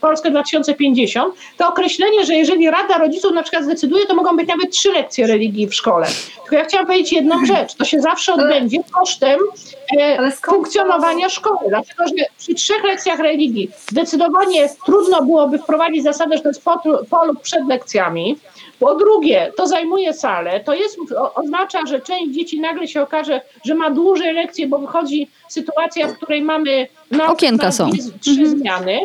Polskę 0.00 0.30
2050, 0.30 1.34
to 1.56 1.68
określenie, 1.68 2.24
że 2.24 2.34
jeżeli 2.34 2.70
Rada 2.70 2.98
Rodziców 2.98 3.32
na 3.32 3.42
przykład 3.42 3.64
zdecyduje, 3.64 4.06
to 4.06 4.14
mogą 4.14 4.36
być 4.36 4.48
nawet 4.48 4.70
trzy 4.70 4.92
lekcje 4.92 5.26
religii 5.26 5.66
w 5.66 5.74
szkole. 5.74 6.06
Tylko 6.42 6.56
ja 6.56 6.64
chciałam 6.64 6.86
powiedzieć 6.86 7.12
jedną 7.12 7.46
rzecz. 7.54 7.74
To 7.74 7.84
się 7.84 8.00
zawsze 8.00 8.34
odbędzie 8.34 8.78
kosztem 8.92 9.40
e, 9.97 9.97
funkcjonowania 10.46 11.28
szkoły. 11.28 11.58
Dlatego, 11.68 12.04
że 12.08 12.24
przy 12.38 12.54
trzech 12.54 12.84
lekcjach 12.84 13.18
religii 13.18 13.70
zdecydowanie 13.90 14.68
trudno 14.86 15.22
byłoby 15.22 15.58
wprowadzić 15.58 16.02
zasadę, 16.02 16.36
że 16.36 16.42
to 16.42 16.48
jest 16.48 16.64
po, 16.64 16.80
po 17.10 17.24
lub 17.24 17.40
przed 17.42 17.68
lekcjami. 17.68 18.36
Po 18.78 18.94
drugie, 18.94 19.52
to 19.56 19.66
zajmuje 19.66 20.14
salę. 20.14 20.60
To 20.60 20.74
jest, 20.74 20.98
oznacza, 21.34 21.86
że 21.86 22.00
część 22.00 22.34
dzieci 22.34 22.60
nagle 22.60 22.88
się 22.88 23.02
okaże, 23.02 23.40
że 23.64 23.74
ma 23.74 23.90
dłużej 23.90 24.34
lekcje, 24.34 24.66
bo 24.68 24.78
wychodzi 24.78 25.28
sytuacja, 25.48 26.08
w 26.08 26.16
której 26.16 26.42
mamy 26.42 26.86
na 27.10 27.32
Okienka 27.32 27.72
są. 27.72 27.90
trzy 28.20 28.48
zmiany. 28.48 29.00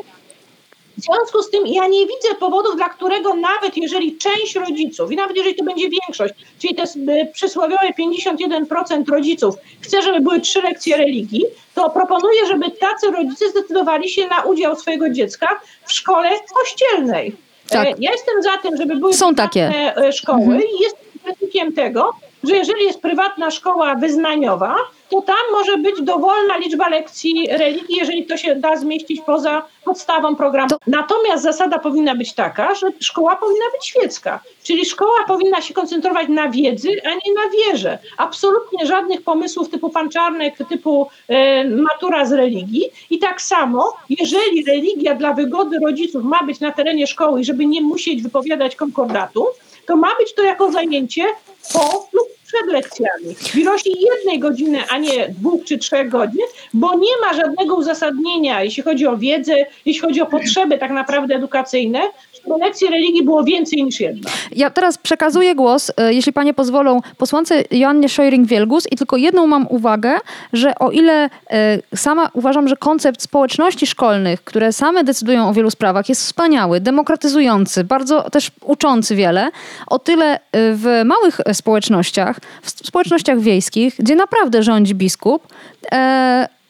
W 0.97 1.01
związku 1.01 1.41
z 1.43 1.49
tym 1.49 1.67
ja 1.67 1.87
nie 1.87 1.99
widzę 1.99 2.35
powodów, 2.39 2.75
dla 2.75 2.89
którego 2.89 3.33
nawet 3.33 3.77
jeżeli 3.77 4.17
część 4.17 4.55
rodziców, 4.55 5.11
i 5.11 5.15
nawet 5.15 5.37
jeżeli 5.37 5.55
to 5.55 5.63
będzie 5.63 5.89
większość, 5.89 6.33
czyli 6.59 6.75
jest 6.77 6.95
y, 6.95 7.29
przysłowiowe 7.33 7.87
51% 7.99 9.09
rodziców 9.09 9.55
chce, 9.81 10.01
żeby 10.01 10.19
były 10.19 10.39
trzy 10.41 10.61
lekcje 10.61 10.97
religii, 10.97 11.45
to 11.75 11.89
proponuję, 11.89 12.45
żeby 12.47 12.71
tacy 12.71 13.11
rodzice 13.11 13.49
zdecydowali 13.49 14.09
się 14.09 14.27
na 14.27 14.41
udział 14.43 14.75
swojego 14.75 15.09
dziecka 15.09 15.59
w 15.85 15.91
szkole 15.93 16.29
kościelnej. 16.53 17.35
Tak. 17.69 17.87
E, 17.87 17.93
Ja 17.99 18.11
jestem 18.11 18.43
za 18.43 18.57
tym, 18.57 18.77
żeby 18.77 18.95
były 18.95 19.13
Są 19.13 19.35
takie. 19.35 19.71
e, 19.97 20.13
szkoły 20.13 20.41
Mhm. 20.41 20.61
i 20.61 20.83
jestem 20.83 20.99
krytykiem 21.23 21.73
tego, 21.73 22.09
że 22.43 22.55
jeżeli 22.55 22.83
jest 22.83 23.01
prywatna 23.01 23.51
szkoła 23.51 23.95
wyznaniowa, 23.95 24.75
to 25.09 25.21
tam 25.21 25.35
może 25.51 25.77
być 25.77 26.01
dowolna 26.01 26.57
liczba 26.57 26.89
lekcji 26.89 27.47
religii, 27.51 27.95
jeżeli 27.97 28.25
to 28.25 28.37
się 28.37 28.55
da 28.55 28.75
zmieścić 28.75 29.21
poza 29.25 29.63
podstawą 29.85 30.35
programu. 30.35 30.69
To- 30.69 30.77
Natomiast 30.87 31.43
zasada 31.43 31.79
powinna 31.79 32.15
być 32.15 32.33
taka, 32.33 32.75
że 32.75 32.87
szkoła 32.99 33.35
powinna 33.35 33.65
być 33.73 33.85
świecka, 33.87 34.39
czyli 34.63 34.85
szkoła 34.85 35.23
powinna 35.27 35.61
się 35.61 35.73
koncentrować 35.73 36.27
na 36.29 36.49
wiedzy, 36.49 36.89
a 37.05 37.09
nie 37.09 37.33
na 37.35 37.41
wierze. 37.71 37.97
Absolutnie 38.17 38.85
żadnych 38.85 39.21
pomysłów 39.21 39.69
typu 39.69 39.89
pan 39.89 40.09
Czarnek, 40.09 40.55
typu 40.69 41.07
e, 41.27 41.65
matura 41.65 42.25
z 42.25 42.31
religii. 42.33 42.85
I 43.09 43.19
tak 43.19 43.41
samo, 43.41 43.93
jeżeli 44.09 44.65
religia 44.65 45.15
dla 45.15 45.33
wygody 45.33 45.79
rodziców 45.79 46.23
ma 46.23 46.43
być 46.43 46.59
na 46.59 46.71
terenie 46.71 47.07
szkoły, 47.07 47.41
i 47.41 47.45
żeby 47.45 47.65
nie 47.65 47.81
musieć 47.81 48.21
wypowiadać 48.23 48.75
konkordatu, 48.75 49.47
to 49.85 49.95
ma 49.95 50.15
być 50.19 50.33
to 50.33 50.43
jako 50.43 50.71
zajęcie 50.71 51.25
po 51.73 52.07
lub 52.13 52.27
przed 52.47 52.73
lekcjami. 52.73 53.35
W 53.35 53.55
ilości 53.55 53.91
jednej 53.99 54.39
godziny, 54.39 54.83
a 54.89 54.97
nie 54.97 55.29
dwóch 55.29 55.65
czy 55.65 55.77
trzech 55.77 56.09
godzin, 56.09 56.41
bo 56.73 56.95
nie 56.95 57.17
ma 57.21 57.33
żadnego 57.33 57.75
uzasadnienia, 57.75 58.63
jeśli 58.63 58.83
chodzi 58.83 59.07
o 59.07 59.17
wiedzę, 59.17 59.65
jeśli 59.85 60.01
chodzi 60.01 60.21
o 60.21 60.25
potrzeby 60.25 60.77
tak 60.77 60.91
naprawdę 60.91 61.35
edukacyjne, 61.35 62.01
lekcji 62.47 62.87
religii 62.87 63.23
było 63.23 63.43
więcej 63.43 63.83
niż 63.83 63.99
jedna. 63.99 64.31
Ja 64.51 64.69
teraz 64.69 64.97
przekazuję 64.97 65.55
głos, 65.55 65.91
e, 65.97 66.13
jeśli 66.13 66.33
panie 66.33 66.53
pozwolą, 66.53 67.01
posłance 67.17 67.63
Joannie 67.71 68.07
Szojring-Wielgus 68.07 68.85
i 68.91 68.95
tylko 68.95 69.17
jedną 69.17 69.47
mam 69.47 69.67
uwagę, 69.69 70.17
że 70.53 70.75
o 70.79 70.91
ile 70.91 71.29
e, 71.49 71.79
sama 71.95 72.29
uważam, 72.33 72.67
że 72.67 72.75
koncept 72.75 73.21
społeczności 73.21 73.87
szkolnych, 73.87 74.43
które 74.43 74.73
same 74.73 75.03
decydują 75.03 75.49
o 75.49 75.53
wielu 75.53 75.71
sprawach, 75.71 76.09
jest 76.09 76.21
wspaniały, 76.21 76.81
demokratyzujący, 76.81 77.83
bardzo 77.83 78.29
też 78.29 78.51
uczący 78.61 79.15
wiele, 79.15 79.51
o 79.87 79.99
tyle 79.99 80.35
e, 80.35 80.39
w 80.51 81.01
małych 81.05 81.41
społecznościach, 81.53 82.39
w 82.61 82.69
społecznościach 82.69 83.39
wiejskich, 83.39 83.95
gdzie 83.99 84.15
naprawdę 84.15 84.63
rządzi 84.63 84.95
biskup, 84.95 85.47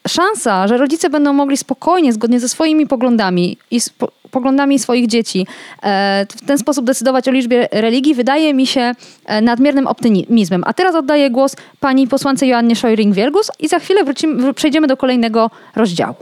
szansa, 0.08 0.68
że 0.68 0.78
rodzice 0.78 1.10
będą 1.10 1.34
mogli 1.34 1.58
spokojnie, 1.58 2.14
zgodnie 2.14 2.40
ze 2.40 2.50
swoimi 2.50 2.88
poglądami 2.88 3.58
i 3.72 3.82
z 3.82 3.90
po, 3.90 4.12
poglądami 4.32 4.80
swoich 4.80 5.08
dzieci 5.08 5.48
e, 5.84 6.26
w 6.30 6.46
ten 6.46 6.58
sposób 6.58 6.86
decydować 6.86 7.28
o 7.28 7.32
liczbie 7.32 7.68
religii, 7.72 8.14
wydaje 8.14 8.54
mi 8.54 8.68
się 8.68 8.96
e, 9.26 9.42
nadmiernym 9.42 9.88
optymizmem. 9.88 10.64
A 10.66 10.74
teraz 10.74 10.96
oddaję 10.96 11.30
głos 11.30 11.56
pani 11.80 12.08
posłance 12.08 12.48
Joannie 12.48 12.76
Szojring-Wielgus 12.76 13.50
i 13.60 13.68
za 13.68 13.80
chwilę 13.80 14.04
wrócimy, 14.04 14.54
przejdziemy 14.54 14.88
do 14.88 14.98
kolejnego 14.98 15.52
rozdziału. 15.76 16.16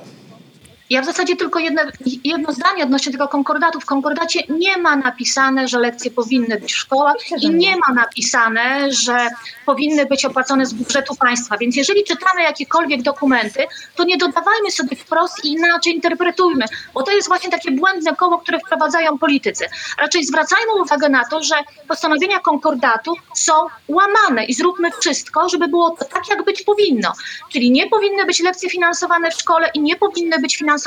Ja 0.92 1.02
w 1.02 1.06
zasadzie 1.06 1.36
tylko 1.36 1.60
jedno, 1.60 1.82
jedno 2.24 2.54
zdanie 2.54 2.84
odnośnie 2.84 3.12
tego 3.12 3.28
konkordatu. 3.28 3.80
W 3.80 3.86
konkordacie 3.86 4.40
nie 4.50 4.78
ma 4.78 4.96
napisane, 4.96 5.68
że 5.68 5.80
lekcje 5.80 6.12
powinny 6.12 6.60
być 6.60 6.74
w 6.74 6.78
szkołach 6.78 7.16
i 7.42 7.50
nie 7.50 7.76
ma 7.76 7.94
napisane, 7.94 8.92
że 8.92 9.30
powinny 9.66 10.06
być 10.06 10.26
opłacone 10.26 10.66
z 10.66 10.74
budżetu 10.74 11.16
państwa. 11.16 11.58
Więc 11.58 11.76
jeżeli 11.76 12.04
czytamy 12.04 12.44
jakiekolwiek 12.44 13.02
dokumenty, 13.02 13.60
to 13.96 14.04
nie 14.04 14.18
dodawajmy 14.18 14.72
sobie 14.72 14.98
wprost 14.98 15.46
i 15.46 15.52
inaczej 15.52 15.96
interpretujmy, 15.96 16.66
bo 16.94 17.04
to 17.04 17.12
jest 17.12 17.28
właśnie 17.28 17.50
takie 17.50 17.72
błędne 17.72 18.16
koło, 18.16 18.38
które 18.38 18.60
wprowadzają 18.60 19.18
politycy. 19.18 19.66
Raczej 20.00 20.26
zwracajmy 20.26 20.82
uwagę 20.82 21.10
na 21.10 21.26
to, 21.26 21.44
że 21.44 21.56
postanowienia 21.88 22.40
konkordatu 22.40 23.16
są 23.36 23.54
łamane 23.88 24.46
i 24.46 24.54
zróbmy 24.54 24.92
wszystko, 25.00 25.50
żeby 25.50 25.68
było 25.68 25.90
to 25.90 26.06
tak, 26.06 26.30
jak 26.30 26.46
być 26.46 26.62
powinno. 26.62 27.14
Czyli 27.52 27.72
nie 27.72 27.90
powinny 27.90 28.26
być 28.26 28.40
lekcje 28.40 28.70
finansowane 28.70 29.32
w 29.32 29.34
szkole 29.34 29.70
i 29.74 29.82
nie 29.82 29.96
powinny 29.96 30.40
być 30.40 30.58
finansowane 30.58 30.81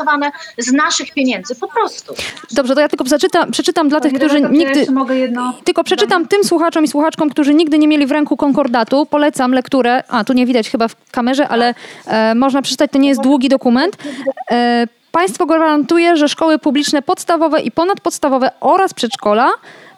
z 0.58 0.72
naszych 0.72 1.12
pieniędzy, 1.12 1.54
po 1.54 1.68
prostu. 1.68 2.14
Dobrze, 2.50 2.74
to 2.74 2.80
ja 2.80 2.88
tylko 2.88 3.04
przeczytam, 3.04 3.50
przeczytam 3.50 3.88
dla 3.88 4.00
tych, 4.00 4.12
którzy 4.12 4.40
ja 4.40 4.48
nigdy... 4.48 4.92
mogę 4.92 5.16
jedno... 5.16 5.54
Tylko 5.64 5.84
przeczytam 5.84 6.28
tym 6.28 6.44
słuchaczom 6.44 6.84
i 6.84 6.88
słuchaczkom, 6.88 7.30
którzy 7.30 7.54
nigdy 7.54 7.78
nie 7.78 7.88
mieli 7.88 8.06
w 8.06 8.10
ręku 8.10 8.36
konkordatu. 8.36 9.06
Polecam 9.06 9.52
lekturę. 9.52 10.02
A, 10.08 10.24
tu 10.24 10.32
nie 10.32 10.46
widać 10.46 10.70
chyba 10.70 10.88
w 10.88 11.10
kamerze, 11.10 11.48
ale 11.48 11.74
e, 12.06 12.34
można 12.34 12.62
przeczytać. 12.62 12.90
To 12.90 12.98
nie 12.98 13.08
jest 13.08 13.20
długi 13.20 13.48
dokument. 13.48 13.96
E, 14.50 14.86
państwo 15.12 15.46
gwarantuje, 15.46 16.16
że 16.16 16.28
szkoły 16.28 16.58
publiczne 16.58 17.02
podstawowe 17.02 17.60
i 17.60 17.70
ponadpodstawowe 17.70 18.50
oraz 18.60 18.94
przedszkola 18.94 19.50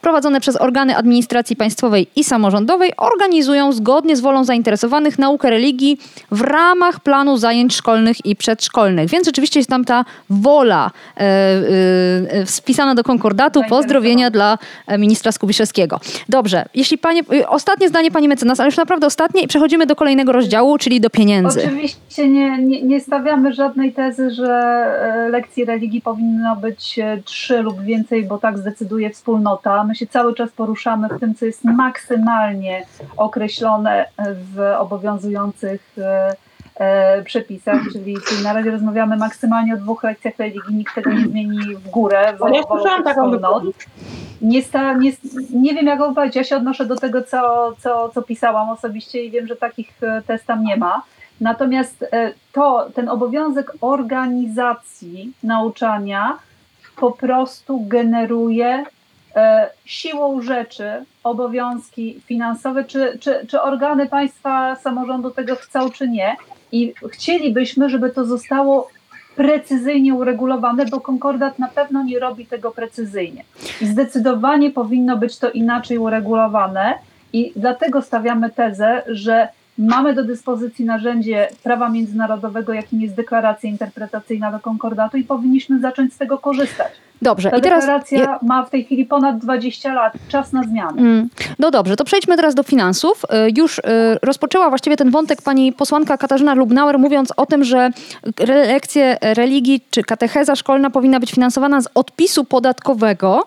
prowadzone 0.06 0.40
przez 0.40 0.56
organy 0.56 0.96
administracji 0.96 1.56
państwowej 1.56 2.06
i 2.16 2.24
samorządowej 2.24 2.92
organizują 2.96 3.72
zgodnie 3.72 4.16
z 4.16 4.20
wolą 4.20 4.44
zainteresowanych 4.44 5.18
naukę 5.18 5.50
religii 5.50 5.98
w 6.30 6.40
ramach 6.40 7.00
planu 7.00 7.36
zajęć 7.36 7.74
szkolnych 7.74 8.26
i 8.26 8.36
przedszkolnych. 8.36 9.10
Więc 9.10 9.26
rzeczywiście 9.26 9.60
jest 9.60 9.70
tam 9.70 9.84
ta 9.84 10.04
wola 10.30 10.90
e, 11.16 11.20
e, 11.20 12.46
wpisana 12.46 12.94
do 12.94 13.04
konkordatu. 13.04 13.62
Pozdrowienia 13.68 14.30
dla 14.30 14.58
e, 14.86 14.98
ministra 14.98 15.32
Skubiszewskiego. 15.32 16.00
Dobrze, 16.28 16.64
jeśli 16.74 16.98
panie, 16.98 17.22
y, 17.32 17.48
ostatnie 17.48 17.88
zdanie 17.88 18.10
pani 18.10 18.28
mecenas, 18.28 18.60
ale 18.60 18.68
już 18.68 18.76
naprawdę 18.76 19.06
ostatnie 19.06 19.42
i 19.42 19.48
przechodzimy 19.48 19.86
do 19.86 19.96
kolejnego 19.96 20.32
rozdziału, 20.32 20.78
czyli 20.78 21.00
do 21.00 21.10
pieniędzy. 21.10 21.64
Oczywiście 21.64 22.28
nie, 22.28 22.58
nie, 22.58 22.82
nie 22.82 23.00
stawiamy 23.00 23.52
żadnej 23.52 23.92
tezy, 23.92 24.30
że 24.30 24.52
e, 24.52 25.28
lekcji 25.28 25.64
religii 25.64 26.00
powinno 26.00 26.56
być 26.56 26.98
e, 26.98 27.18
trzy 27.24 27.62
lub 27.62 27.80
więcej, 27.82 28.24
bo 28.24 28.38
tak 28.38 28.58
zdecyduje 28.58 29.10
wspólnota. 29.10 29.84
My 29.84 29.95
się 29.96 30.06
cały 30.06 30.34
czas 30.34 30.50
poruszamy 30.50 31.08
w 31.08 31.20
tym, 31.20 31.34
co 31.34 31.46
jest 31.46 31.64
maksymalnie 31.64 32.86
określone 33.16 34.06
w 34.18 34.74
obowiązujących 34.78 35.96
e, 35.98 36.34
e, 36.74 37.22
przepisach, 37.22 37.80
czyli, 37.92 38.16
czyli 38.28 38.42
na 38.42 38.52
razie 38.52 38.70
rozmawiamy 38.70 39.16
maksymalnie 39.16 39.74
o 39.74 39.76
dwóch 39.76 40.02
lekcjach 40.02 40.38
religii, 40.38 40.74
nikt 40.74 40.94
tego 40.94 41.12
nie 41.12 41.26
zmieni 41.26 41.58
w 41.58 41.90
górę, 41.90 42.36
Ale 42.40 42.56
ja 42.56 42.62
słyszałam 42.62 43.04
taką. 43.04 43.30
Nie, 44.42 44.62
sta, 44.62 44.92
nie, 44.92 45.12
nie 45.50 45.74
wiem, 45.74 45.86
jak 45.86 46.00
odpowiedzieć. 46.00 46.36
Ja 46.36 46.44
się 46.44 46.56
odnoszę 46.56 46.86
do 46.86 46.96
tego, 46.96 47.22
co, 47.22 47.72
co, 47.78 48.08
co 48.08 48.22
pisałam 48.22 48.70
osobiście 48.70 49.24
i 49.24 49.30
wiem, 49.30 49.46
że 49.46 49.56
takich 49.56 50.02
e, 50.02 50.22
test 50.26 50.46
tam 50.46 50.64
nie 50.64 50.76
ma. 50.76 51.02
Natomiast 51.40 52.04
to, 52.52 52.90
ten 52.94 53.08
obowiązek 53.08 53.72
organizacji 53.80 55.32
nauczania 55.42 56.38
po 56.96 57.12
prostu 57.12 57.80
generuje 57.86 58.84
siłą 59.84 60.42
rzeczy 60.42 61.04
obowiązki 61.24 62.20
finansowe, 62.26 62.84
czy, 62.84 63.18
czy, 63.20 63.46
czy 63.48 63.60
organy 63.60 64.06
państwa 64.06 64.76
samorządu 64.76 65.30
tego 65.30 65.56
chcą, 65.56 65.90
czy 65.90 66.08
nie. 66.08 66.36
I 66.72 66.94
chcielibyśmy, 67.12 67.88
żeby 67.88 68.10
to 68.10 68.24
zostało 68.24 68.88
precyzyjnie 69.36 70.14
uregulowane, 70.14 70.86
bo 70.86 71.00
konkordat 71.00 71.58
na 71.58 71.68
pewno 71.68 72.02
nie 72.02 72.18
robi 72.18 72.46
tego 72.46 72.70
precyzyjnie. 72.70 73.44
I 73.80 73.86
zdecydowanie 73.86 74.70
powinno 74.70 75.16
być 75.16 75.38
to 75.38 75.50
inaczej 75.50 75.98
uregulowane. 75.98 76.94
I 77.32 77.52
dlatego 77.56 78.02
stawiamy 78.02 78.50
tezę, 78.50 79.02
że 79.06 79.48
mamy 79.78 80.14
do 80.14 80.24
dyspozycji 80.24 80.84
narzędzie 80.84 81.48
prawa 81.62 81.88
międzynarodowego, 81.88 82.72
jakim 82.72 83.00
jest 83.00 83.14
deklaracja 83.14 83.70
interpretacyjna 83.70 84.52
do 84.52 84.60
konkordatu 84.60 85.16
i 85.16 85.24
powinniśmy 85.24 85.80
zacząć 85.80 86.12
z 86.12 86.18
tego 86.18 86.38
korzystać. 86.38 86.92
Dobrze, 87.22 87.50
Ta 87.50 87.56
i 87.56 87.60
teraz. 87.60 87.80
deklaracja 87.80 88.38
ma 88.42 88.64
w 88.64 88.70
tej 88.70 88.84
chwili 88.84 89.06
ponad 89.06 89.38
20 89.38 89.94
lat, 89.94 90.12
czas 90.28 90.52
na 90.52 90.62
zmiany. 90.62 91.00
Mm, 91.00 91.28
No 91.58 91.70
dobrze, 91.70 91.96
to 91.96 92.04
przejdźmy 92.04 92.36
teraz 92.36 92.54
do 92.54 92.62
finansów. 92.62 93.22
Y, 93.24 93.52
Już 93.56 93.78
y, 93.78 93.82
rozpoczęła 94.22 94.68
właściwie 94.68 94.96
ten 94.96 95.10
wątek 95.10 95.42
pani 95.42 95.72
posłanka 95.72 96.16
Katarzyna 96.18 96.54
Lubnauer, 96.54 96.98
mówiąc 96.98 97.32
o 97.36 97.46
tym, 97.46 97.64
że 97.64 97.90
lekcje 98.48 99.16
religii 99.20 99.80
czy 99.90 100.02
katecheza 100.02 100.56
szkolna 100.56 100.90
powinna 100.90 101.20
być 101.20 101.30
finansowana 101.30 101.80
z 101.80 101.88
odpisu 101.94 102.44
podatkowego 102.44 103.46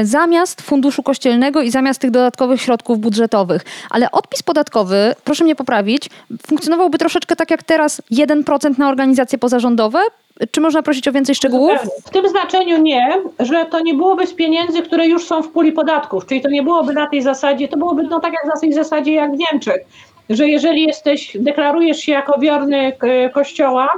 y, 0.00 0.06
zamiast 0.06 0.62
funduszu 0.62 1.02
kościelnego 1.02 1.62
i 1.62 1.70
zamiast 1.70 2.00
tych 2.00 2.10
dodatkowych 2.10 2.60
środków 2.62 2.98
budżetowych. 3.00 3.62
Ale 3.90 4.10
odpis 4.10 4.42
podatkowy, 4.42 5.14
proszę 5.24 5.44
mnie 5.44 5.54
poprawić, 5.56 6.10
funkcjonowałby 6.46 6.98
troszeczkę 6.98 7.36
tak 7.36 7.50
jak 7.50 7.62
teraz 7.62 8.02
1% 8.12 8.78
na 8.78 8.88
organizacje 8.88 9.38
pozarządowe. 9.38 9.98
Czy 10.50 10.60
można 10.60 10.82
prosić 10.82 11.08
o 11.08 11.12
więcej 11.12 11.34
szczegółów? 11.34 11.78
W 12.06 12.10
tym 12.10 12.28
znaczeniu 12.28 12.78
nie, 12.82 13.22
że 13.38 13.64
to 13.64 13.80
nie 13.80 13.94
byłoby 13.94 14.26
z 14.26 14.34
pieniędzy, 14.34 14.82
które 14.82 15.06
już 15.06 15.24
są 15.24 15.42
w 15.42 15.48
puli 15.48 15.72
podatków, 15.72 16.26
czyli 16.26 16.40
to 16.40 16.48
nie 16.48 16.62
byłoby 16.62 16.92
na 16.92 17.06
tej 17.06 17.22
zasadzie, 17.22 17.68
to 17.68 17.76
byłoby 17.76 18.02
no 18.02 18.20
tak 18.20 18.32
jak 18.32 18.54
na 18.54 18.60
tej 18.60 18.72
zasadzie 18.72 19.12
jak 19.12 19.32
w 19.32 19.38
Niemczech, 19.38 19.86
że 20.30 20.48
jeżeli 20.48 20.86
jesteś, 20.86 21.36
deklarujesz 21.40 21.98
się 21.98 22.12
jako 22.12 22.38
wierny 22.38 22.92
e, 23.00 23.30
kościoła, 23.30 23.88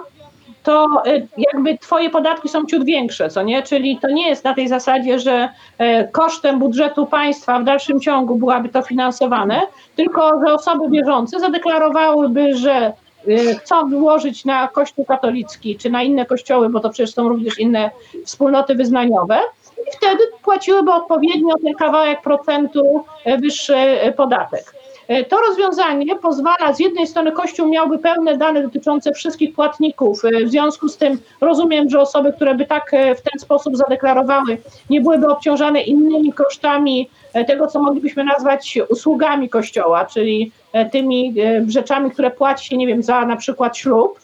to 0.62 0.86
e, 1.06 1.26
jakby 1.38 1.78
twoje 1.78 2.10
podatki 2.10 2.48
są 2.48 2.66
ciut 2.66 2.84
większe, 2.84 3.28
co 3.28 3.42
nie? 3.42 3.62
Czyli 3.62 3.98
to 4.02 4.08
nie 4.08 4.28
jest 4.28 4.44
na 4.44 4.54
tej 4.54 4.68
zasadzie, 4.68 5.18
że 5.18 5.48
e, 5.78 6.08
kosztem 6.08 6.58
budżetu 6.58 7.06
państwa 7.06 7.58
w 7.58 7.64
dalszym 7.64 8.00
ciągu 8.00 8.36
byłaby 8.36 8.68
to 8.68 8.82
finansowane, 8.82 9.60
tylko 9.96 10.40
że 10.46 10.54
osoby 10.54 10.90
wierzące 10.90 11.40
zadeklarowałyby, 11.40 12.56
że 12.56 12.92
y, 13.28 13.58
chcą 13.58 13.88
wyłożyć 13.88 14.44
na 14.44 14.68
Kościół 14.68 15.04
katolicki 15.04 15.76
czy 15.76 15.90
na 15.90 16.02
inne 16.02 16.26
kościoły, 16.26 16.68
bo 16.68 16.80
to 16.80 16.90
przecież 16.90 17.14
są 17.14 17.28
również 17.28 17.58
inne 17.58 17.90
wspólnoty 18.24 18.74
wyznaniowe, 18.74 19.40
i 19.88 19.96
wtedy 19.96 20.24
płaciłyby 20.42 20.92
odpowiednio 20.92 21.54
ten 21.64 21.74
kawałek 21.74 22.22
procentu 22.22 23.04
e, 23.24 23.38
wyższy 23.38 23.74
podatek. 24.16 24.77
E, 25.08 25.24
To 25.24 25.36
rozwiązanie 25.48 26.16
pozwala, 26.16 26.72
z 26.72 26.80
jednej 26.80 27.06
strony 27.06 27.32
Kościół 27.32 27.68
miałby 27.68 27.98
pełne 27.98 28.36
dane 28.36 28.62
dotyczące 28.62 29.12
wszystkich 29.12 29.54
płatników, 29.54 30.24
e, 30.24 30.44
w 30.44 30.50
związku 30.50 30.88
z 30.88 30.96
tym 30.96 31.18
rozumiem, 31.40 31.90
że 31.90 32.00
osoby, 32.00 32.32
które 32.32 32.54
by 32.54 32.66
tak 32.66 32.94
e, 32.94 33.14
w 33.14 33.22
ten 33.22 33.40
sposób 33.40 33.76
zadeklarowały, 33.76 34.58
nie 34.90 35.00
byłyby 35.00 35.28
obciążane 35.28 35.82
innymi 35.82 36.32
kosztami 36.32 37.10
tego, 37.46 37.66
co 37.66 37.82
moglibyśmy 37.82 38.24
nazwać 38.24 38.78
usługami 38.88 39.48
Kościoła, 39.48 40.04
czyli 40.04 40.52
tymi 40.92 41.34
rzeczami, 41.66 42.10
które 42.10 42.30
płaci 42.30 42.68
się, 42.68 42.76
nie 42.76 42.86
wiem, 42.86 43.02
za 43.02 43.26
na 43.26 43.36
przykład 43.36 43.76
ślub, 43.76 44.20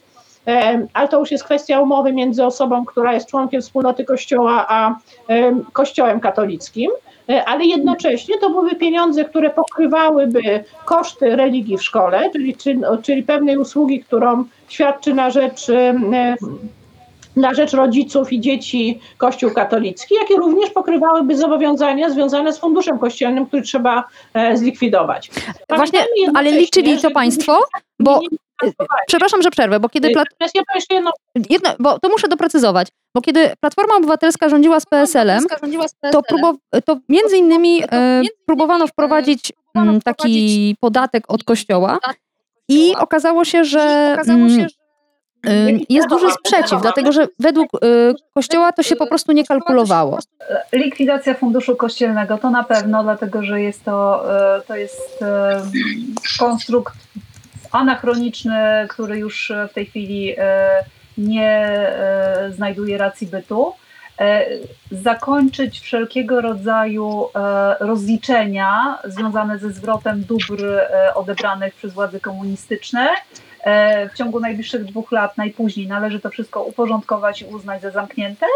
ale 0.93 1.09
to 1.09 1.19
już 1.19 1.31
jest 1.31 1.45
kwestia 1.45 1.81
umowy 1.81 2.13
między 2.13 2.45
osobą, 2.45 2.85
która 2.85 3.13
jest 3.15 3.29
członkiem 3.29 3.63
wspólnoty 3.63 4.05
Kościoła, 4.05 4.67
a 4.69 4.97
Kościołem 5.73 6.21
katolickim. 6.21 6.91
E, 7.29 7.45
Ale 7.45 7.65
jednocześnie 7.65 8.39
to 8.39 8.51
byłyby 8.51 8.77
pieniądze, 8.77 9.25
które 9.25 9.51
pokrywałyby 9.51 10.65
koszty 10.85 11.37
religii 11.37 11.79
w 11.79 11.83
szkole, 11.83 12.31
czyli, 12.33 12.57
czyli, 12.57 12.81
czyli 13.03 13.23
pewnej 13.23 13.59
usługi, 13.59 14.01
którą 14.01 14.45
świadczy 14.69 15.15
na 15.15 15.31
rzecz, 15.31 15.71
e, 15.71 15.95
na 17.37 17.55
rzecz 17.55 17.73
rodziców 17.73 18.33
i 18.33 18.41
dzieci 18.41 19.01
Kościół 19.17 19.51
katolicki, 19.51 20.15
jakie 20.15 20.37
również 20.37 20.71
pokrywałyby 20.71 21.37
zobowiązania 21.37 22.11
związane 22.11 22.53
z 22.53 22.59
funduszem 22.59 22.99
kościelnym, 22.99 23.47
który 23.47 23.63
trzeba 23.63 24.05
e, 24.35 24.57
zlikwidować. 24.57 25.31
Właśnie, 25.69 26.01
ale 26.35 26.53
liczyli 26.53 26.99
to 26.99 27.11
państwo, 27.11 27.59
bo 28.01 28.21
przepraszam, 29.07 29.43
że 29.43 29.51
przerwę, 29.51 29.81
bo 29.81 29.89
kiedy 29.89 30.11
plat... 30.11 30.29
Powiem 30.39 30.65
jeszcze 30.75 30.95
jedno 30.95 31.71
bo 31.79 31.99
to 31.99 32.09
muszę 32.09 32.29
doprecyzować, 32.29 32.89
bo 33.15 33.21
kiedy 33.21 33.51
Platforma 33.61 33.97
Obywatelska 33.97 34.49
rządziła 34.49 34.81
z 34.81 34.87
PSL-em, 34.87 35.45
to, 36.13 36.23
próbow... 36.23 36.57
to 36.85 36.97
między 37.09 37.37
innymi 37.37 37.83
e, 37.93 38.23
próbowano 38.47 38.87
wprowadzić 38.87 39.53
mm, 39.75 40.01
taki 40.01 40.77
podatek 40.81 41.25
od 41.29 41.45
kościoła 41.45 41.99
i 42.69 42.97
okazało 42.97 43.45
się, 43.45 43.65
że 43.65 44.17
mm, 44.27 44.67
e, 45.47 45.71
jest 45.89 46.09
duży 46.09 46.31
sprzeciw, 46.31 46.83
dlatego 46.83 47.13
że 47.13 47.29
według 47.39 47.69
e, 47.75 47.79
kościoła 48.35 48.73
to 48.73 48.83
się 48.83 48.97
po 48.97 49.07
prostu 49.07 49.33
nie 49.33 49.45
kalkulowało. 49.45 50.19
Likwidacja 50.73 51.35
funduszu 51.35 51.77
kościelnego 51.77 52.39
to 52.39 52.51
na 52.51 52.65
pewno, 52.65 53.03
dlatego 53.03 53.43
że 53.43 53.61
jest 53.61 53.85
to, 53.85 54.25
e, 54.57 54.63
to 54.63 54.77
jest 54.77 55.23
e, 55.23 55.63
konstrukt 56.39 56.95
anachroniczny, 57.75 58.87
który 58.89 59.19
już 59.19 59.53
w 59.71 59.75
tej 59.75 59.87
chwili 59.87 60.35
e, 60.39 60.85
nie 61.19 61.51
e, 61.51 62.53
znajduje 62.53 62.99
racji 62.99 63.27
bytu. 63.27 63.73
E, 64.21 64.45
Zakończyć 64.91 65.81
wszelkiego 65.81 66.41
rodzaju 66.41 67.29
e, 67.35 67.75
rozliczenia 67.81 68.99
związane 69.05 69.59
ze 69.59 69.71
zwrotem 69.71 70.23
dóbr 70.25 70.65
e, 70.65 71.15
odebranych 71.15 71.75
przez 71.75 71.93
władze 71.93 72.21
komunistyczne. 72.21 73.09
E, 73.65 74.09
W 74.09 74.15
ciągu 74.15 74.41
najbliższych 74.41 74.85
dwóch 74.85 75.13
lat 75.13 75.37
najpóźniej 75.37 75.87
należy 75.87 76.21
to 76.21 76.31
wszystko 76.31 76.63
uporządkować 76.63 77.43
i 77.43 77.45
uznać 77.45 77.83
za 77.83 77.91
zamknięte. 77.91 78.47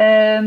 E, 0.00 0.42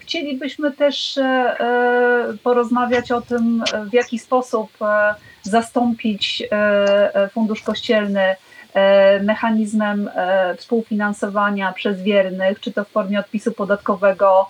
Chcielibyśmy 0.00 0.72
też 0.72 1.18
e, 1.18 1.22
e, 1.22 2.34
porozmawiać 2.42 3.12
o 3.12 3.20
tym, 3.20 3.62
e, 3.72 3.84
w 3.84 3.92
jaki 3.92 4.18
sposób 4.18 4.70
e, 4.82 5.14
zastąpić 5.42 6.42
e, 6.42 7.14
e, 7.14 7.28
fundusz 7.28 7.62
kościelny 7.62 8.36
e, 8.74 9.20
mechanizmem 9.22 10.10
współfinansowania 10.56 11.72
przez 11.72 12.02
wiernych, 12.02 12.60
czy 12.60 12.72
to 12.72 12.84
w 12.84 12.88
formie 12.88 13.20
odpisu 13.20 13.52
podatkowego, 13.52 14.48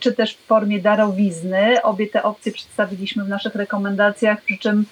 czy 0.00 0.12
też 0.12 0.34
w 0.34 0.46
formie 0.46 0.80
darowizny. 0.80 1.82
Obie 1.82 2.06
te 2.06 2.22
opcje 2.22 2.52
przedstawiliśmy 2.52 3.24
w 3.24 3.28
naszych 3.28 3.54
rekomendacjach, 3.54 4.42
przy 4.42 4.58
czym 4.58 4.84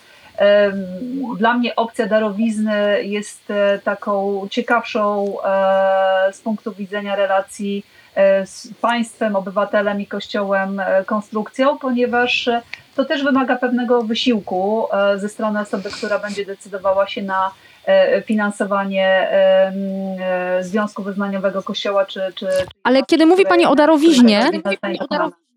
dla 1.39 1.55
mnie 1.55 1.77
opcja 1.77 2.07
darowizny 2.07 3.05
jest 3.05 3.53
taką 3.85 4.47
ciekawszą 4.51 5.35
z 6.33 6.41
punktu 6.41 6.73
widzenia 6.73 7.17
relacji 7.17 7.87
z 8.47 8.69
państwem, 8.81 9.37
obywatelem 9.37 10.01
i 10.01 10.07
kościołem 10.07 10.81
e, 10.81 11.05
konstrukcją, 11.05 11.79
ponieważ 11.79 12.49
e, 12.49 12.63
to 12.99 13.05
też 13.05 13.25
wymaga 13.25 13.57
pewnego 13.57 14.03
wysiłku 14.03 14.87
e, 14.93 15.19
ze 15.19 15.29
strony 15.29 15.61
osoby, 15.61 15.91
która 15.91 16.19
będzie 16.19 16.47
decydowała 16.47 17.07
się 17.07 17.23
na 17.23 17.51
e, 17.87 18.23
finansowanie 18.23 19.07
e, 19.07 19.73
Związku 20.61 21.03
Wyznaniowego 21.03 21.63
Kościoła 21.63 22.07
czy. 22.07 22.21
czy 22.35 22.47
Ale 22.85 23.03
kiedy 23.03 23.27
mówi 23.27 23.47
Pani 23.47 23.67
o 23.67 23.75
darowiźnie, 23.75 24.51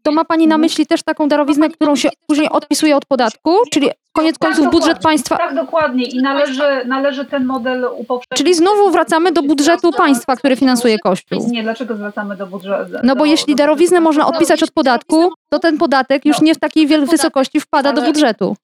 to 0.03 0.11
ma 0.11 0.25
Pani 0.25 0.47
na 0.47 0.57
myśli 0.57 0.85
też 0.87 1.03
taką 1.03 1.27
darowiznę, 1.27 1.69
którą 1.69 1.95
się 1.95 2.09
później 2.27 2.49
odpisuje 2.49 2.95
od 2.95 3.05
podatku, 3.05 3.55
czyli 3.71 3.89
koniec 4.13 4.37
Tak, 4.37 4.49
końców 4.49 4.65
budżet 4.71 4.81
dokładnie. 4.97 5.03
państwa. 5.03 5.37
Tak, 5.37 5.55
dokładnie. 5.55 6.05
I 6.05 6.21
należy, 6.21 6.63
należy 6.85 7.25
ten 7.25 7.45
model 7.45 7.85
upowszechnić. 7.97 8.37
Czyli 8.37 8.53
znowu 8.53 8.91
wracamy 8.91 9.31
do 9.31 9.41
budżetu 9.43 9.91
państwa, 9.91 10.35
który 10.35 10.55
finansuje 10.55 10.99
Kościół. 10.99 11.47
Nie, 11.51 11.63
dlaczego 11.63 11.95
zwracamy 11.95 12.35
do 12.37 12.47
budżetu? 12.47 12.91
No 13.03 13.15
bo 13.15 13.25
jeśli 13.25 13.55
darowiznę 13.55 13.99
można 13.99 14.27
odpisać 14.27 14.63
od 14.63 14.71
podatku, 14.71 15.33
to 15.49 15.59
ten 15.59 15.77
podatek 15.77 16.25
już 16.25 16.41
nie 16.41 16.55
w 16.55 16.59
takiej 16.59 16.87
wiel- 16.87 17.05
wysokości 17.05 17.59
wpada 17.59 17.93
do 17.93 18.01
budżetu. 18.01 18.55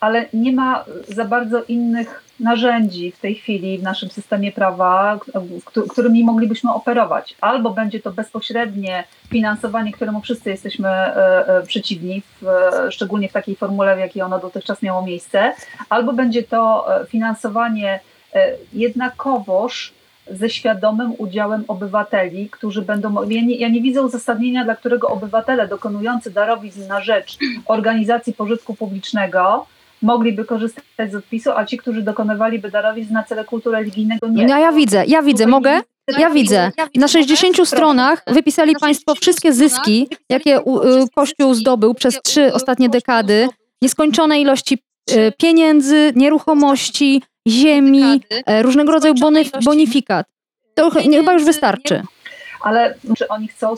Ale 0.00 0.26
nie 0.32 0.52
ma 0.52 0.84
za 1.08 1.24
bardzo 1.24 1.62
innych 1.62 2.24
narzędzi 2.40 3.12
w 3.12 3.18
tej 3.18 3.34
chwili 3.34 3.78
w 3.78 3.82
naszym 3.82 4.10
systemie 4.10 4.52
prawa, 4.52 5.18
któ- 5.64 5.88
którymi 5.88 6.24
moglibyśmy 6.24 6.72
operować. 6.72 7.34
Albo 7.40 7.70
będzie 7.70 8.00
to 8.00 8.12
bezpośrednie 8.12 9.04
finansowanie, 9.28 9.92
któremu 9.92 10.20
wszyscy 10.20 10.50
jesteśmy 10.50 10.88
e, 10.88 11.48
e, 11.48 11.62
przeciwni, 11.66 12.22
e, 12.86 12.92
szczególnie 12.92 13.28
w 13.28 13.32
takiej 13.32 13.56
formule, 13.56 13.96
w 13.96 13.98
jakiej 13.98 14.22
ono 14.22 14.38
dotychczas 14.38 14.82
miało 14.82 15.02
miejsce, 15.02 15.52
albo 15.88 16.12
będzie 16.12 16.42
to 16.42 16.86
finansowanie 17.08 18.00
jednakowoż 18.72 19.92
ze 20.30 20.50
świadomym 20.50 21.14
udziałem 21.18 21.64
obywateli, 21.68 22.50
którzy 22.50 22.82
będą. 22.82 23.28
Ja 23.28 23.42
nie, 23.42 23.56
ja 23.56 23.68
nie 23.68 23.80
widzę 23.80 24.02
uzasadnienia, 24.02 24.64
dla 24.64 24.76
którego 24.76 25.08
obywatele 25.08 25.68
dokonujący 25.68 26.30
darowizn 26.30 26.88
na 26.88 27.00
rzecz 27.00 27.38
organizacji 27.66 28.32
pożytku 28.32 28.74
publicznego 28.74 29.66
mogliby 30.02 30.44
korzystać 30.44 31.12
z 31.12 31.14
odpisu, 31.14 31.50
a 31.52 31.64
ci, 31.64 31.78
którzy 31.78 32.02
dokonywaliby 32.02 32.70
darowizn 32.70 33.12
na 33.12 33.24
cele 33.24 33.44
kultu 33.44 33.70
religijnego, 33.70 34.28
nie. 34.28 34.46
No 34.46 34.58
ja 34.58 34.72
widzę, 34.72 35.04
ja 35.06 35.22
widzę, 35.22 35.46
mogę? 35.46 35.80
Ja 36.18 36.30
widzę. 36.30 36.70
Na 36.94 37.08
60 37.08 37.68
stronach 37.68 38.22
wypisali 38.26 38.74
Państwo 38.80 39.14
wszystkie 39.14 39.52
zyski, 39.52 40.08
jakie 40.30 40.60
Kościół 41.14 41.54
zdobył 41.54 41.94
przez 41.94 42.20
trzy 42.22 42.54
ostatnie 42.54 42.88
dekady, 42.88 43.48
nieskończone 43.82 44.40
ilości 44.40 44.78
e, 45.10 45.32
pieniędzy, 45.32 46.12
nieruchomości, 46.16 47.22
ziemi, 47.48 48.20
e, 48.46 48.62
różnego 48.62 48.92
rodzaju 48.92 49.14
bonifikat. 49.64 50.26
To 50.74 50.90
chyba 50.90 51.32
już 51.32 51.44
wystarczy. 51.44 52.02
Ale 52.60 52.94
czy 53.16 53.28
oni 53.28 53.48
chcą 53.48 53.76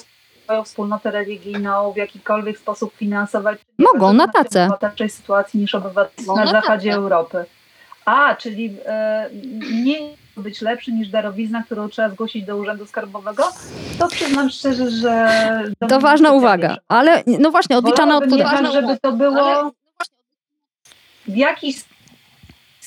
swoją 0.51 0.65
wspólnotę 0.65 1.11
religijną 1.11 1.93
w 1.93 1.97
jakikolwiek 1.97 2.59
sposób 2.59 2.95
finansować? 2.95 3.59
Mogą, 3.79 4.13
na 4.13 4.29
tacę. 4.29 4.69
W 4.79 4.83
lepszej 4.83 5.11
sytuacji 5.11 5.61
niż 5.61 5.75
obywatele 5.75 6.27
na, 6.37 6.45
na 6.45 6.51
zachodzie 6.51 6.93
Europy. 6.93 7.45
A, 8.05 8.35
czyli 8.35 8.77
e, 8.87 9.31
nie 9.85 9.99
być 10.37 10.61
lepszy 10.61 10.93
niż 10.93 11.09
darowizna, 11.09 11.63
którą 11.63 11.89
trzeba 11.89 12.09
zgłosić 12.09 12.45
do 12.45 12.57
Urzędu 12.57 12.87
Skarbowego, 12.87 13.45
to 13.99 14.09
przyznam 14.09 14.51
szczerze, 14.51 14.91
że... 14.91 15.29
To 15.89 16.01
ważna 16.01 16.33
uwaga, 16.33 16.77
ale 16.89 17.23
no 17.27 17.51
właśnie, 17.51 17.79
odliczana 17.79 18.17
od 18.17 18.25
podatku. 18.25 18.73
żeby 18.73 18.99
to 19.03 19.13
było 19.13 19.73
w 21.29 21.37
jakiś 21.37 21.85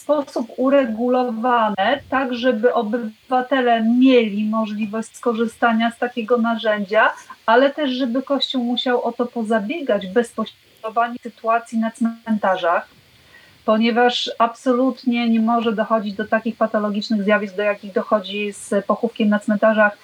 sposób 0.03 0.47
uregulowane, 0.57 1.99
tak 2.09 2.33
żeby 2.33 2.73
obywatele 2.73 3.83
mieli 3.83 4.45
możliwość 4.45 5.15
skorzystania 5.15 5.91
z 5.91 5.97
takiego 5.97 6.37
narzędzia, 6.37 7.11
ale 7.45 7.69
też 7.69 7.91
żeby 7.91 8.21
Kościół 8.21 8.63
musiał 8.63 9.03
o 9.03 9.11
to 9.11 9.25
pozabiegać 9.25 10.07
bezpośrednio 10.07 10.63
sytuacji 11.23 11.79
na 11.79 11.91
cmentarzach, 11.91 12.87
ponieważ 13.65 14.31
absolutnie 14.39 15.29
nie 15.29 15.39
może 15.39 15.73
dochodzić 15.73 16.13
do 16.13 16.25
takich 16.25 16.57
patologicznych 16.57 17.23
zjawisk, 17.23 17.55
do 17.55 17.63
jakich 17.63 17.93
dochodzi 17.93 18.53
z 18.53 18.85
pochówkiem 18.85 19.29
na 19.29 19.39
cmentarzach, 19.39 19.97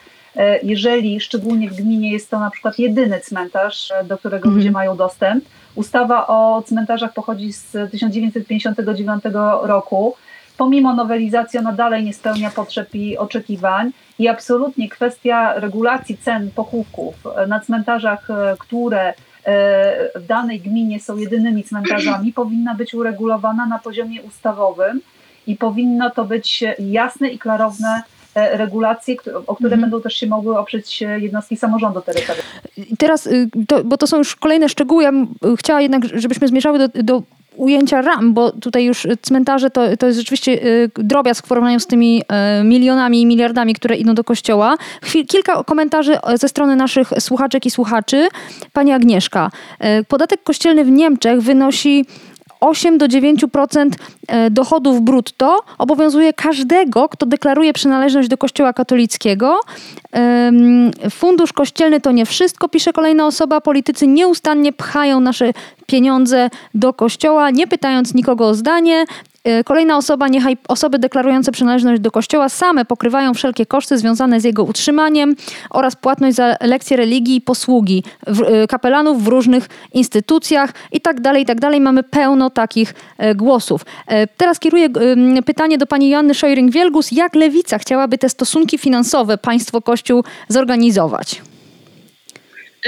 jeżeli 0.63 1.19
szczególnie 1.19 1.69
w 1.69 1.75
gminie 1.75 2.11
jest 2.11 2.30
to 2.30 2.39
na 2.39 2.49
przykład 2.49 2.80
jedyny 2.80 3.19
cmentarz, 3.19 3.91
e, 3.91 4.03
do 4.03 4.17
którego 4.17 4.47
mm. 4.47 4.57
ludzie 4.57 4.71
mają 4.71 4.97
dostęp. 4.97 5.45
Ustawa 5.75 6.27
o 6.27 6.63
cmentarzach 6.65 7.13
pochodzi 7.13 7.53
z 7.53 7.71
1959 7.91 9.23
roku. 9.61 10.15
Pomimo 10.57 10.93
nowelizacji 10.93 11.59
ona 11.59 11.71
dalej 11.71 12.03
nie 12.03 12.13
spełnia 12.13 12.49
potrzeb 12.49 12.95
i 12.95 13.17
oczekiwań 13.17 13.91
i 14.19 14.27
absolutnie 14.27 14.89
kwestia 14.89 15.53
regulacji 15.59 16.17
cen 16.17 16.51
pochówków 16.51 17.15
e, 17.36 17.47
na 17.47 17.59
cmentarzach, 17.59 18.27
które 18.59 19.13
w 20.15 20.25
danej 20.27 20.59
gminie 20.59 20.99
są 20.99 21.17
jedynymi 21.17 21.63
cmentarzami, 21.63 22.34
powinna 22.41 22.75
być 22.75 22.93
uregulowana 22.93 23.65
na 23.65 23.80
poziomie 23.80 24.21
ustawowym 24.21 25.01
i 25.47 25.55
powinno 25.55 26.09
to 26.09 26.25
być 26.25 26.63
jasne 26.80 27.30
i 27.30 27.39
klarowne 27.39 27.89
e, 27.97 28.18
regulacje, 28.36 29.15
o 29.47 29.55
które 29.55 29.73
mhm. 29.73 29.82
będą 29.82 30.01
też 30.01 30.13
się 30.13 30.27
mogły 30.27 30.57
oprzeć 30.57 31.01
jednostki 31.01 31.57
samorządu 31.57 32.01
terytorialnego. 32.01 32.49
Teraz, 32.97 33.27
y, 33.27 33.49
to, 33.67 33.84
bo 33.84 33.97
to 33.97 34.07
są 34.07 34.17
już 34.17 34.36
kolejne 34.36 34.69
szczegóły, 34.69 35.03
ja 35.03 35.11
bym 35.11 35.27
chciała 35.57 35.82
jednak, 35.82 36.05
żebyśmy 36.13 36.47
zmierzały 36.47 36.80
do, 36.80 37.03
do 37.03 37.23
ujęcia 37.59 38.01
ram, 38.01 38.34
bo 38.34 38.51
tutaj 38.51 38.86
już 38.86 39.07
cmentarze 39.21 39.69
to, 39.69 39.97
to 39.97 40.07
jest 40.07 40.19
rzeczywiście 40.19 40.51
y, 40.51 40.91
drobiazg 40.95 41.45
w 41.45 41.49
porównaniu 41.49 41.80
z 41.80 41.88
tymi 41.88 42.21
y, 42.21 42.63
milionami 42.63 43.21
i 43.21 43.25
miliardami, 43.25 43.73
które 43.73 43.95
idą 43.95 44.13
do 44.15 44.23
kościoła. 44.23 44.75
Chwil, 45.01 45.25
kilka 45.25 45.63
komentarzy 45.63 46.17
ze 46.34 46.49
strony 46.49 46.75
naszych 46.75 47.09
słuchaczek 47.19 47.65
i 47.65 47.71
słuchaczy. 47.71 48.27
Pani 48.73 48.91
Agnieszka, 48.91 49.51
y, 49.99 50.03
podatek 50.03 50.43
kościelny 50.43 50.86
w 50.86 50.91
Niemczech 50.91 51.41
wynosi 51.41 52.05
8 52.60 52.97
do 52.97 53.07
9% 53.07 53.89
e, 54.28 54.49
dochodów 54.49 55.01
brutto 55.01 55.60
obowiązuje 55.78 56.34
każdego, 56.34 57.10
kto 57.10 57.26
deklaruje 57.26 57.74
przynależność 57.74 58.30
do 58.30 58.38
Kościoła 58.38 58.74
katolickiego. 58.74 59.60
Fundusz 61.10 61.53
kościelny 61.53 62.01
to 62.01 62.12
nie 62.12 62.26
wszystko, 62.26 62.70
pisze 62.70 62.93
kolejna 62.93 63.28
osoba. 63.28 63.62
Politycy 63.62 64.07
nieustannie 64.07 64.74
pchają 64.74 65.20
nasze 65.20 65.53
pieniądze 65.86 66.49
do 66.74 66.93
kościoła, 66.93 67.49
nie 67.49 67.68
pytając 67.68 68.14
nikogo 68.14 68.47
o 68.47 68.53
zdanie. 68.53 69.05
E, 69.44 69.64
kolejna 69.64 69.98
osoba, 69.98 70.28
niechaj 70.28 70.58
osoby 70.68 71.00
deklarujące 71.00 71.52
przynależność 71.52 72.02
do 72.02 72.12
kościoła 72.12 72.50
same 72.50 72.86
pokrywają 72.86 73.34
wszelkie 73.34 73.66
koszty 73.66 73.98
związane 73.98 74.42
z 74.42 74.44
jego 74.44 74.64
utrzymaniem 74.64 75.36
oraz 75.70 75.96
płatność 75.96 76.36
za 76.36 76.56
lekcje 76.62 76.98
religii 76.98 77.36
i 77.36 77.42
posługi 77.42 78.04
e, 78.28 78.68
kapelanów 78.68 79.24
w 79.24 79.28
różnych 79.28 79.70
instytucjach 79.94 80.74
i 80.92 81.02
tak 81.02 81.22
dalej, 81.22 81.44
i 81.44 81.46
tak 81.46 81.60
dalej. 81.60 81.82
Mamy 81.82 82.04
pełno 82.04 82.50
takich 82.50 82.94
e, 83.18 83.36
głosów. 83.36 83.86
Teraz 84.38 84.60
kieruję 84.60 84.90
pytanie 85.46 85.78
do 85.78 85.88
pani 85.88 86.10
Joanny 86.10 86.34
Szojring-Wielgus. 86.34 87.12
Jak 87.12 87.36
Lewica 87.36 87.78
chciałaby 87.78 88.18
te 88.18 88.30
stosunki 88.30 88.78
finansowe 88.78 89.38
państwo-kościół 89.38 90.24
zorganizować? 90.48 91.42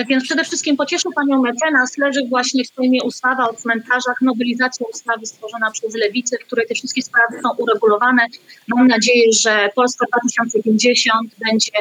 Więc 0.10 0.24
przede 0.24 0.44
wszystkim 0.44 0.78
pocieszę 0.78 1.10
panią 1.16 1.42
mecenas. 1.42 1.98
Leży 1.98 2.22
właśnie 2.30 2.64
w 2.64 2.68
Sejmie 2.68 3.04
ustawa 3.04 3.50
o 3.50 3.54
cmentarzach, 3.54 4.22
nowelizacja 4.22 4.86
ustawy 4.94 5.26
stworzona 5.26 5.72
przez 5.72 5.96
Lewicę, 5.96 6.38
w 6.38 6.46
której 6.46 6.68
te 6.68 6.76
wszystkie 6.76 7.02
sprawy 7.02 7.42
są 7.44 7.50
uregulowane. 7.58 8.26
Mam 8.68 8.88
nadzieję, 8.88 9.26
że 9.42 9.70
Polska 9.76 10.06
2050 10.06 11.32
będzie 11.46 11.72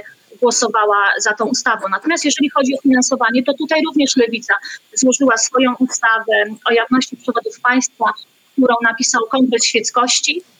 głosowała 0.40 1.12
za 1.18 1.32
tą 1.32 1.44
ustawą. 1.44 1.88
Natomiast 1.90 2.24
jeżeli 2.24 2.50
chodzi 2.50 2.74
o 2.74 2.82
finansowanie, 2.82 3.42
to 3.42 3.54
tutaj 3.54 3.80
również 3.86 4.16
Lewica 4.16 4.54
złożyła 4.94 5.36
swoją 5.36 5.74
ustawę 5.78 6.44
o 6.64 6.72
jawności 6.72 7.16
przewodów 7.16 7.61
państwa, 7.61 8.04
którą 8.52 8.74
napisał 8.82 9.22
Kongres 9.30 9.64
Świeckości 9.64 10.42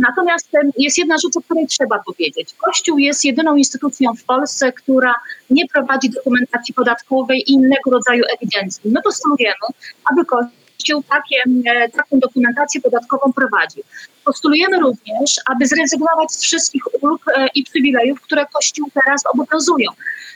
natomiast 0.00 0.48
jest 0.78 0.98
jedna 0.98 1.14
rzecz, 1.18 1.36
o 1.36 1.40
której 1.40 1.66
trzeba 1.66 1.98
powiedzieć. 1.98 2.54
Kościół 2.64 2.98
jest 2.98 3.24
jedyną 3.24 3.56
instytucją 3.56 4.14
w 4.14 4.24
Polsce, 4.24 4.72
która 4.72 5.14
nie 5.50 5.68
prowadzi 5.68 6.10
dokumentacji 6.10 6.74
podatkowej 6.74 7.40
i 7.40 7.52
innego 7.52 7.90
rodzaju 7.90 8.24
ewidencji. 8.36 8.90
My 8.90 9.02
postulujemy, 9.02 9.66
aby 10.10 10.24
Kościół 10.24 11.02
takie, 11.02 11.36
e, 11.70 11.88
taką 11.88 12.18
dokumentację 12.18 12.80
podatkową 12.80 13.32
prowadził. 13.32 13.82
Postulujemy 14.24 14.80
również, 14.80 15.34
aby 15.46 15.66
zrezygnować 15.66 16.32
z 16.32 16.42
wszystkich 16.42 16.82
ulg 17.02 17.22
e, 17.28 17.48
i 17.54 17.64
przywilejów, 17.64 18.20
które 18.20 18.46
Kościół 18.54 18.88
teraz 18.94 19.22
obowiązują. 19.34 19.90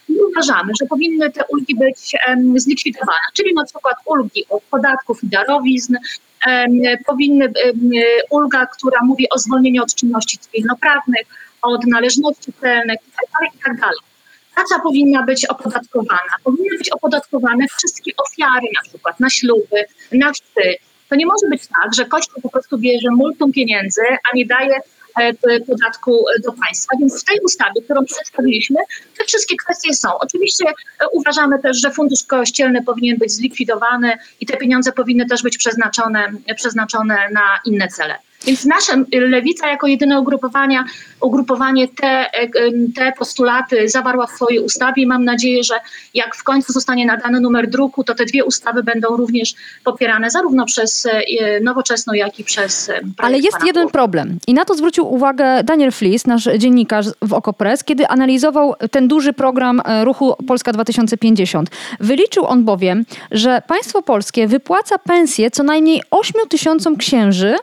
I 0.08 0.12
uważamy, 0.30 0.72
że 0.80 0.86
powinny 0.86 1.30
te 1.30 1.44
ulgi 1.48 1.74
być 1.74 2.16
zlikwidowane, 2.56 3.26
czyli 3.34 3.54
na 3.54 3.64
przykład 3.64 3.96
ulgi 4.06 4.44
od 4.48 4.62
podatków 4.62 5.24
i 5.24 5.26
darowizn, 5.26 5.96
powinny 7.06 7.52
ulga, 8.30 8.66
która 8.66 9.00
mówi 9.02 9.30
o 9.30 9.38
zwolnieniu 9.38 9.82
od 9.82 9.94
czynności 9.94 10.38
cywilnoprawnych, 10.38 11.26
od 11.62 11.86
należności 11.86 12.52
celnych 12.60 12.98
itd. 13.06 13.54
itd. 13.54 13.86
Praca 14.54 14.82
powinna 14.82 15.22
być 15.22 15.46
opodatkowana. 15.46 16.32
Powinny 16.44 16.78
być 16.78 16.90
opodatkowane 16.90 17.66
wszystkie 17.68 18.12
ofiary, 18.16 18.66
na 18.76 18.88
przykład 18.88 19.20
na 19.20 19.30
śluby, 19.30 19.84
na 20.12 20.32
chrzty. 20.32 20.76
To 21.08 21.16
nie 21.16 21.26
może 21.26 21.46
być 21.50 21.62
tak, 21.66 21.94
że 21.94 22.04
Kościół 22.04 22.42
po 22.42 22.48
prostu 22.48 22.78
bierze 22.78 23.08
multum 23.10 23.52
pieniędzy, 23.52 24.00
a 24.00 24.36
nie 24.36 24.46
daje 24.46 24.80
podatku 25.66 26.24
do 26.44 26.52
państwa. 26.52 26.96
Więc 27.00 27.22
w 27.22 27.24
tej 27.24 27.40
ustawie, 27.40 27.82
którą 27.84 28.04
przedstawiliśmy, 28.04 28.80
te 29.18 29.24
wszystkie 29.24 29.56
kwestie 29.56 29.94
są. 29.94 30.18
Oczywiście 30.18 30.64
e, 30.68 31.08
uważamy 31.12 31.58
też, 31.58 31.80
że 31.80 31.90
fundusz 31.90 32.22
kościelny 32.22 32.82
powinien 32.82 33.18
być 33.18 33.32
zlikwidowany 33.32 34.12
i 34.40 34.46
te 34.46 34.56
pieniądze 34.56 34.92
powinny 34.92 35.26
też 35.26 35.42
być 35.42 35.58
przeznaczone, 35.58 36.32
przeznaczone 36.56 37.30
na 37.30 37.60
inne 37.64 37.88
cele. 37.88 38.18
Więc 38.48 38.64
nasze 38.64 39.04
lewica 39.12 39.68
jako 39.68 39.86
jedyne 39.86 40.20
ugrupowania, 40.20 40.84
ugrupowanie 41.20 41.88
te, 41.88 42.06
e, 42.06 42.48
te 42.96 43.12
postulaty 43.18 43.88
zawarła 43.88 44.26
w 44.26 44.30
swojej 44.30 44.60
ustawie 44.60 45.02
i 45.02 45.06
mam 45.06 45.24
nadzieję, 45.24 45.64
że 45.64 45.74
jak 46.14 46.36
w 46.36 46.42
końcu 46.42 46.72
zostanie 46.72 47.06
nadany 47.06 47.40
numer 47.40 47.70
druku, 47.70 48.04
to 48.04 48.14
te 48.14 48.24
dwie 48.24 48.44
ustawy 48.44 48.82
będą 48.82 49.16
również 49.16 49.54
popierane 49.84 50.30
zarówno 50.30 50.66
przez 50.66 51.08
nowoczesną, 51.62 52.12
jak 52.12 52.38
i 52.38 52.44
przez 52.44 52.90
Ale 53.18 53.38
jest 53.38 53.58
jeden 53.66 53.88
problem 53.88 54.38
i 54.46 54.54
na 54.54 54.64
to 54.64 54.74
zwrócił 54.74 55.12
uwagę 55.12 55.64
Daniel 55.64 55.92
Flis, 55.92 56.26
nasz 56.26 56.48
dziennikarz 56.58 57.06
w 57.22 57.32
Okopres, 57.32 57.84
kiedy 57.84 58.08
analizował 58.08 58.74
ten 58.90 59.08
duży 59.08 59.32
program 59.32 59.82
ruchu 60.04 60.34
Polska 60.46 60.72
2050. 60.72 61.70
Wyliczył 62.00 62.46
on 62.46 62.64
bowiem, 62.64 63.04
że 63.30 63.62
państwo 63.66 64.02
polskie 64.02 64.46
wypłaca 64.46 64.98
pensję 64.98 65.50
co 65.50 65.62
najmniej 65.62 66.02
8 66.10 66.48
tysiącom 66.48 66.96
księży, 66.96 67.56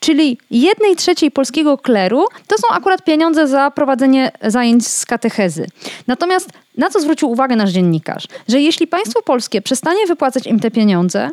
czyli 0.00 0.38
jednej 0.50 0.96
trzeciej 0.96 1.30
polskiego 1.30 1.78
kleru, 1.78 2.24
to 2.46 2.58
są 2.58 2.68
akurat 2.70 3.04
pieniądze 3.04 3.48
za 3.48 3.70
prowadzenie 3.70 4.32
zajęć 4.42 4.86
z 4.86 5.06
katechezy. 5.06 5.66
Natomiast 6.06 6.50
na 6.76 6.90
co 6.90 7.00
zwrócił 7.00 7.30
uwagę 7.30 7.56
nasz 7.56 7.70
dziennikarz? 7.70 8.24
Że 8.48 8.60
jeśli 8.60 8.86
państwo 8.86 9.22
polskie 9.22 9.62
przestanie 9.62 10.06
wypłacać 10.06 10.46
im 10.46 10.60
te 10.60 10.70
pieniądze, 10.70 11.30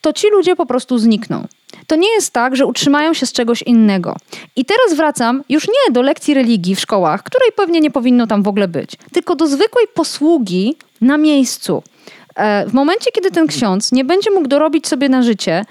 to 0.00 0.12
ci 0.12 0.30
ludzie 0.30 0.56
po 0.56 0.66
prostu 0.66 0.98
znikną. 0.98 1.46
To 1.86 1.96
nie 1.96 2.08
jest 2.08 2.32
tak, 2.32 2.56
że 2.56 2.66
utrzymają 2.66 3.14
się 3.14 3.26
z 3.26 3.32
czegoś 3.32 3.62
innego. 3.62 4.16
I 4.56 4.64
teraz 4.64 4.94
wracam 4.96 5.42
już 5.48 5.68
nie 5.68 5.92
do 5.92 6.02
lekcji 6.02 6.34
religii 6.34 6.76
w 6.76 6.80
szkołach, 6.80 7.22
której 7.22 7.52
pewnie 7.56 7.80
nie 7.80 7.90
powinno 7.90 8.26
tam 8.26 8.42
w 8.42 8.48
ogóle 8.48 8.68
być, 8.68 8.96
tylko 9.12 9.36
do 9.36 9.46
zwykłej 9.46 9.86
posługi 9.94 10.76
na 11.00 11.18
miejscu 11.18 11.82
E, 12.34 12.66
w 12.66 12.72
momencie, 12.72 13.10
kiedy 13.10 13.30
ten 13.30 13.46
ksiądz 13.46 13.92
nie 13.92 14.04
będzie 14.04 14.30
mógł 14.30 14.48
dorobić 14.48 14.86
sobie 14.86 15.08
na 15.08 15.22
życie 15.22 15.64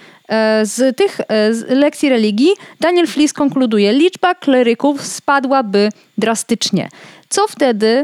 z 0.64 0.98
tych 0.98 1.20
e, 1.20 1.50
lekcji 1.76 2.10
religii, 2.10 2.50
Daniel 2.80 3.08
Flis 3.08 3.34
konkluduje, 3.34 3.94
liczba 3.94 4.36
kleryków 4.36 5.06
spadłaby 5.06 5.90
drastycznie. 6.18 6.90
Co 7.30 7.48
wtedy 7.48 8.04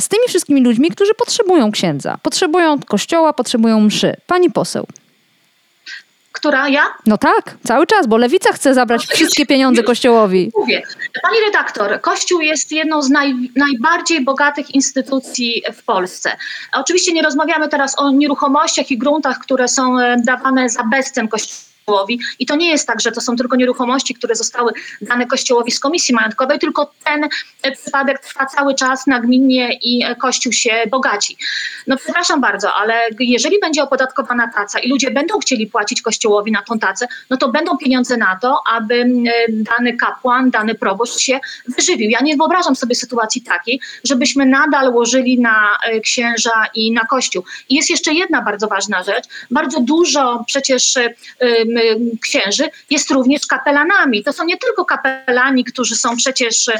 z 0.00 0.08
tymi 0.08 0.22
wszystkimi 0.28 0.60
ludźmi, 0.60 0.90
którzy 0.90 1.14
potrzebują 1.14 1.72
księdza, 1.72 2.18
potrzebują 2.22 2.80
kościoła, 2.80 3.32
potrzebują 3.32 3.80
mszy? 3.80 4.16
Pani 4.26 4.50
poseł. 4.50 4.86
Która 6.42 6.68
ja? 6.68 6.82
No 7.06 7.18
tak, 7.18 7.54
cały 7.66 7.86
czas, 7.86 8.06
bo 8.06 8.16
lewica 8.16 8.52
chce 8.52 8.74
zabrać 8.74 9.06
wszystkie 9.06 9.46
pieniądze 9.46 9.82
kościołowi. 9.82 10.50
Mówię. 10.56 10.82
Pani 11.22 11.36
redaktor, 11.46 12.00
Kościół 12.00 12.40
jest 12.40 12.72
jedną 12.72 13.02
z 13.02 13.10
naj, 13.10 13.34
najbardziej 13.56 14.24
bogatych 14.24 14.74
instytucji 14.74 15.62
w 15.72 15.84
Polsce. 15.84 16.36
Oczywiście 16.72 17.12
nie 17.12 17.22
rozmawiamy 17.22 17.68
teraz 17.68 17.98
o 17.98 18.10
nieruchomościach 18.10 18.90
i 18.90 18.98
gruntach, 18.98 19.38
które 19.38 19.68
są 19.68 19.98
e, 19.98 20.16
dawane 20.24 20.68
za 20.68 20.82
bezcen 20.84 21.28
Kościołowi 21.28 21.71
Kościołowi. 21.86 22.20
I 22.38 22.46
to 22.46 22.56
nie 22.56 22.70
jest 22.70 22.86
tak, 22.86 23.00
że 23.00 23.12
to 23.12 23.20
są 23.20 23.36
tylko 23.36 23.56
nieruchomości, 23.56 24.14
które 24.14 24.34
zostały 24.34 24.72
dane 25.00 25.26
Kościołowi 25.26 25.70
z 25.70 25.80
Komisji 25.80 26.14
Majątkowej, 26.14 26.58
tylko 26.58 26.92
ten 27.04 27.28
e, 27.62 27.72
przypadek 27.72 28.18
trwa 28.18 28.46
cały 28.46 28.74
czas 28.74 29.06
nagminnie 29.06 29.78
i 29.82 30.04
e, 30.04 30.16
Kościół 30.16 30.52
się 30.52 30.70
bogaci. 30.90 31.36
No 31.86 31.96
przepraszam 31.96 32.40
bardzo, 32.40 32.74
ale 32.74 32.94
jeżeli 33.20 33.60
będzie 33.60 33.82
opodatkowana 33.82 34.50
taca 34.54 34.78
i 34.78 34.88
ludzie 34.88 35.10
będą 35.10 35.38
chcieli 35.38 35.66
płacić 35.66 36.02
Kościołowi 36.02 36.52
na 36.52 36.62
tą 36.62 36.78
tacę, 36.78 37.08
no 37.30 37.36
to 37.36 37.48
będą 37.48 37.78
pieniądze 37.78 38.16
na 38.16 38.38
to, 38.42 38.56
aby 38.72 38.94
e, 38.94 39.06
dany 39.48 39.96
kapłan, 39.96 40.50
dany 40.50 40.74
proboszcz 40.74 41.18
się 41.18 41.40
wyżywił. 41.76 42.10
Ja 42.10 42.20
nie 42.22 42.36
wyobrażam 42.36 42.76
sobie 42.76 42.94
sytuacji 42.94 43.42
takiej, 43.42 43.80
żebyśmy 44.04 44.46
nadal 44.46 44.94
łożyli 44.94 45.40
na 45.40 45.78
księża 46.02 46.66
i 46.74 46.92
na 46.92 47.00
Kościół. 47.00 47.44
I 47.68 47.74
jest 47.74 47.90
jeszcze 47.90 48.14
jedna 48.14 48.42
bardzo 48.42 48.66
ważna 48.66 49.02
rzecz. 49.02 49.24
Bardzo 49.50 49.80
dużo 49.80 50.44
przecież 50.46 50.98
księży 52.20 52.68
jest 52.90 53.10
również 53.10 53.46
kapelanami. 53.46 54.24
To 54.24 54.32
są 54.32 54.44
nie 54.44 54.56
tylko 54.56 54.84
kapelani, 54.84 55.64
którzy 55.64 55.96
są 55.96 56.16
przecież 56.16 56.70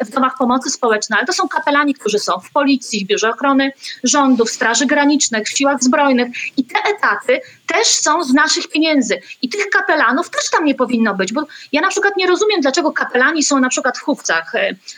w 0.00 0.10
domach 0.10 0.32
pomocy 0.38 0.70
społecznej, 0.70 1.18
ale 1.18 1.26
to 1.26 1.32
są 1.32 1.48
kapelani, 1.48 1.94
którzy 1.94 2.18
są 2.18 2.40
w 2.40 2.50
policji, 2.50 3.04
w 3.04 3.08
biurze 3.08 3.30
ochrony 3.30 3.72
rządu, 4.04 4.44
w 4.44 4.50
straży 4.50 4.86
granicznej, 4.86 5.44
w 5.44 5.48
siłach 5.48 5.82
zbrojnych 5.82 6.28
i 6.56 6.64
te 6.64 6.78
etaty 6.96 7.40
też 7.72 7.86
są 7.86 8.24
z 8.24 8.32
naszych 8.32 8.68
pieniędzy. 8.68 9.20
I 9.42 9.48
tych 9.48 9.70
kapelanów 9.70 10.30
też 10.30 10.50
tam 10.50 10.64
nie 10.64 10.74
powinno 10.74 11.14
być, 11.14 11.32
bo 11.32 11.46
ja 11.72 11.80
na 11.80 11.88
przykład 11.88 12.16
nie 12.16 12.26
rozumiem, 12.26 12.60
dlaczego 12.60 12.92
kapelani 12.92 13.42
są 13.42 13.60
na 13.60 13.68
przykład 13.68 13.98
w 13.98 14.00
chówcach, 14.00 14.54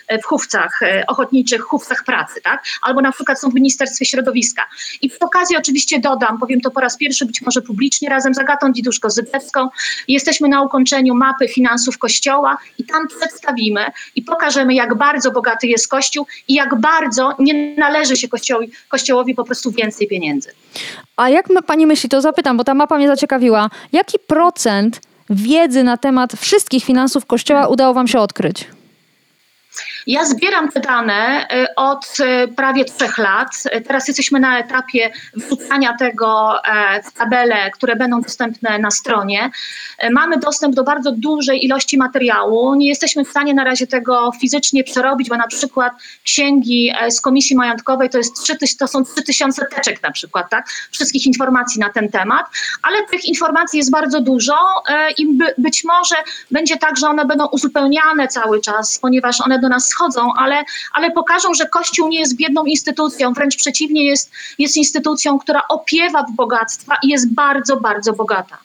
e, 0.09 0.19
w 0.19 0.25
chówcach 0.25 0.83
e, 0.83 1.05
ochotniczych, 1.07 1.61
chówcach 1.61 2.05
pracy, 2.05 2.41
tak? 2.43 2.65
Albo 2.83 3.01
na 3.01 3.13
przykład 3.13 3.41
są 3.41 3.51
w 3.51 3.55
Ministerstwie 3.55 4.07
Środowiska. 4.07 4.67
I 5.03 5.11
w 5.11 5.17
okazji 5.21 5.57
oczywiście 5.57 6.01
dodam, 6.01 6.39
powiem 6.39 6.61
to 6.61 6.71
po 6.71 6.81
raz 6.81 6.97
pierwszy, 6.97 7.27
być 7.27 7.43
może 7.43 7.63
publicznie, 7.63 8.09
razem 8.09 8.35
z 8.35 8.39
Agatą 8.39 8.73
Diduszko-Zybecką, 8.73 9.69
jesteśmy 10.09 10.49
na 10.49 10.63
ukończeniu 10.63 11.15
mapy 11.15 11.49
finansów 11.49 11.99
Kościoła 11.99 12.59
i 12.79 12.85
tam 12.85 13.09
przedstawimy 13.09 13.87
i 14.15 14.23
pokażemy, 14.23 14.75
jak 14.75 14.95
bardzo 14.95 15.31
bogaty 15.31 15.67
jest 15.67 15.89
Kościół 15.89 16.27
i 16.49 16.55
jak 16.55 16.81
bardzo 16.81 17.37
nie 17.39 17.77
należy 17.77 18.17
się 18.17 18.29
Kościołowi, 18.29 18.73
Kościołowi 18.89 19.35
po 19.35 19.45
prostu 19.45 19.71
więcej 19.71 20.09
pieniędzy. 20.09 20.51
A 21.17 21.29
jak 21.29 21.49
pani 21.67 21.87
myśli, 21.87 22.09
to 22.09 22.21
zapytam, 22.21 22.57
bo 22.57 22.64
ta 22.65 22.75
mapa 22.75 22.97
mnie 22.97 23.09
zaciekawiła. 23.09 23.71
Jaki 23.93 24.19
procent 24.19 25.01
wiedzy 25.31 25.83
na 25.83 25.97
temat 25.97 26.33
wszystkich 26.33 26.85
finansów 26.85 27.27
Kościoła 27.27 27.67
udało 27.67 27.95
wam 27.95 28.09
się 28.09 28.19
odkryć? 28.21 28.67
Ja 30.07 30.25
zbieram 30.25 30.73
te 30.73 30.81
dane 30.81 31.47
y, 31.53 31.75
od 31.75 32.17
y, 32.21 32.49
prawie 32.49 32.85
trzech 32.85 33.19
lat. 33.19 33.63
Teraz 33.87 34.09
jesteśmy 34.09 34.41
na 34.41 34.59
etapie 34.59 35.13
wrzucania 35.35 35.97
tego 35.99 36.61
e, 36.65 37.03
w 37.03 37.13
tabele, 37.13 37.71
które 37.71 37.97
będą 37.97 38.21
dostępne 38.21 38.79
na 38.79 38.91
stronie. 38.91 39.51
E, 39.99 40.11
mamy 40.11 40.39
dostęp 40.39 40.75
do 40.75 40.85
bardzo 40.85 41.13
dużej 41.13 41.65
ilości 41.65 41.99
materiału. 41.99 42.75
Nie 42.75 42.89
jesteśmy 42.89 43.25
w 43.25 43.29
stanie 43.29 43.55
na 43.55 43.65
razie 43.65 43.87
tego 43.87 44.33
fizycznie 44.41 44.85
przerobić, 44.85 45.29
bo 45.29 45.37
na 45.37 45.47
przykład 45.47 45.93
księgi 46.25 46.93
e, 47.01 47.11
z 47.11 47.21
Komisji 47.21 47.57
Majątkowej 47.57 48.11
to, 48.11 48.19
jest 48.19 48.43
3, 48.43 48.57
to 48.79 48.89
są 48.89 49.05
3000 49.05 49.67
teczek 49.75 50.03
na 50.03 50.11
przykład, 50.11 50.51
tak? 50.51 50.69
Wszystkich 50.91 51.27
informacji 51.27 51.81
na 51.81 51.91
ten 51.91 52.09
temat, 52.09 52.47
ale 52.83 53.07
tych 53.07 53.25
informacji 53.25 53.79
jest 53.79 53.91
bardzo 53.91 54.21
dużo 54.21 54.55
i 55.19 55.27
by, 55.27 55.55
być 55.59 55.85
może 55.85 56.15
będzie 56.51 56.77
tak, 56.77 56.97
że 56.97 57.09
one 57.09 57.25
będą 57.25 57.47
uzupełniane 57.47 58.29
cały 58.29 58.61
czas, 58.61 58.99
ponieważ 58.99 59.41
one 59.41 59.59
do 59.59 59.69
nas 59.69 59.94
schodzą, 59.95 60.33
ale, 60.37 60.65
ale 60.93 61.11
pokażą, 61.11 61.55
że 61.55 61.67
Kościół 61.67 62.09
nie 62.09 62.19
jest 62.19 62.37
biedną 62.37 62.65
instytucją, 62.65 63.33
wręcz 63.33 63.57
przeciwnie, 63.57 64.05
jest, 64.05 64.33
jest 64.59 64.77
instytucją, 64.77 65.39
która 65.39 65.63
opiewa 65.69 66.23
w 66.23 66.33
bogactwa 66.33 66.95
i 67.03 67.09
jest 67.09 67.35
bardzo, 67.35 67.77
bardzo 67.77 68.13
bogata. 68.13 68.57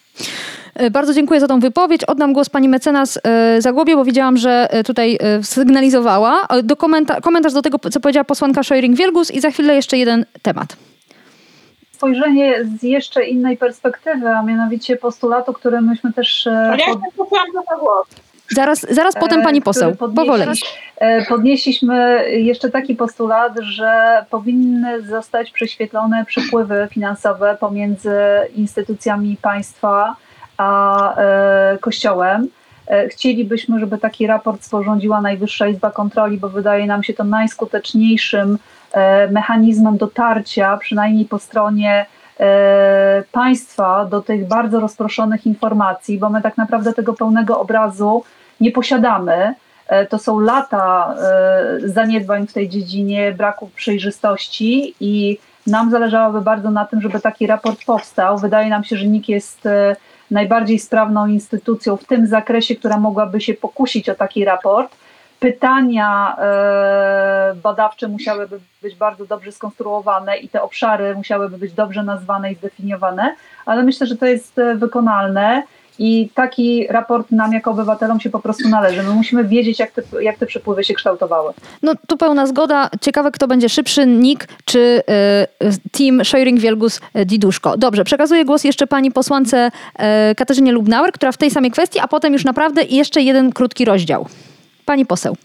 E, 0.75 0.91
bardzo 0.91 1.13
dziękuję 1.13 1.39
za 1.39 1.47
tą 1.47 1.59
wypowiedź. 1.59 2.03
Oddam 2.03 2.33
głos 2.33 2.49
pani 2.49 2.69
mecenas 2.69 3.19
e, 3.23 3.61
Zagłobie, 3.61 3.95
bo 3.95 4.05
widziałam, 4.05 4.37
że 4.37 4.67
e, 4.71 4.83
tutaj 4.83 5.17
sygnalizowała. 5.43 6.47
Do 6.63 6.75
komenta 6.75 7.21
komentarz 7.21 7.53
do 7.53 7.61
tego, 7.61 7.79
co 7.79 7.99
powiedziała 7.99 8.23
posłanka 8.23 8.61
Szojring-Wielgus 8.61 9.33
i 9.33 9.39
za 9.41 9.51
chwilę 9.51 9.75
jeszcze 9.75 9.97
jeden 9.97 10.25
temat 10.41 10.75
spojrzenie 11.99 12.65
z 12.79 12.83
jeszcze 12.83 13.23
innej 13.23 13.57
perspektywy, 13.57 14.29
a 14.29 14.43
mianowicie 14.43 14.95
postulatu, 14.95 15.53
który 15.53 15.81
myśmy 15.81 16.13
też. 16.13 16.47
Ale 16.47 16.77
ja. 16.77 16.93
Zaraz, 18.51 18.85
zaraz 18.89 19.15
potem 19.15 19.41
pani 19.41 19.61
poseł, 19.61 19.95
powoli. 19.95 20.43
E, 20.99 21.25
podnieśliśmy 21.25 22.25
jeszcze 22.29 22.69
taki 22.69 22.95
postulat, 22.95 23.53
że 23.59 24.25
powinny 24.29 25.01
zostać 25.01 25.51
prześwietlone 25.51 26.25
przepływy 26.25 26.87
finansowe 26.91 27.57
pomiędzy 27.59 28.15
instytucjami 28.55 29.37
państwa 29.41 30.15
a 30.57 31.15
e, 31.15 31.77
Kościołem. 31.81 32.47
E, 32.87 33.07
chcielibyśmy, 33.07 33.79
żeby 33.79 33.97
taki 33.97 34.27
raport 34.27 34.63
sporządziła 34.63 35.21
Najwyższa 35.21 35.67
Izba 35.67 35.91
Kontroli, 35.91 36.37
bo 36.37 36.49
wydaje 36.49 36.85
nam 36.85 37.03
się 37.03 37.13
to 37.13 37.23
najskuteczniejszym 37.23 38.57
mechanizmem 39.31 39.97
dotarcia, 39.97 40.77
przynajmniej 40.77 41.25
po 41.25 41.39
stronie 41.39 42.05
państwa, 43.31 44.05
do 44.05 44.21
tych 44.21 44.47
bardzo 44.47 44.79
rozproszonych 44.79 45.45
informacji, 45.45 46.17
bo 46.17 46.29
my 46.29 46.41
tak 46.41 46.57
naprawdę 46.57 46.93
tego 46.93 47.13
pełnego 47.13 47.59
obrazu 47.59 48.23
nie 48.61 48.71
posiadamy. 48.71 49.55
E, 49.89 50.05
to 50.05 50.19
są 50.19 50.39
lata 50.39 51.15
e, 51.15 51.89
zaniedbań 51.89 52.47
w 52.47 52.53
tej 52.53 52.69
dziedzinie, 52.69 53.31
braku 53.31 53.69
przejrzystości 53.75 54.95
i 54.99 55.37
nam 55.67 55.91
zależałoby 55.91 56.41
bardzo 56.41 56.71
na 56.71 56.85
tym, 56.85 57.01
żeby 57.01 57.19
taki 57.19 57.47
raport 57.47 57.85
powstał. 57.85 58.37
Wydaje 58.37 58.69
nam 58.69 58.83
się, 58.83 58.97
że 58.97 59.07
NIK 59.07 59.29
jest 59.29 59.65
e, 59.65 59.95
najbardziej 60.31 60.79
sprawną 60.79 61.27
instytucją 61.27 61.97
w 61.97 62.05
tym 62.05 62.27
zakresie, 62.27 62.75
która 62.75 62.97
mogłaby 62.97 63.41
się 63.41 63.53
pokusić 63.53 64.09
o 64.09 64.15
taki 64.15 64.45
raport. 64.45 64.95
Pytania 65.39 66.35
badawcze 67.63 68.07
musiałyby 68.07 68.59
być 68.81 68.95
bardzo 68.95 69.25
dobrze 69.25 69.51
skonstruowane 69.51 70.37
i 70.37 70.49
te 70.49 70.61
obszary 70.61 71.15
musiałyby 71.15 71.57
być 71.57 71.73
dobrze 71.73 72.03
nazwane 72.03 72.51
i 72.51 72.55
zdefiniowane, 72.55 73.35
ale 73.65 73.83
myślę, 73.83 74.07
że 74.07 74.17
to 74.17 74.25
jest 74.25 74.55
wykonalne. 74.75 75.63
I 75.99 76.29
taki 76.35 76.87
raport 76.89 77.31
nam 77.31 77.53
jako 77.53 77.71
obywatelom 77.71 78.19
się 78.19 78.29
po 78.29 78.39
prostu 78.39 78.69
należy. 78.69 79.03
My 79.03 79.09
musimy 79.09 79.43
wiedzieć, 79.43 79.79
jak 79.79 79.91
te, 79.91 80.01
jak 80.21 80.37
te 80.37 80.45
przepływy 80.45 80.83
się 80.83 80.93
kształtowały. 80.93 81.53
No 81.81 81.93
tu 82.07 82.17
pełna 82.17 82.47
zgoda. 82.47 82.89
Ciekawe, 83.01 83.31
kto 83.31 83.47
będzie 83.47 83.69
szybszy, 83.69 84.05
NIK 84.05 84.47
czy 84.65 84.79
y, 84.79 85.89
team 85.91 86.19
Scheuring-Wielgus-Diduszko. 86.19 87.77
Dobrze, 87.77 88.03
przekazuję 88.03 88.45
głos 88.45 88.63
jeszcze 88.63 88.87
pani 88.87 89.11
posłance 89.11 89.71
y, 90.31 90.35
Katarzynie 90.35 90.71
Lubnauer, 90.71 91.11
która 91.11 91.31
w 91.31 91.37
tej 91.37 91.51
samej 91.51 91.71
kwestii, 91.71 91.99
a 91.99 92.07
potem 92.07 92.33
już 92.33 92.45
naprawdę 92.45 92.83
jeszcze 92.83 93.21
jeden 93.21 93.51
krótki 93.51 93.85
rozdział. 93.85 94.25
Pani 94.85 95.05
poseł. 95.05 95.35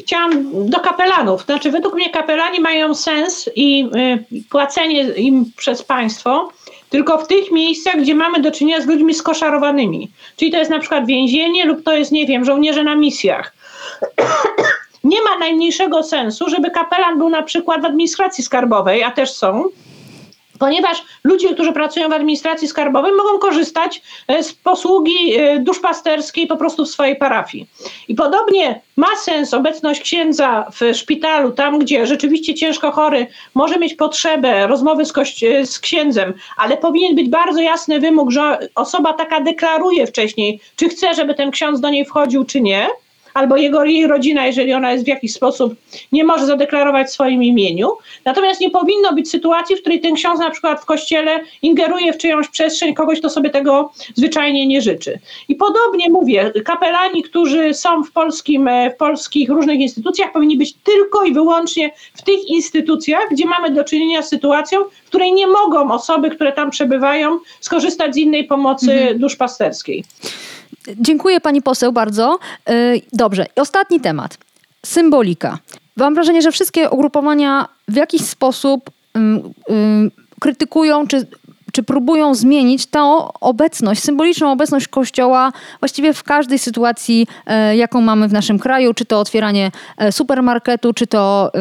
Chciałam 0.00 0.30
do 0.70 0.80
kapelanów. 0.80 1.44
Znaczy, 1.44 1.70
według 1.70 1.94
mnie 1.94 2.10
kapelani 2.10 2.60
mają 2.60 2.94
sens 2.94 3.50
i 3.56 3.90
y, 4.32 4.42
płacenie 4.50 5.02
im 5.02 5.44
przez 5.56 5.82
państwo 5.82 6.48
tylko 6.94 7.18
w 7.18 7.26
tych 7.26 7.50
miejscach, 7.50 8.00
gdzie 8.00 8.14
mamy 8.14 8.40
do 8.40 8.50
czynienia 8.50 8.80
z 8.80 8.86
ludźmi 8.86 9.14
skoszarowanymi. 9.14 10.10
Czyli 10.36 10.50
to 10.50 10.58
jest 10.58 10.70
na 10.70 10.78
przykład 10.78 11.06
więzienie 11.06 11.64
lub 11.64 11.82
to 11.84 11.96
jest, 11.96 12.12
nie 12.12 12.26
wiem, 12.26 12.44
żołnierze 12.44 12.84
na 12.84 12.94
misjach. 12.94 13.52
Nie 15.04 15.22
ma 15.22 15.38
najmniejszego 15.38 16.02
sensu, 16.02 16.48
żeby 16.48 16.70
kapelan 16.70 17.18
był 17.18 17.28
na 17.30 17.42
przykład 17.42 17.82
w 17.82 17.84
administracji 17.84 18.44
skarbowej, 18.44 19.02
a 19.02 19.10
też 19.10 19.30
są, 19.30 19.64
ponieważ 20.58 21.02
ludzie, 21.24 21.54
którzy 21.54 21.72
pracują 21.72 22.08
w 22.08 22.12
administracji 22.12 22.68
skarbowej, 22.68 23.12
mogą 23.12 23.38
korzystać 23.38 24.02
e, 24.28 24.42
z 24.42 24.52
posługi 24.52 25.34
e, 25.36 25.58
duszpasterskiej 25.58 26.46
po 26.46 26.56
prostu 26.56 26.84
w 26.84 26.88
swojej 26.88 27.16
parafii. 27.16 27.66
I 28.08 28.14
podobnie 28.14 28.80
ma 28.96 29.16
sens 29.16 29.54
obecność 29.54 30.00
księdza 30.00 30.66
w 30.72 30.96
szpitalu, 30.96 31.52
tam 31.52 31.78
gdzie 31.78 32.06
rzeczywiście 32.06 32.54
ciężko 32.54 32.90
chory 32.90 33.26
może 33.54 33.78
mieć 33.78 33.94
potrzebę 33.94 34.66
rozmowy 34.66 35.04
z, 35.04 35.12
kości- 35.12 35.66
z 35.66 35.78
księdzem, 35.78 36.34
ale 36.56 36.76
powinien 36.76 37.16
być 37.16 37.28
bardzo 37.28 37.60
jasny 37.60 38.00
wymóg, 38.00 38.30
że 38.30 38.68
osoba 38.74 39.12
taka 39.12 39.40
deklaruje 39.40 40.06
wcześniej, 40.06 40.60
czy 40.76 40.88
chce, 40.88 41.14
żeby 41.14 41.34
ten 41.34 41.50
ksiądz 41.50 41.80
do 41.80 41.90
niej 41.90 42.04
wchodził, 42.04 42.44
czy 42.44 42.60
nie 42.60 42.88
albo 43.34 43.56
jego 43.56 43.84
jej 43.84 44.06
rodzina, 44.06 44.46
jeżeli 44.46 44.74
ona 44.74 44.92
jest 44.92 45.04
w 45.04 45.08
jakiś 45.08 45.32
sposób, 45.32 45.74
nie 46.12 46.24
może 46.24 46.46
zadeklarować 46.46 47.06
w 47.06 47.12
swoim 47.12 47.42
imieniu. 47.42 47.90
Natomiast 48.24 48.60
nie 48.60 48.70
powinno 48.70 49.12
być 49.12 49.30
sytuacji, 49.30 49.76
w 49.76 49.80
której 49.80 50.00
ten 50.00 50.14
ksiądz 50.14 50.40
na 50.40 50.50
przykład 50.50 50.80
w 50.80 50.84
kościele 50.84 51.40
ingeruje 51.62 52.12
w 52.12 52.18
czyjąś 52.18 52.48
przestrzeń 52.48 52.94
kogoś, 52.94 53.18
kto 53.18 53.30
sobie 53.30 53.50
tego 53.50 53.92
zwyczajnie 54.14 54.66
nie 54.66 54.80
życzy. 54.80 55.18
I 55.48 55.54
podobnie 55.54 56.10
mówię, 56.10 56.52
kapelani, 56.64 57.22
którzy 57.22 57.74
są 57.74 58.04
w, 58.04 58.12
polskim, 58.12 58.68
e, 58.68 58.90
w 58.90 58.96
polskich 58.96 59.48
różnych 59.48 59.80
instytucjach, 59.80 60.32
powinni 60.32 60.56
być 60.56 60.74
tylko 60.84 61.24
i 61.24 61.32
wyłącznie 61.32 61.90
w 62.14 62.22
tych 62.22 62.48
instytucjach, 62.48 63.28
gdzie 63.30 63.46
mamy 63.46 63.70
do 63.70 63.84
czynienia 63.84 64.22
z 64.22 64.28
sytuacją, 64.28 64.80
w 65.04 65.08
której 65.08 65.32
nie 65.32 65.46
mogą 65.46 65.92
osoby, 65.92 66.30
które 66.30 66.52
tam 66.52 66.70
przebywają, 66.70 67.38
skorzystać 67.60 68.14
z 68.14 68.16
innej 68.16 68.44
pomocy 68.44 68.92
mhm. 68.92 69.18
duszpasterskiej. 69.18 70.04
Dziękuję 70.96 71.40
pani 71.40 71.62
poseł 71.62 71.92
bardzo. 71.92 72.38
E, 72.68 72.94
dobrze, 73.12 73.46
ostatni 73.56 74.00
temat. 74.00 74.38
Symbolika. 74.86 75.58
Mam 75.96 76.14
wrażenie, 76.14 76.42
że 76.42 76.52
wszystkie 76.52 76.90
ugrupowania 76.90 77.68
w 77.88 77.96
jakiś 77.96 78.22
sposób 78.22 78.90
um, 79.14 79.40
um, 79.68 80.10
krytykują 80.40 81.06
czy 81.06 81.26
czy 81.74 81.82
próbują 81.82 82.34
zmienić 82.34 82.86
tę 82.86 83.02
obecność, 83.40 84.02
symboliczną 84.02 84.52
obecność 84.52 84.88
Kościoła 84.88 85.52
właściwie 85.80 86.14
w 86.14 86.22
każdej 86.22 86.58
sytuacji, 86.58 87.26
e, 87.46 87.76
jaką 87.76 88.00
mamy 88.00 88.28
w 88.28 88.32
naszym 88.32 88.58
kraju, 88.58 88.94
czy 88.94 89.04
to 89.04 89.20
otwieranie 89.20 89.70
e, 89.98 90.12
supermarketu, 90.12 90.92
czy 90.92 91.06
to 91.06 91.52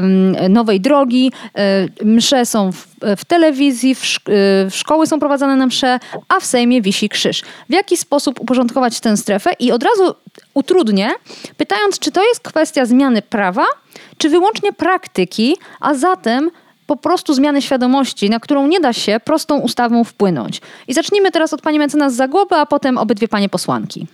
nowej 0.49 0.82
drogi. 0.82 1.32
E, 1.57 1.88
msze 2.05 2.45
są 2.45 2.72
w, 3.18 3.26
telewizji, 3.26 3.95
w, 3.95 4.01
w 4.70 4.76
szkoły 4.76 5.07
są 5.07 5.20
prowadzone 5.20 5.55
na 5.55 5.66
msze, 5.66 5.99
a 6.28 6.39
w 6.39 6.45
Sejmie 6.45 6.82
wisi 6.82 7.09
krzyż. 7.09 7.41
W 7.70 7.74
jaki 7.74 7.97
sposób 7.97 8.39
uporządkować 8.39 8.99
tę 8.99 9.18
strefę? 9.18 9.51
I 9.59 9.72
od 9.72 9.84
razu 9.84 10.16
utrudnię, 10.53 11.11
pytając, 11.57 11.99
czy 11.99 12.11
to 12.11 12.24
jest 12.24 12.39
kwestia 12.39 12.86
zmiany 12.86 13.22
prawa, 13.22 13.66
czy 14.18 14.30
wyłącznie 14.30 14.74
praktyki, 14.74 15.57
a 15.80 15.93
zatem 15.93 16.51
po 16.88 16.96
prostu 16.96 17.34
zmiany 17.34 17.62
świadomości, 17.62 18.30
na 18.30 18.40
którą 18.40 18.68
nie 18.68 18.80
da 18.80 18.94
się 18.94 19.20
prostą 19.26 19.60
ustawą 19.60 20.04
wpłynąć. 20.04 20.62
I 20.88 20.94
zacznijmy 20.94 21.32
teraz 21.32 21.54
od 21.54 21.62
pani 21.62 21.80
mecenas 21.80 22.14
Zagłoby, 22.14 22.56
a 22.56 22.66
potem 22.66 22.98
obydwie 22.98 23.28
panie 23.28 23.50
posłanki. 23.50 24.08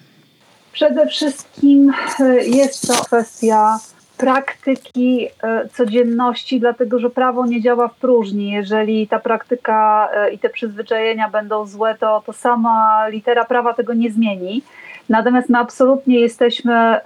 Przede 0.71 1.07
wszystkim 1.07 1.93
e, 2.19 2.45
jest 2.45 2.87
to 2.87 2.93
kwestia 2.93 3.79
praktyki 4.17 5.27
e, 5.43 5.69
codzienności, 5.69 6.59
dlatego 6.59 6.99
że 6.99 7.09
prawo 7.09 7.45
nie 7.45 7.61
działa 7.61 7.87
w 7.87 7.95
próżni. 7.95 8.51
Jeżeli 8.51 9.07
ta 9.07 9.19
praktyka 9.19 10.09
e, 10.13 10.31
i 10.31 10.39
te 10.39 10.49
przyzwyczajenia 10.49 11.29
będą 11.29 11.65
złe, 11.65 11.95
to, 11.99 12.23
to 12.25 12.33
sama 12.33 13.07
litera 13.07 13.45
prawa 13.45 13.73
tego 13.73 13.93
nie 13.93 14.11
zmieni. 14.11 14.61
Natomiast 15.09 15.49
my 15.49 15.57
absolutnie 15.57 16.19
jesteśmy 16.19 16.99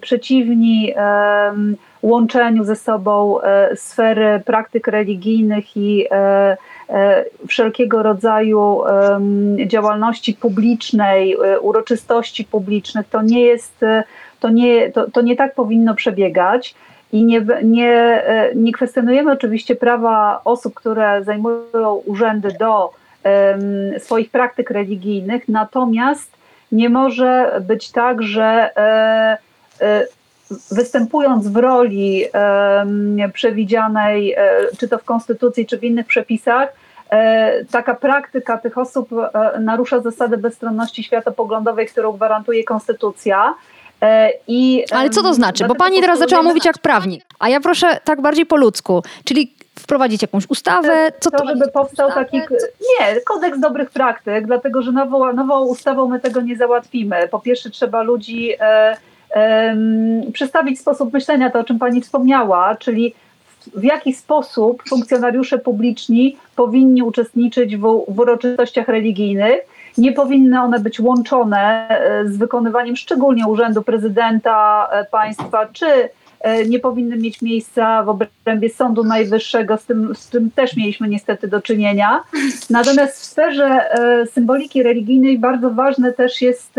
przeciwni 0.00 0.94
łączeniu 2.02 2.64
ze 2.64 2.76
sobą 2.76 3.40
e, 3.40 3.76
sfery 3.76 4.42
praktyk 4.44 4.86
religijnych 4.86 5.76
i 5.76 6.06
e, 6.10 6.56
e, 6.88 7.24
wszelkiego 7.48 8.02
rodzaju 8.02 8.80
działalności 9.66 10.34
publicznej, 10.34 11.36
uroczystości 11.60 12.44
publicznych. 12.44 13.08
To 13.08 13.22
nie 13.22 13.40
jest, 13.40 13.80
to 14.40 14.48
nie, 14.48 14.90
to, 14.90 15.10
to 15.10 15.20
nie 15.20 15.36
tak 15.36 15.54
powinno 15.54 15.94
przebiegać. 15.94 16.74
I 17.12 17.24
nie, 17.24 17.46
nie, 17.62 18.22
nie 18.54 18.72
kwestionujemy 18.72 19.32
oczywiście 19.32 19.76
prawa 19.76 20.40
osób, 20.44 20.74
które 20.74 21.24
zajmują 21.24 21.94
urzędy 21.94 22.48
do 22.58 22.90
swoich 23.98 24.30
praktyk 24.30 24.70
religijnych, 24.70 25.48
natomiast 25.48 26.32
nie 26.72 26.88
może 26.88 27.60
być 27.60 27.92
tak, 27.92 28.22
że 28.22 28.70
występując 30.70 31.48
w 31.48 31.56
roli 31.56 32.24
przewidzianej, 33.32 34.32
e, 34.32 34.36
czy 34.78 34.88
to 34.88 34.98
w 34.98 35.04
konstytucji, 35.04 35.66
czy 35.66 35.78
w 35.78 35.84
innych 35.84 36.06
przepisach, 36.06 36.68
e, 37.10 37.64
taka 37.64 37.94
praktyka 37.94 38.58
tych 38.58 38.78
osób 38.78 39.08
e, 39.12 39.60
narusza 39.60 40.00
zasadę 40.00 40.36
bezstronności 40.36 41.04
światopoglądowej, 41.04 41.86
którą 41.86 42.12
gwarantuje 42.12 42.64
konstytucja. 42.64 43.54
I, 44.48 44.84
Ale 44.92 45.10
co 45.10 45.22
to 45.22 45.34
znaczy? 45.34 45.64
Bo 45.64 45.74
pani 45.74 46.00
teraz 46.00 46.18
zaczęła 46.18 46.42
mówić 46.42 46.64
jak 46.64 46.78
prawnik, 46.78 47.24
a 47.38 47.48
ja 47.48 47.60
proszę 47.60 48.00
tak 48.04 48.20
bardziej 48.20 48.46
po 48.46 48.56
ludzku, 48.56 49.02
czyli 49.24 49.54
wprowadzić 49.78 50.22
jakąś 50.22 50.50
ustawę? 50.50 51.12
Co 51.20 51.30
to, 51.30 51.38
to 51.38 51.46
żeby 51.46 51.70
powstał 51.70 52.12
taki. 52.12 52.36
Nie, 52.80 53.20
kodeks 53.20 53.60
dobrych 53.60 53.90
praktyk, 53.90 54.46
dlatego 54.46 54.82
że 54.82 54.92
nową, 54.92 55.32
nową 55.32 55.60
ustawą 55.60 56.08
my 56.08 56.20
tego 56.20 56.40
nie 56.40 56.56
załatwimy. 56.56 57.28
Po 57.28 57.40
pierwsze, 57.40 57.70
trzeba 57.70 58.02
ludzi 58.02 58.52
przedstawić 60.32 60.80
sposób 60.80 61.12
myślenia, 61.12 61.50
to 61.50 61.58
o 61.58 61.64
czym 61.64 61.78
Pani 61.78 62.00
wspomniała, 62.00 62.76
czyli 62.76 63.14
w 63.74 63.84
jaki 63.84 64.14
sposób 64.14 64.82
funkcjonariusze 64.88 65.58
publiczni 65.58 66.36
powinni 66.56 67.02
uczestniczyć 67.02 67.76
w, 67.76 68.04
w 68.08 68.18
uroczystościach 68.18 68.88
religijnych. 68.88 69.60
Nie 69.98 70.12
powinny 70.12 70.60
one 70.60 70.80
być 70.80 71.00
łączone 71.00 71.88
e, 71.88 72.28
z 72.28 72.36
wykonywaniem 72.36 72.96
szczególnie 72.96 73.46
urzędu 73.46 73.82
prezydenta 73.82 74.88
e, 74.92 75.04
państwa, 75.04 75.66
czy 75.72 75.86
e, 76.40 76.66
nie 76.66 76.78
powinny 76.78 77.16
mieć 77.16 77.42
miejsca 77.42 78.02
w 78.02 78.08
obrębie 78.08 78.70
Sądu 78.70 79.04
Najwyższego, 79.04 79.76
z 79.76 79.84
tym, 79.84 80.14
z 80.14 80.28
tym 80.28 80.50
też 80.50 80.76
mieliśmy 80.76 81.08
niestety 81.08 81.48
do 81.48 81.62
czynienia. 81.62 82.22
Natomiast 82.70 83.20
w 83.20 83.24
sferze 83.24 83.84
symboliki 84.32 84.82
religijnej 84.82 85.38
bardzo 85.38 85.70
ważne 85.70 86.12
też 86.12 86.42
jest 86.42 86.74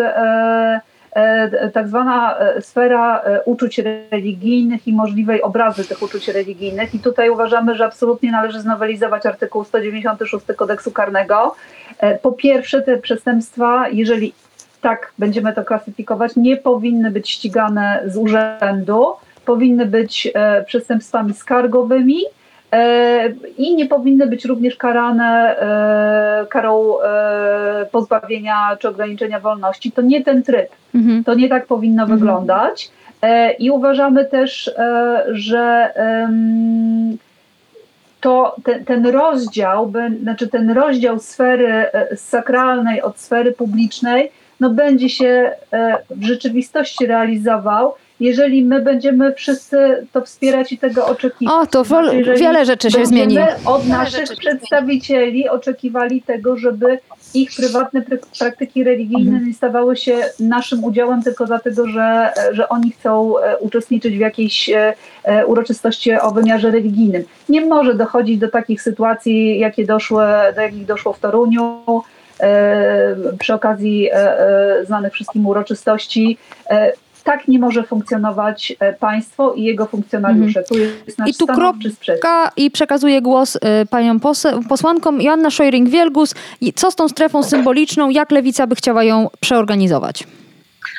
tak 1.73 1.87
zwana 1.87 2.39
e, 2.39 2.61
sfera 2.61 3.21
e, 3.21 3.41
uczuć 3.43 3.81
religijnych 4.11 4.87
i 4.87 4.93
możliwej 4.93 5.41
obrazy 5.41 5.87
tych 5.87 6.01
uczuć 6.01 6.27
religijnych. 6.27 6.95
I 6.95 6.99
tutaj 6.99 7.29
uważamy, 7.29 7.75
że 7.75 7.85
absolutnie 7.85 8.31
należy 8.31 8.61
znowelizować 8.61 9.25
artykuł 9.25 9.63
196 9.63 10.45
kodeksu 10.55 10.91
karnego. 10.91 11.55
Po 12.21 12.31
pierwsze, 12.31 12.81
te 12.81 12.97
przestępstwa, 12.97 13.89
jeżeli 13.89 14.33
tak 14.81 15.13
będziemy 15.19 15.53
to 15.53 15.63
klasyfikować, 15.63 16.35
nie 16.35 16.57
powinny 16.57 17.11
być 17.11 17.29
ścigane 17.29 18.03
z 18.05 18.17
urzędu, 18.17 19.05
powinny 19.45 19.85
być 19.85 20.33
przestępstwami 20.65 21.33
skargowymi 21.33 22.23
E, 22.23 22.40
i 23.57 23.75
nie 23.75 23.85
powinny 23.85 24.27
być 24.27 24.45
również 24.45 24.75
karane 24.75 25.57
e, 25.59 26.45
karą 26.45 27.01
e, 27.01 27.85
pozbawienia 27.91 28.77
czy 28.79 28.89
ograniczenia 28.89 29.39
wolności. 29.39 29.91
To 29.91 30.01
nie 30.01 30.23
ten 30.23 30.43
tryb, 30.43 30.69
mhm. 30.95 31.23
to 31.23 31.33
nie 31.33 31.49
tak 31.49 31.65
powinno 31.65 32.03
mhm. 32.03 32.19
wyglądać. 32.19 32.91
I 33.59 33.71
uważamy 33.71 34.25
też, 34.25 34.71
że 35.31 35.93
to 38.21 38.55
ten, 38.63 38.85
ten 38.85 39.07
rozdział, 39.07 39.93
znaczy 40.21 40.47
ten 40.47 40.71
rozdział 40.71 41.19
sfery 41.19 41.85
sakralnej 42.15 43.01
od 43.01 43.19
sfery 43.19 43.51
publicznej, 43.51 44.31
no 44.59 44.69
będzie 44.69 45.09
się 45.09 45.51
w 46.09 46.23
rzeczywistości 46.23 47.05
realizował 47.05 47.93
jeżeli 48.21 48.63
my 48.63 48.81
będziemy 48.81 49.33
wszyscy 49.33 50.07
to 50.13 50.21
wspierać 50.21 50.71
i 50.71 50.77
tego 50.77 51.07
oczekiwać. 51.07 51.53
O, 51.53 51.67
to 51.67 51.83
znaczy, 51.83 52.33
wiele 52.37 52.65
rzeczy 52.65 52.91
się 52.91 53.05
zmieni. 53.05 53.37
od 53.65 53.87
naszych 53.87 54.29
przedstawicieli 54.37 55.49
oczekiwali 55.49 56.21
tego, 56.21 56.57
żeby 56.57 56.99
ich 57.33 57.51
prywatne 57.57 58.01
praktyki 58.39 58.83
religijne 58.83 59.31
mhm. 59.31 59.47
nie 59.47 59.53
stawały 59.53 59.97
się 59.97 60.17
naszym 60.39 60.83
udziałem 60.83 61.23
tylko 61.23 61.45
dlatego, 61.45 61.87
że, 61.87 62.33
że 62.51 62.69
oni 62.69 62.91
chcą 62.91 63.39
e, 63.39 63.57
uczestniczyć 63.57 64.15
w 64.15 64.19
jakiejś 64.19 64.69
e, 64.69 64.93
e, 65.23 65.45
uroczystości 65.45 66.13
o 66.13 66.31
wymiarze 66.31 66.71
religijnym. 66.71 67.23
Nie 67.49 67.65
może 67.65 67.95
dochodzić 67.95 68.37
do 68.37 68.47
takich 68.47 68.81
sytuacji, 68.81 69.59
jakie 69.59 69.85
doszły, 69.85 70.23
do 70.55 70.61
jakich 70.61 70.85
doszło 70.85 71.13
w 71.13 71.19
Toruniu, 71.19 71.81
przy 73.39 73.53
okazji 73.53 74.09
znanych 74.85 75.13
wszystkim 75.13 75.47
uroczystości 75.47 76.37
tak 77.23 77.47
nie 77.47 77.59
może 77.59 77.83
funkcjonować 77.83 78.75
e, 78.79 78.93
państwo 78.93 79.53
i 79.53 79.63
jego 79.63 79.85
funkcjonariusze. 79.85 80.59
Mhm. 80.59 80.65
Tu 80.65 80.77
jest 81.05 81.19
nasz 81.19 81.29
I 81.29 81.33
tu 81.33 81.47
kropka 81.47 82.51
i 82.57 82.71
przekazuję 82.71 83.21
głos 83.21 83.57
e, 83.61 83.85
paniom 83.85 84.19
posłankom. 84.69 85.21
Joanna 85.21 85.49
Szojring-Wielgus. 85.49 86.35
Co 86.75 86.91
z 86.91 86.95
tą 86.95 87.09
strefą 87.09 87.43
symboliczną? 87.43 88.09
Jak 88.09 88.31
Lewica 88.31 88.67
by 88.67 88.75
chciała 88.75 89.03
ją 89.03 89.27
przeorganizować? 89.39 90.23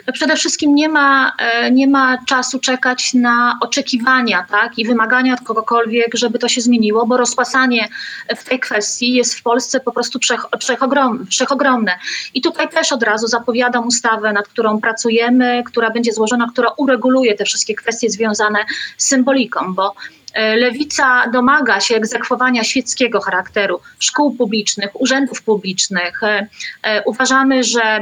No 0.07 0.13
przede 0.13 0.37
wszystkim 0.37 0.75
nie 0.75 0.89
ma, 0.89 1.33
e, 1.39 1.71
nie 1.71 1.87
ma 1.89 2.19
czasu 2.25 2.59
czekać 2.59 3.15
na 3.15 3.59
oczekiwania 3.61 4.47
tak, 4.51 4.79
i 4.79 4.85
wymagania 4.85 5.35
od 5.35 5.41
kogokolwiek, 5.41 6.15
żeby 6.15 6.39
to 6.39 6.49
się 6.49 6.61
zmieniło, 6.61 7.07
bo 7.07 7.17
rozpasanie 7.17 7.89
w 8.37 8.45
tej 8.45 8.61
kwestii 8.61 9.13
jest 9.13 9.39
w 9.39 9.43
Polsce 9.43 9.81
po 9.81 9.93
prostu 9.93 10.19
wszech, 10.19 10.47
wszechogrom, 10.61 11.27
wszechogromne. 11.27 11.93
I 12.35 12.41
tutaj 12.41 12.69
też 12.69 12.93
od 12.93 13.03
razu 13.03 13.27
zapowiadam 13.27 13.87
ustawę, 13.87 14.33
nad 14.33 14.49
którą 14.49 14.81
pracujemy, 14.81 15.63
która 15.67 15.91
będzie 15.91 16.13
złożona, 16.13 16.47
która 16.53 16.69
ureguluje 16.77 17.35
te 17.35 17.45
wszystkie 17.45 17.75
kwestie 17.75 18.11
związane 18.11 18.59
z 18.97 19.07
symboliką, 19.09 19.75
bo 19.75 19.95
lewica 20.35 21.31
domaga 21.33 21.81
się 21.81 21.97
egzekwowania 21.97 22.65
świeckiego 22.65 23.21
charakteru 23.21 23.81
szkół 23.99 24.37
publicznych, 24.37 25.01
urzędów 25.01 25.43
publicznych. 25.43 26.23
E, 26.23 26.47
e, 26.83 27.03
uważamy, 27.05 27.65
że, 27.65 28.01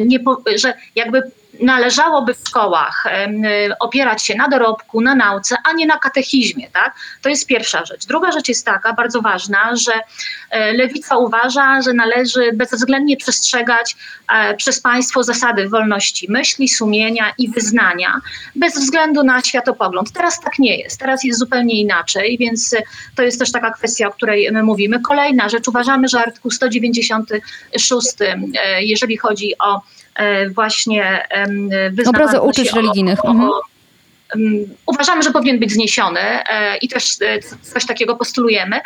nie, 0.00 0.18
że 0.56 0.74
jakby 0.94 1.22
należałoby 1.62 2.34
w 2.34 2.48
szkołach 2.48 3.04
opierać 3.80 4.22
się 4.22 4.34
na 4.34 4.48
dorobku, 4.48 5.00
na 5.00 5.14
nauce, 5.14 5.56
a 5.64 5.72
nie 5.72 5.86
na 5.86 5.98
katechizmie. 5.98 6.70
Tak? 6.72 6.94
To 7.22 7.28
jest 7.28 7.46
pierwsza 7.46 7.84
rzecz. 7.84 8.06
Druga 8.06 8.32
rzecz 8.32 8.48
jest 8.48 8.66
taka, 8.66 8.92
bardzo 8.92 9.22
ważna, 9.22 9.76
że 9.76 9.92
lewica 10.74 11.16
uważa, 11.16 11.82
że 11.82 11.92
należy 11.92 12.50
bezwzględnie 12.54 13.16
przestrzegać 13.16 13.96
przez 14.56 14.80
państwo 14.80 15.22
zasady 15.22 15.68
wolności 15.68 16.26
myśli, 16.30 16.68
sumienia 16.68 17.32
i 17.38 17.48
wyznania, 17.48 18.20
bez 18.56 18.74
względu 18.74 19.24
na 19.24 19.42
światopogląd. 19.42 20.12
Teraz 20.12 20.40
tak 20.40 20.58
nie 20.58 20.76
jest. 20.76 21.00
Teraz 21.00 21.24
jest 21.24 21.38
zupełnie 21.38 21.80
inaczej, 21.80 22.36
więc 22.40 22.76
to 23.16 23.22
jest 23.22 23.38
też 23.38 23.52
taka 23.52 23.70
kwestia, 23.70 24.08
o 24.08 24.10
której 24.10 24.52
my 24.52 24.62
mówimy. 24.62 25.00
Kolejna 25.00 25.48
rzecz, 25.48 25.68
uważamy, 25.68 26.08
że 26.08 26.20
artykuł 26.20 26.50
196, 26.50 28.08
e, 28.20 28.82
jeżeli 28.82 29.16
chodzi 29.16 29.58
o 29.58 29.80
e, 30.14 30.50
właśnie 30.50 31.28
Obrazy 32.06 32.40
uczuć 32.40 32.72
religijnych. 32.72 33.24
O, 33.24 33.30
mhm. 33.30 33.50
Uważamy, 34.86 35.22
że 35.22 35.30
powinien 35.30 35.58
być 35.58 35.72
zniesiony 35.72 36.20
e, 36.20 36.76
i 36.76 36.88
też 36.88 37.16
coś 37.62 37.86
takiego 37.86 38.16
postulujemy. 38.16 38.80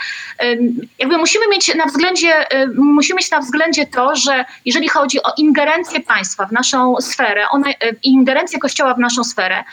Jakby 0.98 1.18
musimy 1.18 1.48
mieć 1.48 1.74
na 1.74 1.86
względzie, 1.86 2.46
musimy 2.74 3.16
mieć 3.16 3.30
na 3.30 3.40
względzie 3.40 3.86
to, 3.86 4.16
że 4.16 4.44
jeżeli 4.64 4.88
chodzi 4.88 5.22
o 5.22 5.32
ingerencję 5.36 6.00
państwa 6.00 6.46
w 6.46 6.52
naszą 6.52 6.96
sferę, 7.00 7.48
ona, 7.50 7.66
ingerencję 8.02 8.58
Kościoła 8.58 8.94
w 8.94 8.98
naszą 8.98 9.24
sferę, 9.24 9.64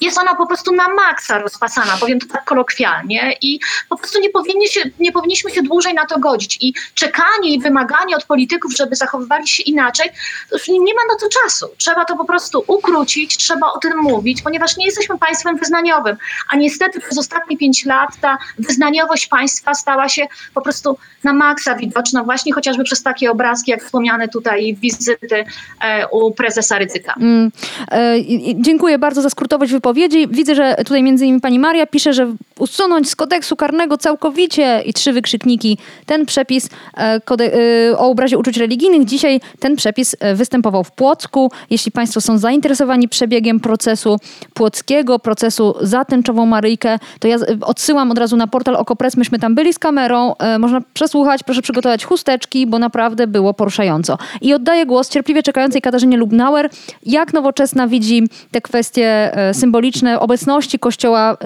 jest 0.00 0.18
ona 0.18 0.34
po 0.34 0.46
prostu 0.46 0.74
na 0.74 0.88
maksa 0.88 1.38
rozpasana, 1.38 1.96
powiem 2.00 2.20
to 2.20 2.26
tak 2.26 2.44
kolokwialnie 2.44 3.36
i 3.42 3.60
po 3.88 3.96
prostu 3.96 4.20
nie, 4.20 4.30
powinni 4.30 4.68
się, 4.68 4.80
nie 4.98 5.12
powinniśmy 5.12 5.50
się 5.50 5.62
dłużej 5.62 5.94
na 5.94 6.06
to 6.06 6.18
godzić 6.18 6.58
i 6.60 6.74
czekanie 6.94 7.54
i 7.54 7.60
wymaganie 7.60 8.16
od 8.16 8.24
polityków, 8.24 8.72
żeby 8.76 8.96
zachowywali 8.96 9.48
się 9.48 9.62
inaczej, 9.62 10.10
już 10.52 10.68
nie 10.68 10.94
ma 10.94 11.02
na 11.12 11.18
to 11.20 11.28
czasu. 11.28 11.66
Trzeba 11.76 12.04
to 12.04 12.16
po 12.16 12.24
prostu 12.24 12.64
ukrócić, 12.66 13.36
trzeba 13.36 13.72
o 13.72 13.78
tym 13.78 13.98
mówić, 13.98 14.42
ponieważ 14.42 14.76
nie 14.76 14.86
jesteśmy 14.86 15.18
państwem 15.18 15.56
wyznaniowym, 15.56 16.16
a 16.50 16.56
niestety 16.56 17.00
przez 17.00 17.18
ostatnie 17.18 17.56
pięć 17.56 17.84
lat 17.84 18.10
ta 18.20 18.38
wyznaniowość 18.58 19.26
państwa 19.26 19.74
stała 19.74 20.08
się 20.08 20.26
po 20.54 20.60
prostu 20.60 20.98
na 21.24 21.32
maksa 21.32 21.74
widoczna 21.74 22.24
właśnie 22.24 22.52
chociażby 22.52 22.84
przez 22.84 23.02
takie 23.02 23.30
obrazki, 23.30 23.70
jak 23.70 23.84
wspomniane 23.84 24.28
tutaj 24.28 24.76
wizyty 24.80 25.44
e, 25.80 26.08
u 26.08 26.34
prezesa 26.34 26.78
Ryzyka. 26.78 27.14
Mm, 27.20 27.52
e, 27.90 28.14
dziękuję 28.54 28.98
bardzo 28.98 29.22
za 29.22 29.30
skrótowość 29.30 29.72
wypowiedzi 29.72 29.89
Widzę, 30.28 30.54
że 30.54 30.74
tutaj 30.86 31.02
między 31.02 31.24
innymi 31.24 31.40
pani 31.40 31.58
Maria 31.58 31.86
pisze, 31.86 32.12
że 32.12 32.34
usunąć 32.58 33.10
z 33.10 33.16
kodeksu 33.16 33.56
karnego 33.56 33.98
całkowicie 33.98 34.82
i 34.86 34.92
trzy 34.92 35.12
wykrzykniki 35.12 35.78
ten 36.06 36.26
przepis 36.26 36.68
e, 36.96 37.00
e, 37.00 37.98
o 37.98 38.10
obrazie 38.10 38.38
uczuć 38.38 38.56
religijnych. 38.56 39.04
Dzisiaj 39.04 39.40
ten 39.58 39.76
przepis 39.76 40.16
e, 40.20 40.34
występował 40.34 40.84
w 40.84 40.90
Płocku. 40.90 41.50
Jeśli 41.70 41.92
państwo 41.92 42.20
są 42.20 42.38
zainteresowani 42.38 43.08
przebiegiem 43.08 43.60
procesu 43.60 44.16
płockiego, 44.54 45.18
procesu 45.18 45.74
za 45.80 46.04
tęczową 46.04 46.46
Maryjkę, 46.46 46.98
to 47.18 47.28
ja 47.28 47.36
odsyłam 47.60 48.10
od 48.10 48.18
razu 48.18 48.36
na 48.36 48.46
portal 48.46 48.76
Okopres. 48.76 49.16
Myśmy 49.16 49.38
tam 49.38 49.54
byli 49.54 49.72
z 49.72 49.78
kamerą. 49.78 50.34
Można 50.58 50.80
przesłuchać, 50.94 51.42
proszę 51.42 51.62
przygotować 51.62 52.04
chusteczki, 52.04 52.66
bo 52.66 52.78
naprawdę 52.78 53.26
było 53.26 53.54
poruszająco. 53.54 54.18
I 54.40 54.54
oddaję 54.54 54.86
głos 54.86 55.08
cierpliwie 55.08 55.42
czekającej 55.42 55.82
Katarzynie 55.82 56.16
Lubnauer. 56.16 56.70
Jak 57.06 57.32
nowoczesna 57.32 57.88
widzi 57.88 58.22
te 58.50 58.60
kwestie 58.60 59.32
symboliczne 59.52 59.79
symboliczne 59.80 60.20
obecności 60.20 60.78
Kościoła 60.78 61.32
y, 61.32 61.36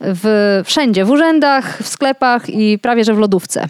w, 0.00 0.62
wszędzie, 0.64 1.04
w 1.04 1.10
urzędach, 1.10 1.78
w 1.82 1.88
sklepach 1.88 2.48
i 2.48 2.78
prawie 2.78 3.04
że 3.04 3.14
w 3.14 3.18
lodówce. 3.18 3.68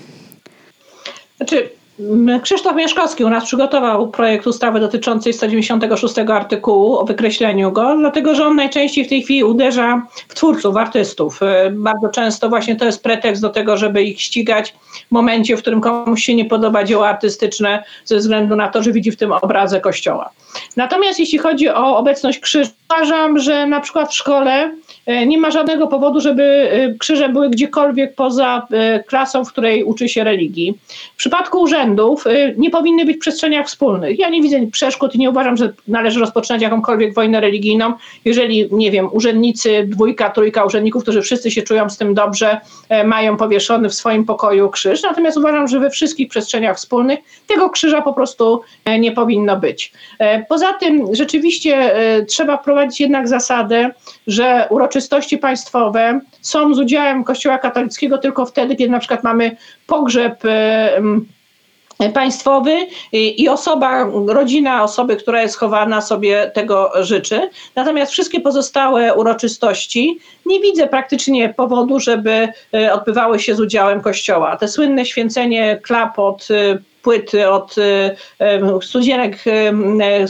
Znaczy, 1.37 1.69
Krzysztof 2.43 2.77
Mieszkowski 2.77 3.25
u 3.25 3.29
nas 3.29 3.45
przygotował 3.45 4.09
projekt 4.09 4.47
ustawy 4.47 4.81
dotyczącej 4.81 5.33
196 5.33 6.19
artykułu 6.19 6.99
o 6.99 7.05
wykreśleniu 7.05 7.73
go, 7.73 7.97
dlatego 7.99 8.35
że 8.35 8.47
on 8.47 8.57
najczęściej 8.57 9.05
w 9.05 9.09
tej 9.09 9.23
chwili 9.23 9.45
uderza 9.45 10.03
w 10.29 10.35
twórców, 10.35 10.77
artystów. 10.77 11.41
Y, 11.43 11.71
bardzo 11.71 12.09
często 12.09 12.49
właśnie 12.49 12.77
to 12.77 12.85
jest 12.85 13.03
pretekst 13.03 13.43
do 13.43 13.49
tego, 13.49 13.77
żeby 13.77 14.03
ich 14.03 14.21
ścigać 14.21 14.75
w 15.09 15.13
momencie, 15.13 15.57
w 15.57 15.61
którym 15.61 15.81
komuś 15.81 16.25
się 16.25 16.35
nie 16.35 16.45
podoba 16.45 16.85
dzieło 16.85 17.09
artystyczne 17.09 17.85
ze 18.05 18.17
względu 18.17 18.57
na 18.57 18.69
to, 18.69 18.83
że 18.83 18.93
widzi 18.93 19.11
w 19.11 19.17
tym 19.17 19.33
obrazę 19.33 19.81
kościoła. 19.81 20.31
Natomiast 20.77 21.21
jeśli 21.21 21.39
chodzi 21.39 21.69
o 21.69 21.97
obecność 21.97 22.39
krzyża, 22.39 22.71
uważam, 22.91 23.39
że 23.39 23.67
na 23.67 23.81
przykład 23.81 24.11
w 24.11 24.17
szkole 24.17 24.71
nie 25.27 25.39
ma 25.39 25.51
żadnego 25.51 25.87
powodu, 25.87 26.21
żeby 26.21 26.43
e, 26.43 26.95
krzyże 26.99 27.29
były 27.29 27.51
gdziekolwiek 27.51 28.15
poza 28.15 28.67
e, 28.71 29.05
klasą, 29.05 29.45
w 29.45 29.53
której 29.53 29.85
uczy 29.85 30.09
się 30.09 30.25
religii. 30.25 30.79
W 31.15 31.17
przypadku 31.17 31.61
urzędów 31.61 32.25
nie 32.57 32.71
powinny 32.71 33.05
być 33.05 33.17
w 33.17 33.21
przestrzeniach 33.21 33.67
wspólnych. 33.67 34.19
Ja 34.19 34.29
nie 34.29 34.43
widzę 34.43 34.67
przeszkód 34.73 35.15
i 35.15 35.19
nie 35.19 35.31
uważam, 35.31 35.57
że 35.57 35.73
należy 35.89 36.21
rozpoczynać 36.21 36.63
jakąkolwiek 36.63 37.15
wojnę 37.15 37.41
religijną, 37.41 37.93
jeżeli, 38.25 38.69
nie 38.73 38.91
wiem, 38.91 39.09
urzędnicy, 39.13 39.87
dwójka, 39.89 40.31
trójka 40.31 40.65
urzędników, 40.65 41.03
którzy 41.03 41.23
wszyscy 41.23 41.51
się 41.51 41.63
czują 41.63 41.91
z 41.91 41.99
tym 41.99 42.15
dobrze, 42.15 42.61
mają 43.05 43.37
powieszony 43.37 43.89
w 43.89 43.95
swoim 43.95 44.25
pokoju 44.25 44.71
krzyż. 44.71 45.03
Natomiast 45.03 45.37
uważam, 45.37 45.69
że 45.69 45.81
we 45.81 45.91
wszystkich 45.91 46.29
przestrzeniach 46.29 46.77
wspólnych 46.77 47.19
tego 47.47 47.71
krzyża 47.71 48.03
po 48.03 48.13
prostu 48.13 48.61
nie 48.99 49.13
powinno 49.13 49.57
być. 49.57 49.93
Poza 50.49 50.73
tym 50.73 51.15
rzeczywiście 51.15 51.95
trzeba 52.29 52.57
wprowadzić 52.57 53.01
jednak 53.01 53.29
zasadę, 53.29 53.91
że 54.27 54.69
uroczystości 54.97 55.39
państwowe 55.39 56.21
są 56.41 56.75
z 56.75 56.79
udziałem 56.79 57.25
Kościoła 57.25 57.59
katolickiego 57.59 58.19
tylko 58.19 58.47
wtedy, 58.47 58.77
kiedy 58.77 58.91
na 58.91 58.99
przykład 58.99 59.25
mamy 59.25 59.57
pogrzeb 59.87 60.43
państwowy 62.15 62.87
i 63.13 63.49
osoba, 63.49 64.07
rodzina 64.27 64.83
osoby, 64.83 65.17
która 65.17 65.43
jest 65.43 65.57
chowana, 65.57 66.01
sobie 66.01 66.51
tego 66.55 66.93
życzy. 67.01 67.51
Natomiast 67.75 68.13
wszystkie 68.13 68.41
pozostałe 68.41 69.15
uroczystości 69.15 70.19
nie 70.47 70.61
widzę 70.61 70.87
praktycznie 70.87 71.55
powodu, 71.55 72.01
żeby 72.01 72.49
e, 72.75 72.93
odbywały 72.93 73.39
się 73.39 73.55
z 73.55 73.61
udziałem 73.61 74.01
Kościoła. 74.01 74.57
Te 74.57 74.69
słynne 74.69 75.07
święcenie 75.07 75.81
klapot 75.83 76.49
e, 76.51 76.79
płyty 77.03 77.51
od 77.51 77.75
studzienek 78.83 79.45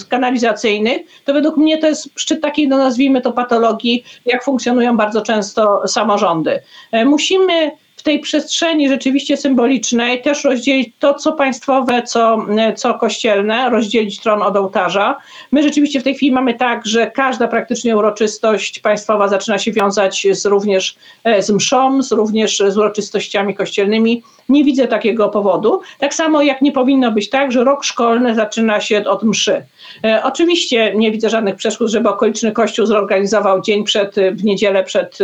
kanalizacyjnych, 0.09 1.03
to 1.25 1.33
według 1.33 1.57
mnie 1.57 1.79
to 1.79 1.87
jest 1.87 2.09
szczyt 2.15 2.43
takiej, 2.43 2.69
no 2.69 2.79
nazwijmy 2.79 3.21
to 3.21 3.33
patologii, 3.33 4.05
jak 4.27 4.45
funkcjonują 4.45 4.97
bardzo 4.97 5.23
często 5.23 5.89
samorządy. 5.89 6.61
E, 6.93 7.05
musimy 7.05 7.71
tej 8.07 8.21
przestrzeni 8.21 8.89
rzeczywiście 8.89 9.37
symbolicznej 9.37 10.23
też 10.23 10.45
rozdzielić 10.45 10.93
to, 10.99 11.15
co 11.15 11.33
państwowe, 11.33 12.03
co, 12.03 12.47
co 12.77 12.95
kościelne, 12.95 13.71
rozdzielić 13.71 14.21
tron 14.21 14.43
od 14.43 14.57
ołtarza. 14.57 15.17
My 15.53 15.63
rzeczywiście 15.63 16.01
w 16.01 16.05
tej 16.05 16.15
chwili 16.15 16.33
mamy 16.33 16.55
tak, 16.55 16.87
że 16.87 17.11
każda 17.11 17.49
praktycznie 17.49 17.97
uroczystość 17.97 18.79
państwowa 18.79 19.29
zaczyna 19.29 19.59
się 19.59 19.73
wiązać 19.73 20.27
z, 20.33 20.47
również 20.47 20.97
e, 21.25 21.43
z 21.43 21.51
mszą, 21.51 22.03
z 22.03 22.13
również 22.13 22.63
z 22.69 22.79
uroczystościami 22.79 23.55
kościelnymi. 23.55 24.23
Nie 24.49 24.65
widzę 24.65 24.89
takiego 24.89 25.29
powodu. 25.29 25.81
Tak 25.99 26.15
samo 26.15 26.43
jak 26.43 26.63
nie 26.63 26.73
powinno 26.73 27.13
być 27.13 27.31
tak, 27.31 27.53
że 27.53 27.65
rok 27.65 27.85
szkolny 27.85 28.35
zaczyna 28.35 28.81
się 28.81 29.05
od 29.05 29.23
mszy. 29.23 29.63
E, 30.05 30.23
oczywiście 30.25 30.93
nie 30.97 31.13
widzę 31.13 31.31
żadnych 31.31 31.57
przeszkód, 31.57 31.89
żeby 31.89 32.09
okoliczny 32.09 32.53
kościół 32.53 32.87
zorganizował 32.87 33.61
dzień 33.61 33.85
przed, 33.85 34.15
w 34.33 34.45
niedzielę 34.45 34.85
przed 34.85 35.19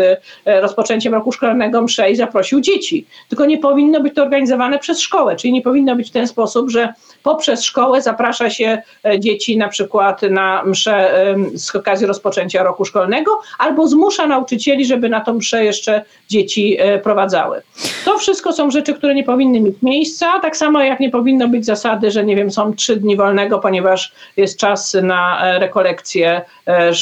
e, 0.44 0.60
rozpoczęciem 0.60 1.14
roku 1.14 1.32
szkolnego 1.32 1.82
mszę 1.82 2.10
i 2.10 2.16
zaprosił 2.16 2.60
dzieci. 2.60 3.06
Tylko 3.28 3.46
nie 3.46 3.58
powinno 3.58 4.00
być 4.00 4.14
to 4.14 4.22
organizowane 4.22 4.78
przez 4.78 5.00
szkołę, 5.00 5.36
czyli 5.36 5.52
nie 5.52 5.62
powinno 5.62 5.96
być 5.96 6.08
w 6.08 6.12
ten 6.12 6.26
sposób, 6.26 6.70
że 6.70 6.92
poprzez 7.22 7.64
szkołę 7.64 8.02
zaprasza 8.02 8.50
się 8.50 8.82
e, 9.04 9.20
dzieci 9.20 9.56
na 9.56 9.68
przykład 9.68 10.22
na 10.22 10.62
mszę 10.64 11.12
z 11.54 11.76
okazji 11.76 12.06
rozpoczęcia 12.06 12.62
roku 12.62 12.84
szkolnego, 12.84 13.40
albo 13.58 13.88
zmusza 13.88 14.26
nauczycieli, 14.26 14.86
żeby 14.86 15.08
na 15.08 15.20
tą 15.20 15.34
mszę 15.34 15.64
jeszcze 15.64 16.02
dzieci 16.28 16.78
prowadzały. 17.02 17.62
To 18.04 18.18
wszystko 18.18 18.52
są 18.52 18.70
rzeczy, 18.70 18.94
które 18.94 19.11
nie 19.14 19.24
powinny 19.24 19.60
mieć 19.60 19.76
miejsca, 19.82 20.40
tak 20.40 20.56
samo 20.56 20.82
jak 20.82 21.00
nie 21.00 21.10
powinno 21.10 21.48
być 21.48 21.64
zasady, 21.64 22.10
że 22.10 22.24
nie 22.24 22.36
wiem, 22.36 22.50
są 22.50 22.74
trzy 22.74 22.96
dni 22.96 23.16
wolnego, 23.16 23.58
ponieważ 23.58 24.12
jest 24.36 24.58
czas 24.58 24.96
na 25.02 25.46
e, 25.46 25.58
rekolekcję 25.58 26.42
e, 26.66 26.92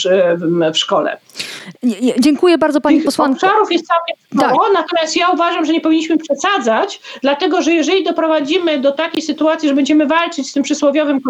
w 0.72 0.78
szkole. 0.78 1.16
Dziękuję 2.18 2.58
bardzo 2.58 2.80
pani 2.80 3.00
posłanko. 3.00 3.46
Obszarów 3.46 3.72
jest 3.72 3.86
całkiem 3.86 4.16
mało, 4.32 4.64
tak. 4.64 4.72
natomiast 4.74 5.16
ja 5.16 5.30
uważam, 5.30 5.64
że 5.64 5.72
nie 5.72 5.80
powinniśmy 5.80 6.16
przesadzać, 6.18 7.00
dlatego 7.22 7.62
że 7.62 7.72
jeżeli 7.72 8.04
doprowadzimy 8.04 8.78
do 8.78 8.92
takiej 8.92 9.22
sytuacji, 9.22 9.68
że 9.68 9.74
będziemy 9.74 10.06
walczyć 10.06 10.50
z 10.50 10.52
tym 10.52 10.62
przysłowiowym 10.62 11.20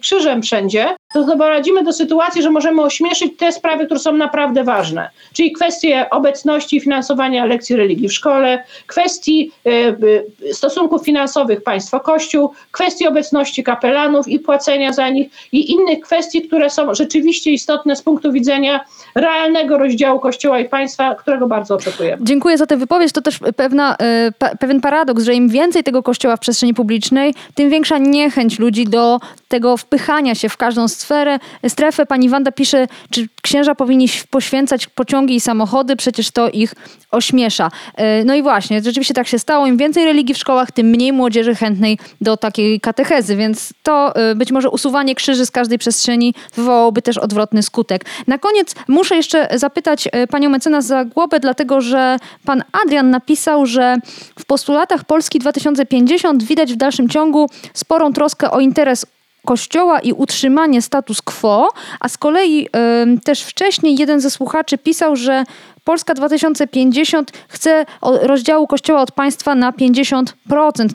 krzyżem 0.00 0.42
wszędzie, 0.42 0.96
to 1.14 1.24
doprowadzimy 1.24 1.84
do 1.84 1.92
sytuacji, 1.92 2.42
że 2.42 2.50
możemy 2.50 2.82
ośmieszyć 2.82 3.32
te 3.36 3.52
sprawy, 3.52 3.86
które 3.86 4.00
są 4.00 4.12
naprawdę 4.12 4.64
ważne, 4.64 5.10
czyli 5.32 5.52
kwestie 5.52 6.10
obecności 6.10 6.76
i 6.76 6.80
finansowania 6.80 7.44
lekcji 7.44 7.76
religii 7.76 8.08
w 8.08 8.12
szkole, 8.12 8.64
kwestii 8.86 9.52
e, 9.66 10.52
stosunków 10.54 11.04
finansowych 11.04 11.62
państwo-kościół, 11.62 12.50
kwestii 12.70 13.06
obecności 13.06 13.64
kapelanów 13.64 14.28
i 14.28 14.38
płacenia 14.38 14.92
za 14.92 15.08
nich 15.08 15.30
i 15.52 15.72
innych 15.72 16.00
kwestii, 16.00 16.42
które 16.42 16.70
są 16.70 16.94
rzeczywiście 16.94 17.50
istotne 17.50 17.96
z 17.96 18.02
punktu 18.02 18.32
widzenia 18.32 18.84
realnego 19.14 19.78
rozdziału 19.78 20.20
Kościoła 20.20 20.58
i 20.58 20.68
państwa, 20.68 21.14
którego 21.14 21.46
bardzo 21.46 21.74
oczekujemy. 21.74 22.22
Dziękuję 22.24 22.58
za 22.58 22.66
tę 22.66 22.76
wypowiedź. 22.76 23.12
To 23.12 23.22
też 23.22 23.38
pewna, 23.56 23.96
e, 24.40 24.56
pewien 24.60 24.80
paradoks, 24.80 25.24
że 25.24 25.34
im 25.34 25.48
więcej 25.48 25.82
tego 25.82 26.02
Kościoła 26.02 26.36
w 26.36 26.40
przestrzeni 26.40 26.74
publicznej, 26.74 27.34
tym 27.54 27.70
większa 27.70 27.98
niechęć 27.98 28.58
ludzi 28.58 28.84
do 28.84 29.20
tego 29.48 29.76
wpychania 29.76 30.34
się 30.34 30.48
w 30.48 30.56
każdą 30.56 30.88
z 30.88 31.03
sferę, 31.04 31.38
strefę. 31.68 32.06
Pani 32.06 32.28
Wanda 32.28 32.52
pisze, 32.52 32.86
czy 33.10 33.28
księża 33.42 33.74
powinni 33.74 34.08
poświęcać 34.30 34.86
pociągi 34.86 35.34
i 35.34 35.40
samochody, 35.40 35.96
przecież 35.96 36.30
to 36.30 36.50
ich 36.50 36.74
ośmiesza. 37.10 37.70
E, 37.94 38.24
no 38.24 38.34
i 38.34 38.42
właśnie, 38.42 38.82
rzeczywiście 38.82 39.14
tak 39.14 39.28
się 39.28 39.38
stało. 39.38 39.66
Im 39.66 39.76
więcej 39.76 40.04
religii 40.04 40.34
w 40.34 40.38
szkołach, 40.38 40.72
tym 40.72 40.86
mniej 40.86 41.12
młodzieży 41.12 41.54
chętnej 41.54 41.98
do 42.20 42.36
takiej 42.36 42.80
katechezy, 42.80 43.36
więc 43.36 43.72
to 43.82 44.16
e, 44.16 44.34
być 44.34 44.52
może 44.52 44.70
usuwanie 44.70 45.14
krzyży 45.14 45.46
z 45.46 45.50
każdej 45.50 45.78
przestrzeni 45.78 46.34
wywołałoby 46.54 47.02
też 47.02 47.18
odwrotny 47.18 47.62
skutek. 47.62 48.04
Na 48.26 48.38
koniec 48.38 48.74
muszę 48.88 49.16
jeszcze 49.16 49.48
zapytać 49.54 50.08
e, 50.12 50.26
panią 50.26 50.50
mecenas 50.50 50.86
za 50.86 51.04
głowę, 51.04 51.40
dlatego 51.40 51.80
że 51.80 52.16
pan 52.44 52.62
Adrian 52.84 53.10
napisał, 53.10 53.66
że 53.66 53.96
w 54.38 54.44
postulatach 54.44 55.04
Polski 55.04 55.38
2050 55.38 56.44
widać 56.44 56.72
w 56.72 56.76
dalszym 56.76 57.08
ciągu 57.08 57.50
sporą 57.74 58.12
troskę 58.12 58.50
o 58.50 58.60
interes 58.60 59.06
Kościoła 59.44 60.00
i 60.00 60.12
utrzymanie 60.12 60.82
status 60.82 61.22
quo, 61.22 61.68
a 62.00 62.08
z 62.08 62.18
kolei 62.18 62.66
y, 62.66 63.20
też 63.20 63.42
wcześniej 63.42 63.96
jeden 63.96 64.20
ze 64.20 64.30
słuchaczy 64.30 64.78
pisał, 64.78 65.16
że 65.16 65.44
Polska 65.84 66.14
2050 66.14 67.32
chce 67.48 67.86
rozdziału 68.02 68.66
Kościoła 68.66 69.00
od 69.02 69.12
państwa 69.12 69.54
na 69.54 69.72
50%. 69.72 70.24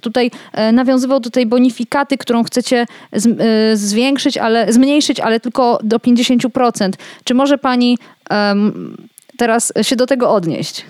Tutaj 0.02 0.32
y, 0.70 0.72
nawiązywał 0.72 1.20
do 1.20 1.30
tej 1.30 1.46
bonifikaty, 1.46 2.18
którą 2.18 2.44
chcecie 2.44 2.86
y, 3.72 3.78
zwiększyć, 3.78 4.38
ale 4.38 4.74
zmniejszyć, 4.74 5.20
ale 5.20 5.40
tylko 5.40 5.80
do 5.84 5.98
50%. 5.98 6.92
Czy 7.24 7.34
może 7.34 7.58
pani 7.58 7.98
teraz 9.38 9.74
się 9.82 9.96
do 9.96 10.06
tego 10.06 10.32
odnieść? 10.32 10.86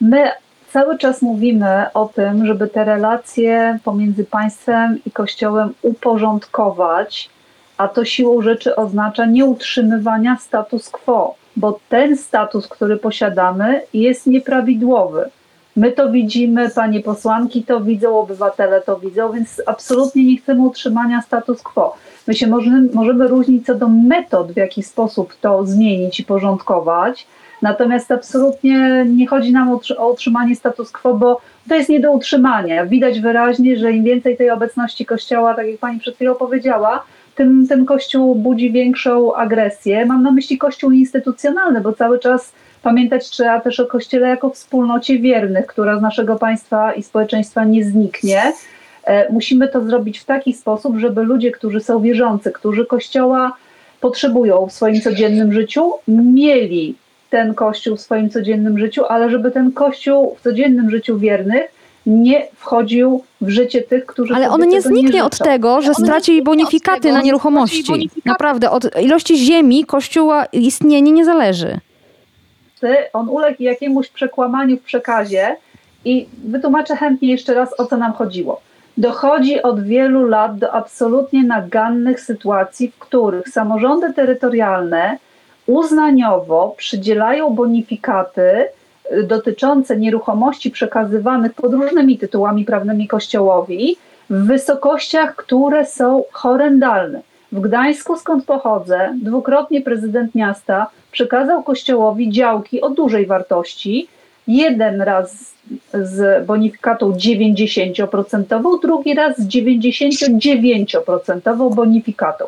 My 0.00 0.30
cały 0.74 0.98
czas 0.98 1.22
mówimy 1.22 1.92
o 1.94 2.06
tym, 2.06 2.46
żeby 2.46 2.68
te 2.68 2.84
relacje 2.84 3.78
pomiędzy 3.84 4.24
państwem 4.24 4.98
i 5.06 5.10
Kościołem 5.10 5.74
uporządkować, 5.82 7.30
a 7.76 7.88
to 7.88 8.04
siłą 8.04 8.42
rzeczy 8.42 8.76
oznacza 8.76 9.26
nieutrzymywania 9.26 10.36
status 10.36 10.90
quo, 10.90 11.34
bo 11.56 11.80
ten 11.88 12.16
status, 12.16 12.68
który 12.68 12.96
posiadamy, 12.96 13.80
jest 13.92 14.26
nieprawidłowy. 14.26 15.30
My 15.76 15.92
to 15.92 16.12
widzimy, 16.12 16.70
panie 16.70 17.00
posłanki 17.00 17.62
to 17.62 17.80
widzą, 17.80 18.18
obywatele 18.18 18.80
to 18.80 18.98
widzą, 18.98 19.32
więc 19.32 19.62
absolutnie 19.66 20.24
nie 20.24 20.36
chcemy 20.36 20.62
utrzymania 20.62 21.22
status 21.22 21.62
quo. 21.62 21.96
My 22.26 22.34
się 22.34 22.46
możemy, 22.46 22.88
możemy 22.94 23.28
różnić 23.28 23.66
co 23.66 23.74
do 23.74 23.88
metod, 23.88 24.52
w 24.52 24.56
jaki 24.56 24.82
sposób 24.82 25.34
to 25.40 25.66
zmienić 25.66 26.20
i 26.20 26.24
porządkować, 26.24 27.26
Natomiast 27.64 28.12
absolutnie 28.12 29.04
nie 29.08 29.26
chodzi 29.26 29.52
nam 29.52 29.78
o 29.96 30.10
utrzymanie 30.10 30.56
status 30.56 30.90
quo, 30.90 31.14
bo 31.14 31.40
to 31.68 31.74
jest 31.74 31.88
nie 31.88 32.00
do 32.00 32.12
utrzymania. 32.12 32.86
Widać 32.86 33.20
wyraźnie, 33.20 33.76
że 33.76 33.92
im 33.92 34.04
więcej 34.04 34.36
tej 34.36 34.50
obecności 34.50 35.06
Kościoła, 35.06 35.54
tak 35.54 35.66
jak 35.66 35.78
pani 35.78 36.00
przed 36.00 36.14
chwilą 36.14 36.34
powiedziała, 36.34 37.04
tym 37.34 37.66
ten 37.68 37.84
Kościół 37.84 38.34
budzi 38.34 38.72
większą 38.72 39.34
agresję. 39.34 40.06
Mam 40.06 40.22
na 40.22 40.30
myśli 40.30 40.58
Kościół 40.58 40.90
instytucjonalny, 40.90 41.80
bo 41.80 41.92
cały 41.92 42.18
czas 42.18 42.52
pamiętać 42.82 43.30
trzeba 43.30 43.60
też 43.60 43.80
o 43.80 43.86
Kościele 43.86 44.28
jako 44.28 44.50
wspólnocie 44.50 45.18
wiernych, 45.18 45.66
która 45.66 45.98
z 45.98 46.02
naszego 46.02 46.36
państwa 46.36 46.92
i 46.92 47.02
społeczeństwa 47.02 47.64
nie 47.64 47.84
zniknie. 47.84 48.42
E, 49.04 49.32
musimy 49.32 49.68
to 49.68 49.84
zrobić 49.84 50.18
w 50.18 50.24
taki 50.24 50.52
sposób, 50.52 50.98
żeby 50.98 51.22
ludzie, 51.22 51.50
którzy 51.50 51.80
są 51.80 52.00
wierzący, 52.00 52.52
którzy 52.52 52.86
Kościoła 52.86 53.56
potrzebują 54.00 54.66
w 54.66 54.72
swoim 54.72 55.00
codziennym 55.00 55.52
życiu, 55.52 55.92
mieli 56.08 56.94
ten 57.34 57.54
Kościół 57.54 57.96
w 57.96 58.00
swoim 58.00 58.30
codziennym 58.30 58.78
życiu, 58.78 59.04
ale 59.08 59.30
żeby 59.30 59.50
ten 59.50 59.72
Kościół 59.72 60.36
w 60.38 60.42
codziennym 60.42 60.90
życiu 60.90 61.18
wiernych 61.18 61.62
nie 62.06 62.46
wchodził 62.56 63.24
w 63.40 63.48
życie 63.48 63.82
tych, 63.82 64.06
którzy. 64.06 64.34
Ale 64.34 64.50
on 64.50 64.68
nie 64.68 64.82
zniknie 64.82 65.10
nie 65.10 65.24
od 65.24 65.38
tego, 65.38 65.82
że 65.82 65.94
straci 65.94 66.42
bonifikaty 66.42 67.00
tego, 67.00 67.14
na 67.14 67.22
nieruchomości. 67.22 67.84
Bonifikaty. 67.92 68.28
Naprawdę, 68.28 68.70
od 68.70 69.00
ilości 69.02 69.36
ziemi 69.36 69.84
Kościoła 69.84 70.44
istnienie 70.44 71.12
nie 71.12 71.24
zależy. 71.24 71.78
On 73.12 73.28
uległ 73.28 73.62
jakiemuś 73.62 74.08
przekłamaniu 74.08 74.76
w 74.76 74.82
przekazie 74.82 75.56
i 76.04 76.26
wytłumaczę 76.44 76.96
chętnie 76.96 77.30
jeszcze 77.30 77.54
raz, 77.54 77.80
o 77.80 77.86
co 77.86 77.96
nam 77.96 78.12
chodziło. 78.12 78.60
Dochodzi 78.96 79.62
od 79.62 79.84
wielu 79.84 80.28
lat 80.28 80.58
do 80.58 80.72
absolutnie 80.72 81.44
nagannych 81.44 82.20
sytuacji, 82.20 82.90
w 82.90 82.98
których 82.98 83.48
samorządy 83.48 84.12
terytorialne 84.12 85.18
uznaniowo 85.66 86.74
przydzielają 86.76 87.50
bonifikaty 87.50 88.68
y, 89.12 89.22
dotyczące 89.22 89.96
nieruchomości 89.96 90.70
przekazywanych 90.70 91.54
pod 91.54 91.72
różnymi 91.72 92.18
tytułami 92.18 92.64
prawnymi 92.64 93.08
Kościołowi 93.08 93.96
w 94.30 94.46
wysokościach, 94.46 95.36
które 95.36 95.86
są 95.86 96.24
horrendalne. 96.32 97.20
W 97.52 97.60
Gdańsku, 97.60 98.16
skąd 98.16 98.44
pochodzę, 98.44 99.14
dwukrotnie 99.22 99.80
prezydent 99.80 100.34
miasta 100.34 100.86
przekazał 101.12 101.62
Kościołowi 101.62 102.30
działki 102.30 102.80
o 102.80 102.90
dużej 102.90 103.26
wartości. 103.26 104.08
Jeden 104.48 105.02
raz 105.02 105.54
z 105.94 106.46
bonifikatą 106.46 107.12
90%, 107.12 108.80
drugi 108.82 109.14
raz 109.14 109.38
z 109.38 109.48
99% 109.48 111.74
bonifikatą. 111.74 112.44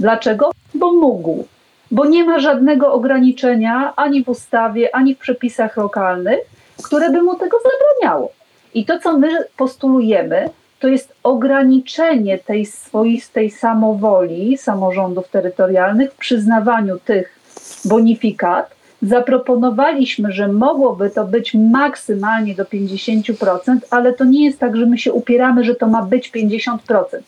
Dlaczego? 0.00 0.50
Bo 0.74 0.92
mógł 0.92 1.44
bo 1.90 2.04
nie 2.06 2.24
ma 2.24 2.38
żadnego 2.38 2.92
ograniczenia 2.92 3.92
ani 3.96 4.24
w 4.24 4.28
ustawie, 4.28 4.94
ani 4.94 5.14
w 5.14 5.18
przepisach 5.18 5.76
lokalnych, 5.76 6.40
które 6.84 7.10
by 7.10 7.22
mu 7.22 7.34
tego 7.34 7.56
zabraniało. 7.56 8.32
I 8.74 8.84
to, 8.84 8.98
co 8.98 9.18
my 9.18 9.28
postulujemy, 9.56 10.50
to 10.80 10.88
jest 10.88 11.14
ograniczenie 11.22 12.38
tej 12.38 12.66
swoistej 12.66 13.50
samowoli 13.50 14.58
samorządów 14.58 15.28
terytorialnych 15.28 16.12
w 16.12 16.16
przyznawaniu 16.16 16.98
tych 16.98 17.38
bonifikat, 17.84 18.77
Zaproponowaliśmy, 19.02 20.32
że 20.32 20.48
mogłoby 20.48 21.10
to 21.10 21.24
być 21.24 21.54
maksymalnie 21.54 22.54
do 22.54 22.64
50%, 22.64 23.78
ale 23.90 24.12
to 24.12 24.24
nie 24.24 24.44
jest 24.44 24.58
tak, 24.58 24.76
że 24.76 24.86
my 24.86 24.98
się 24.98 25.12
upieramy, 25.12 25.64
że 25.64 25.74
to 25.74 25.86
ma 25.86 26.02
być 26.02 26.30
50%. 26.30 26.78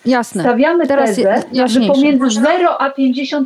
Jasne. 0.06 0.42
Stawiamy 0.42 0.86
Teraz 0.86 1.16
tezę, 1.16 1.42
że 1.66 1.80
pomiędzy 1.80 2.30
0 2.30 2.80
a 2.80 2.90
50% 2.90 3.44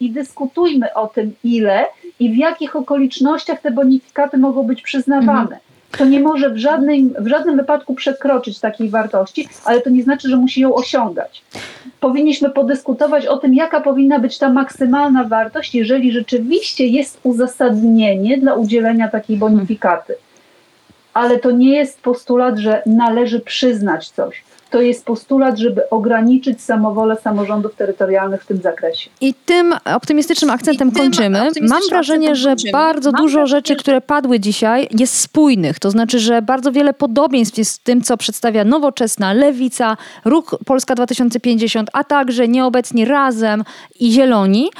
i 0.00 0.10
dyskutujmy 0.10 0.94
o 0.94 1.06
tym, 1.06 1.34
ile 1.44 1.86
i 2.20 2.30
w 2.30 2.36
jakich 2.36 2.76
okolicznościach 2.76 3.60
te 3.60 3.70
bonifikaty 3.70 4.38
mogą 4.38 4.62
być 4.62 4.82
przyznawane. 4.82 5.40
Mhm. 5.40 5.65
To 5.98 6.04
nie 6.04 6.20
może 6.20 6.50
w 6.50 6.56
żadnym, 6.56 7.14
w 7.18 7.26
żadnym 7.26 7.56
wypadku 7.56 7.94
przekroczyć 7.94 8.60
takiej 8.60 8.88
wartości, 8.88 9.48
ale 9.64 9.80
to 9.80 9.90
nie 9.90 10.02
znaczy, 10.02 10.28
że 10.28 10.36
musi 10.36 10.60
ją 10.60 10.74
osiągać 10.74 11.42
powinniśmy 12.00 12.50
podyskutować 12.50 13.26
o 13.26 13.36
tym, 13.36 13.54
jaka 13.54 13.80
powinna 13.80 14.18
być 14.18 14.38
ta 14.38 14.48
maksymalna 14.48 15.24
wartość, 15.24 15.74
jeżeli 15.74 16.12
rzeczywiście 16.12 16.86
jest 16.86 17.20
uzasadnienie 17.22 18.38
dla 18.38 18.54
udzielenia 18.54 19.08
takiej 19.08 19.36
bonifikaty. 19.36 20.14
Ale 21.14 21.38
to 21.38 21.50
nie 21.50 21.76
jest 21.76 22.00
postulat, 22.00 22.58
że 22.58 22.82
należy 22.86 23.40
przyznać 23.40 24.08
coś 24.08 24.44
to 24.70 24.80
jest 24.80 25.04
postulat, 25.04 25.58
żeby 25.58 25.90
ograniczyć 25.90 26.62
samowolę 26.62 27.16
samorządów 27.16 27.74
terytorialnych 27.74 28.42
w 28.42 28.46
tym 28.46 28.56
zakresie. 28.56 29.10
I 29.20 29.34
tym 29.34 29.74
optymistycznym 29.84 30.50
akcentem 30.50 30.92
tym 30.92 31.02
kończymy. 31.02 31.38
Optymistycznym 31.38 31.68
Mam 31.68 31.88
wrażenie, 31.90 32.36
że 32.36 32.48
kończymy. 32.48 32.72
bardzo 32.72 33.12
Mam 33.12 33.22
dużo 33.22 33.46
rzeczy, 33.46 33.76
które 33.76 34.00
padły 34.00 34.40
dzisiaj, 34.40 34.88
jest 34.98 35.20
spójnych. 35.20 35.78
To 35.78 35.90
znaczy, 35.90 36.18
że 36.18 36.42
bardzo 36.42 36.72
wiele 36.72 36.94
podobieństw 36.94 37.58
jest 37.58 37.80
w 37.80 37.82
tym, 37.82 38.02
co 38.02 38.16
przedstawia 38.16 38.64
nowoczesna 38.64 39.32
lewica, 39.32 39.96
ruch 40.24 40.58
Polska 40.66 40.94
2050, 40.94 41.90
a 41.92 42.04
także 42.04 42.48
nieobecni 42.48 43.04
razem 43.04 43.64
i 44.00 44.12
zieloni. 44.12 44.70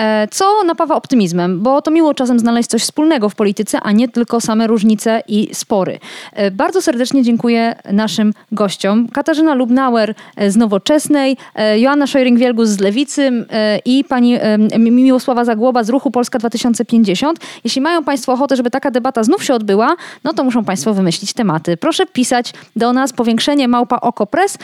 E, 0.00 0.28
co 0.30 0.64
napawa 0.66 0.94
optymizmem, 0.94 1.62
bo 1.62 1.82
to 1.82 1.90
miło 1.90 2.14
czasem 2.14 2.38
znaleźć 2.38 2.68
coś 2.68 2.82
wspólnego 2.82 3.28
w 3.28 3.34
polityce, 3.34 3.80
a 3.80 3.92
nie 3.92 4.08
tylko 4.08 4.40
same 4.40 4.66
różnice 4.66 5.22
i 5.28 5.54
spory. 5.54 5.98
E, 6.32 6.50
bardzo 6.50 6.82
serdecznie 6.82 7.22
dziękuję 7.22 7.76
naszym 7.92 8.32
gościom. 8.52 9.08
Katarzyna 9.08 9.54
Lubnauer 9.54 10.14
e, 10.36 10.50
z 10.50 10.56
Nowoczesnej, 10.56 11.36
Joanna 11.76 12.06
Szojring-Wielgus 12.06 12.64
z 12.64 12.80
Lewicy 12.80 13.46
i 13.84 14.04
pani 14.04 14.38
Miłosława 14.78 15.44
Zagłoba 15.44 15.84
z 15.84 15.88
Ruchu 15.88 16.10
Polska 16.10 16.38
2050. 16.38 17.38
Jeśli 17.64 17.82
mają 17.82 18.04
Państwo 18.04 18.32
ochotę, 18.32 18.56
żeby 18.56 18.70
taka 18.70 18.90
debata 18.90 19.24
znów 19.24 19.44
się 19.44 19.54
odbyła, 19.54 19.96
no 20.24 20.32
to 20.32 20.44
muszą 20.44 20.64
Państwo 20.64 20.94
wymyślić 20.94 21.32
tematy. 21.32 21.76
Proszę 21.76 22.06
pisać 22.06 22.52
do 22.76 22.92
nas 22.92 23.12
powiększenie 23.12 23.68
małpa 23.68 24.00
okopres 24.00 24.58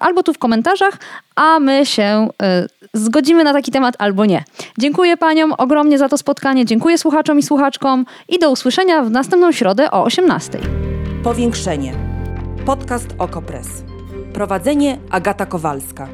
albo 0.00 0.22
tu 0.22 0.32
w 0.32 0.38
komentarzach, 0.38 0.98
a 1.36 1.58
my 1.58 1.86
się 1.86 2.28
zgodzimy 2.94 3.44
na 3.44 3.52
taki 3.52 3.70
temat 3.70 3.94
albo 3.98 4.26
nie. 4.26 4.44
Dziękuję 4.78 5.16
paniom 5.16 5.54
ogromnie 5.58 5.98
za 5.98 6.08
to 6.08 6.18
spotkanie, 6.18 6.64
dziękuję 6.64 6.98
słuchaczom 6.98 7.38
i 7.38 7.42
słuchaczkom 7.42 8.06
i 8.28 8.38
do 8.38 8.50
usłyszenia 8.50 9.02
w 9.02 9.10
następną 9.10 9.52
środę 9.52 9.90
o 9.90 10.04
18. 10.04 10.58
Powiększenie. 11.22 11.92
Podcast 12.66 13.06
Okopres. 13.18 13.68
Prowadzenie 14.32 14.98
Agata 15.10 15.46
Kowalska. 15.46 16.08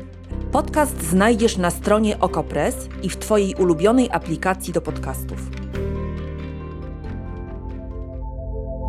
Podcast 0.53 1.03
znajdziesz 1.03 1.57
na 1.57 1.71
stronie 1.71 2.21
Okopres 2.21 2.75
i 3.03 3.09
w 3.09 3.17
Twojej 3.17 3.55
ulubionej 3.55 4.09
aplikacji 4.13 4.73
do 4.73 4.81
podcastów. 4.81 5.39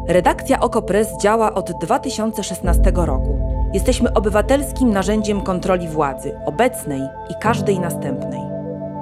Redakcja 0.07 0.60
Okopres 0.60 1.07
działa 1.22 1.53
od 1.53 1.72
2016 1.82 2.91
roku. 2.95 3.40
Jesteśmy 3.74 4.14
obywatelskim 4.14 4.91
narzędziem 4.91 5.41
kontroli 5.41 5.88
władzy, 5.88 6.32
obecnej 6.45 7.02
i 7.30 7.34
każdej 7.41 7.80
następnej. 7.80 8.52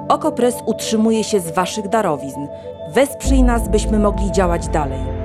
Okopres 0.08 0.54
utrzymuje 0.66 1.24
się 1.24 1.40
z 1.40 1.50
Waszych 1.50 1.88
darowizn. 1.88 2.46
Wesprzyj 2.88 3.42
nas, 3.42 3.68
byśmy 3.68 3.98
mogli 3.98 4.32
działać 4.32 4.68
dalej. 4.68 5.21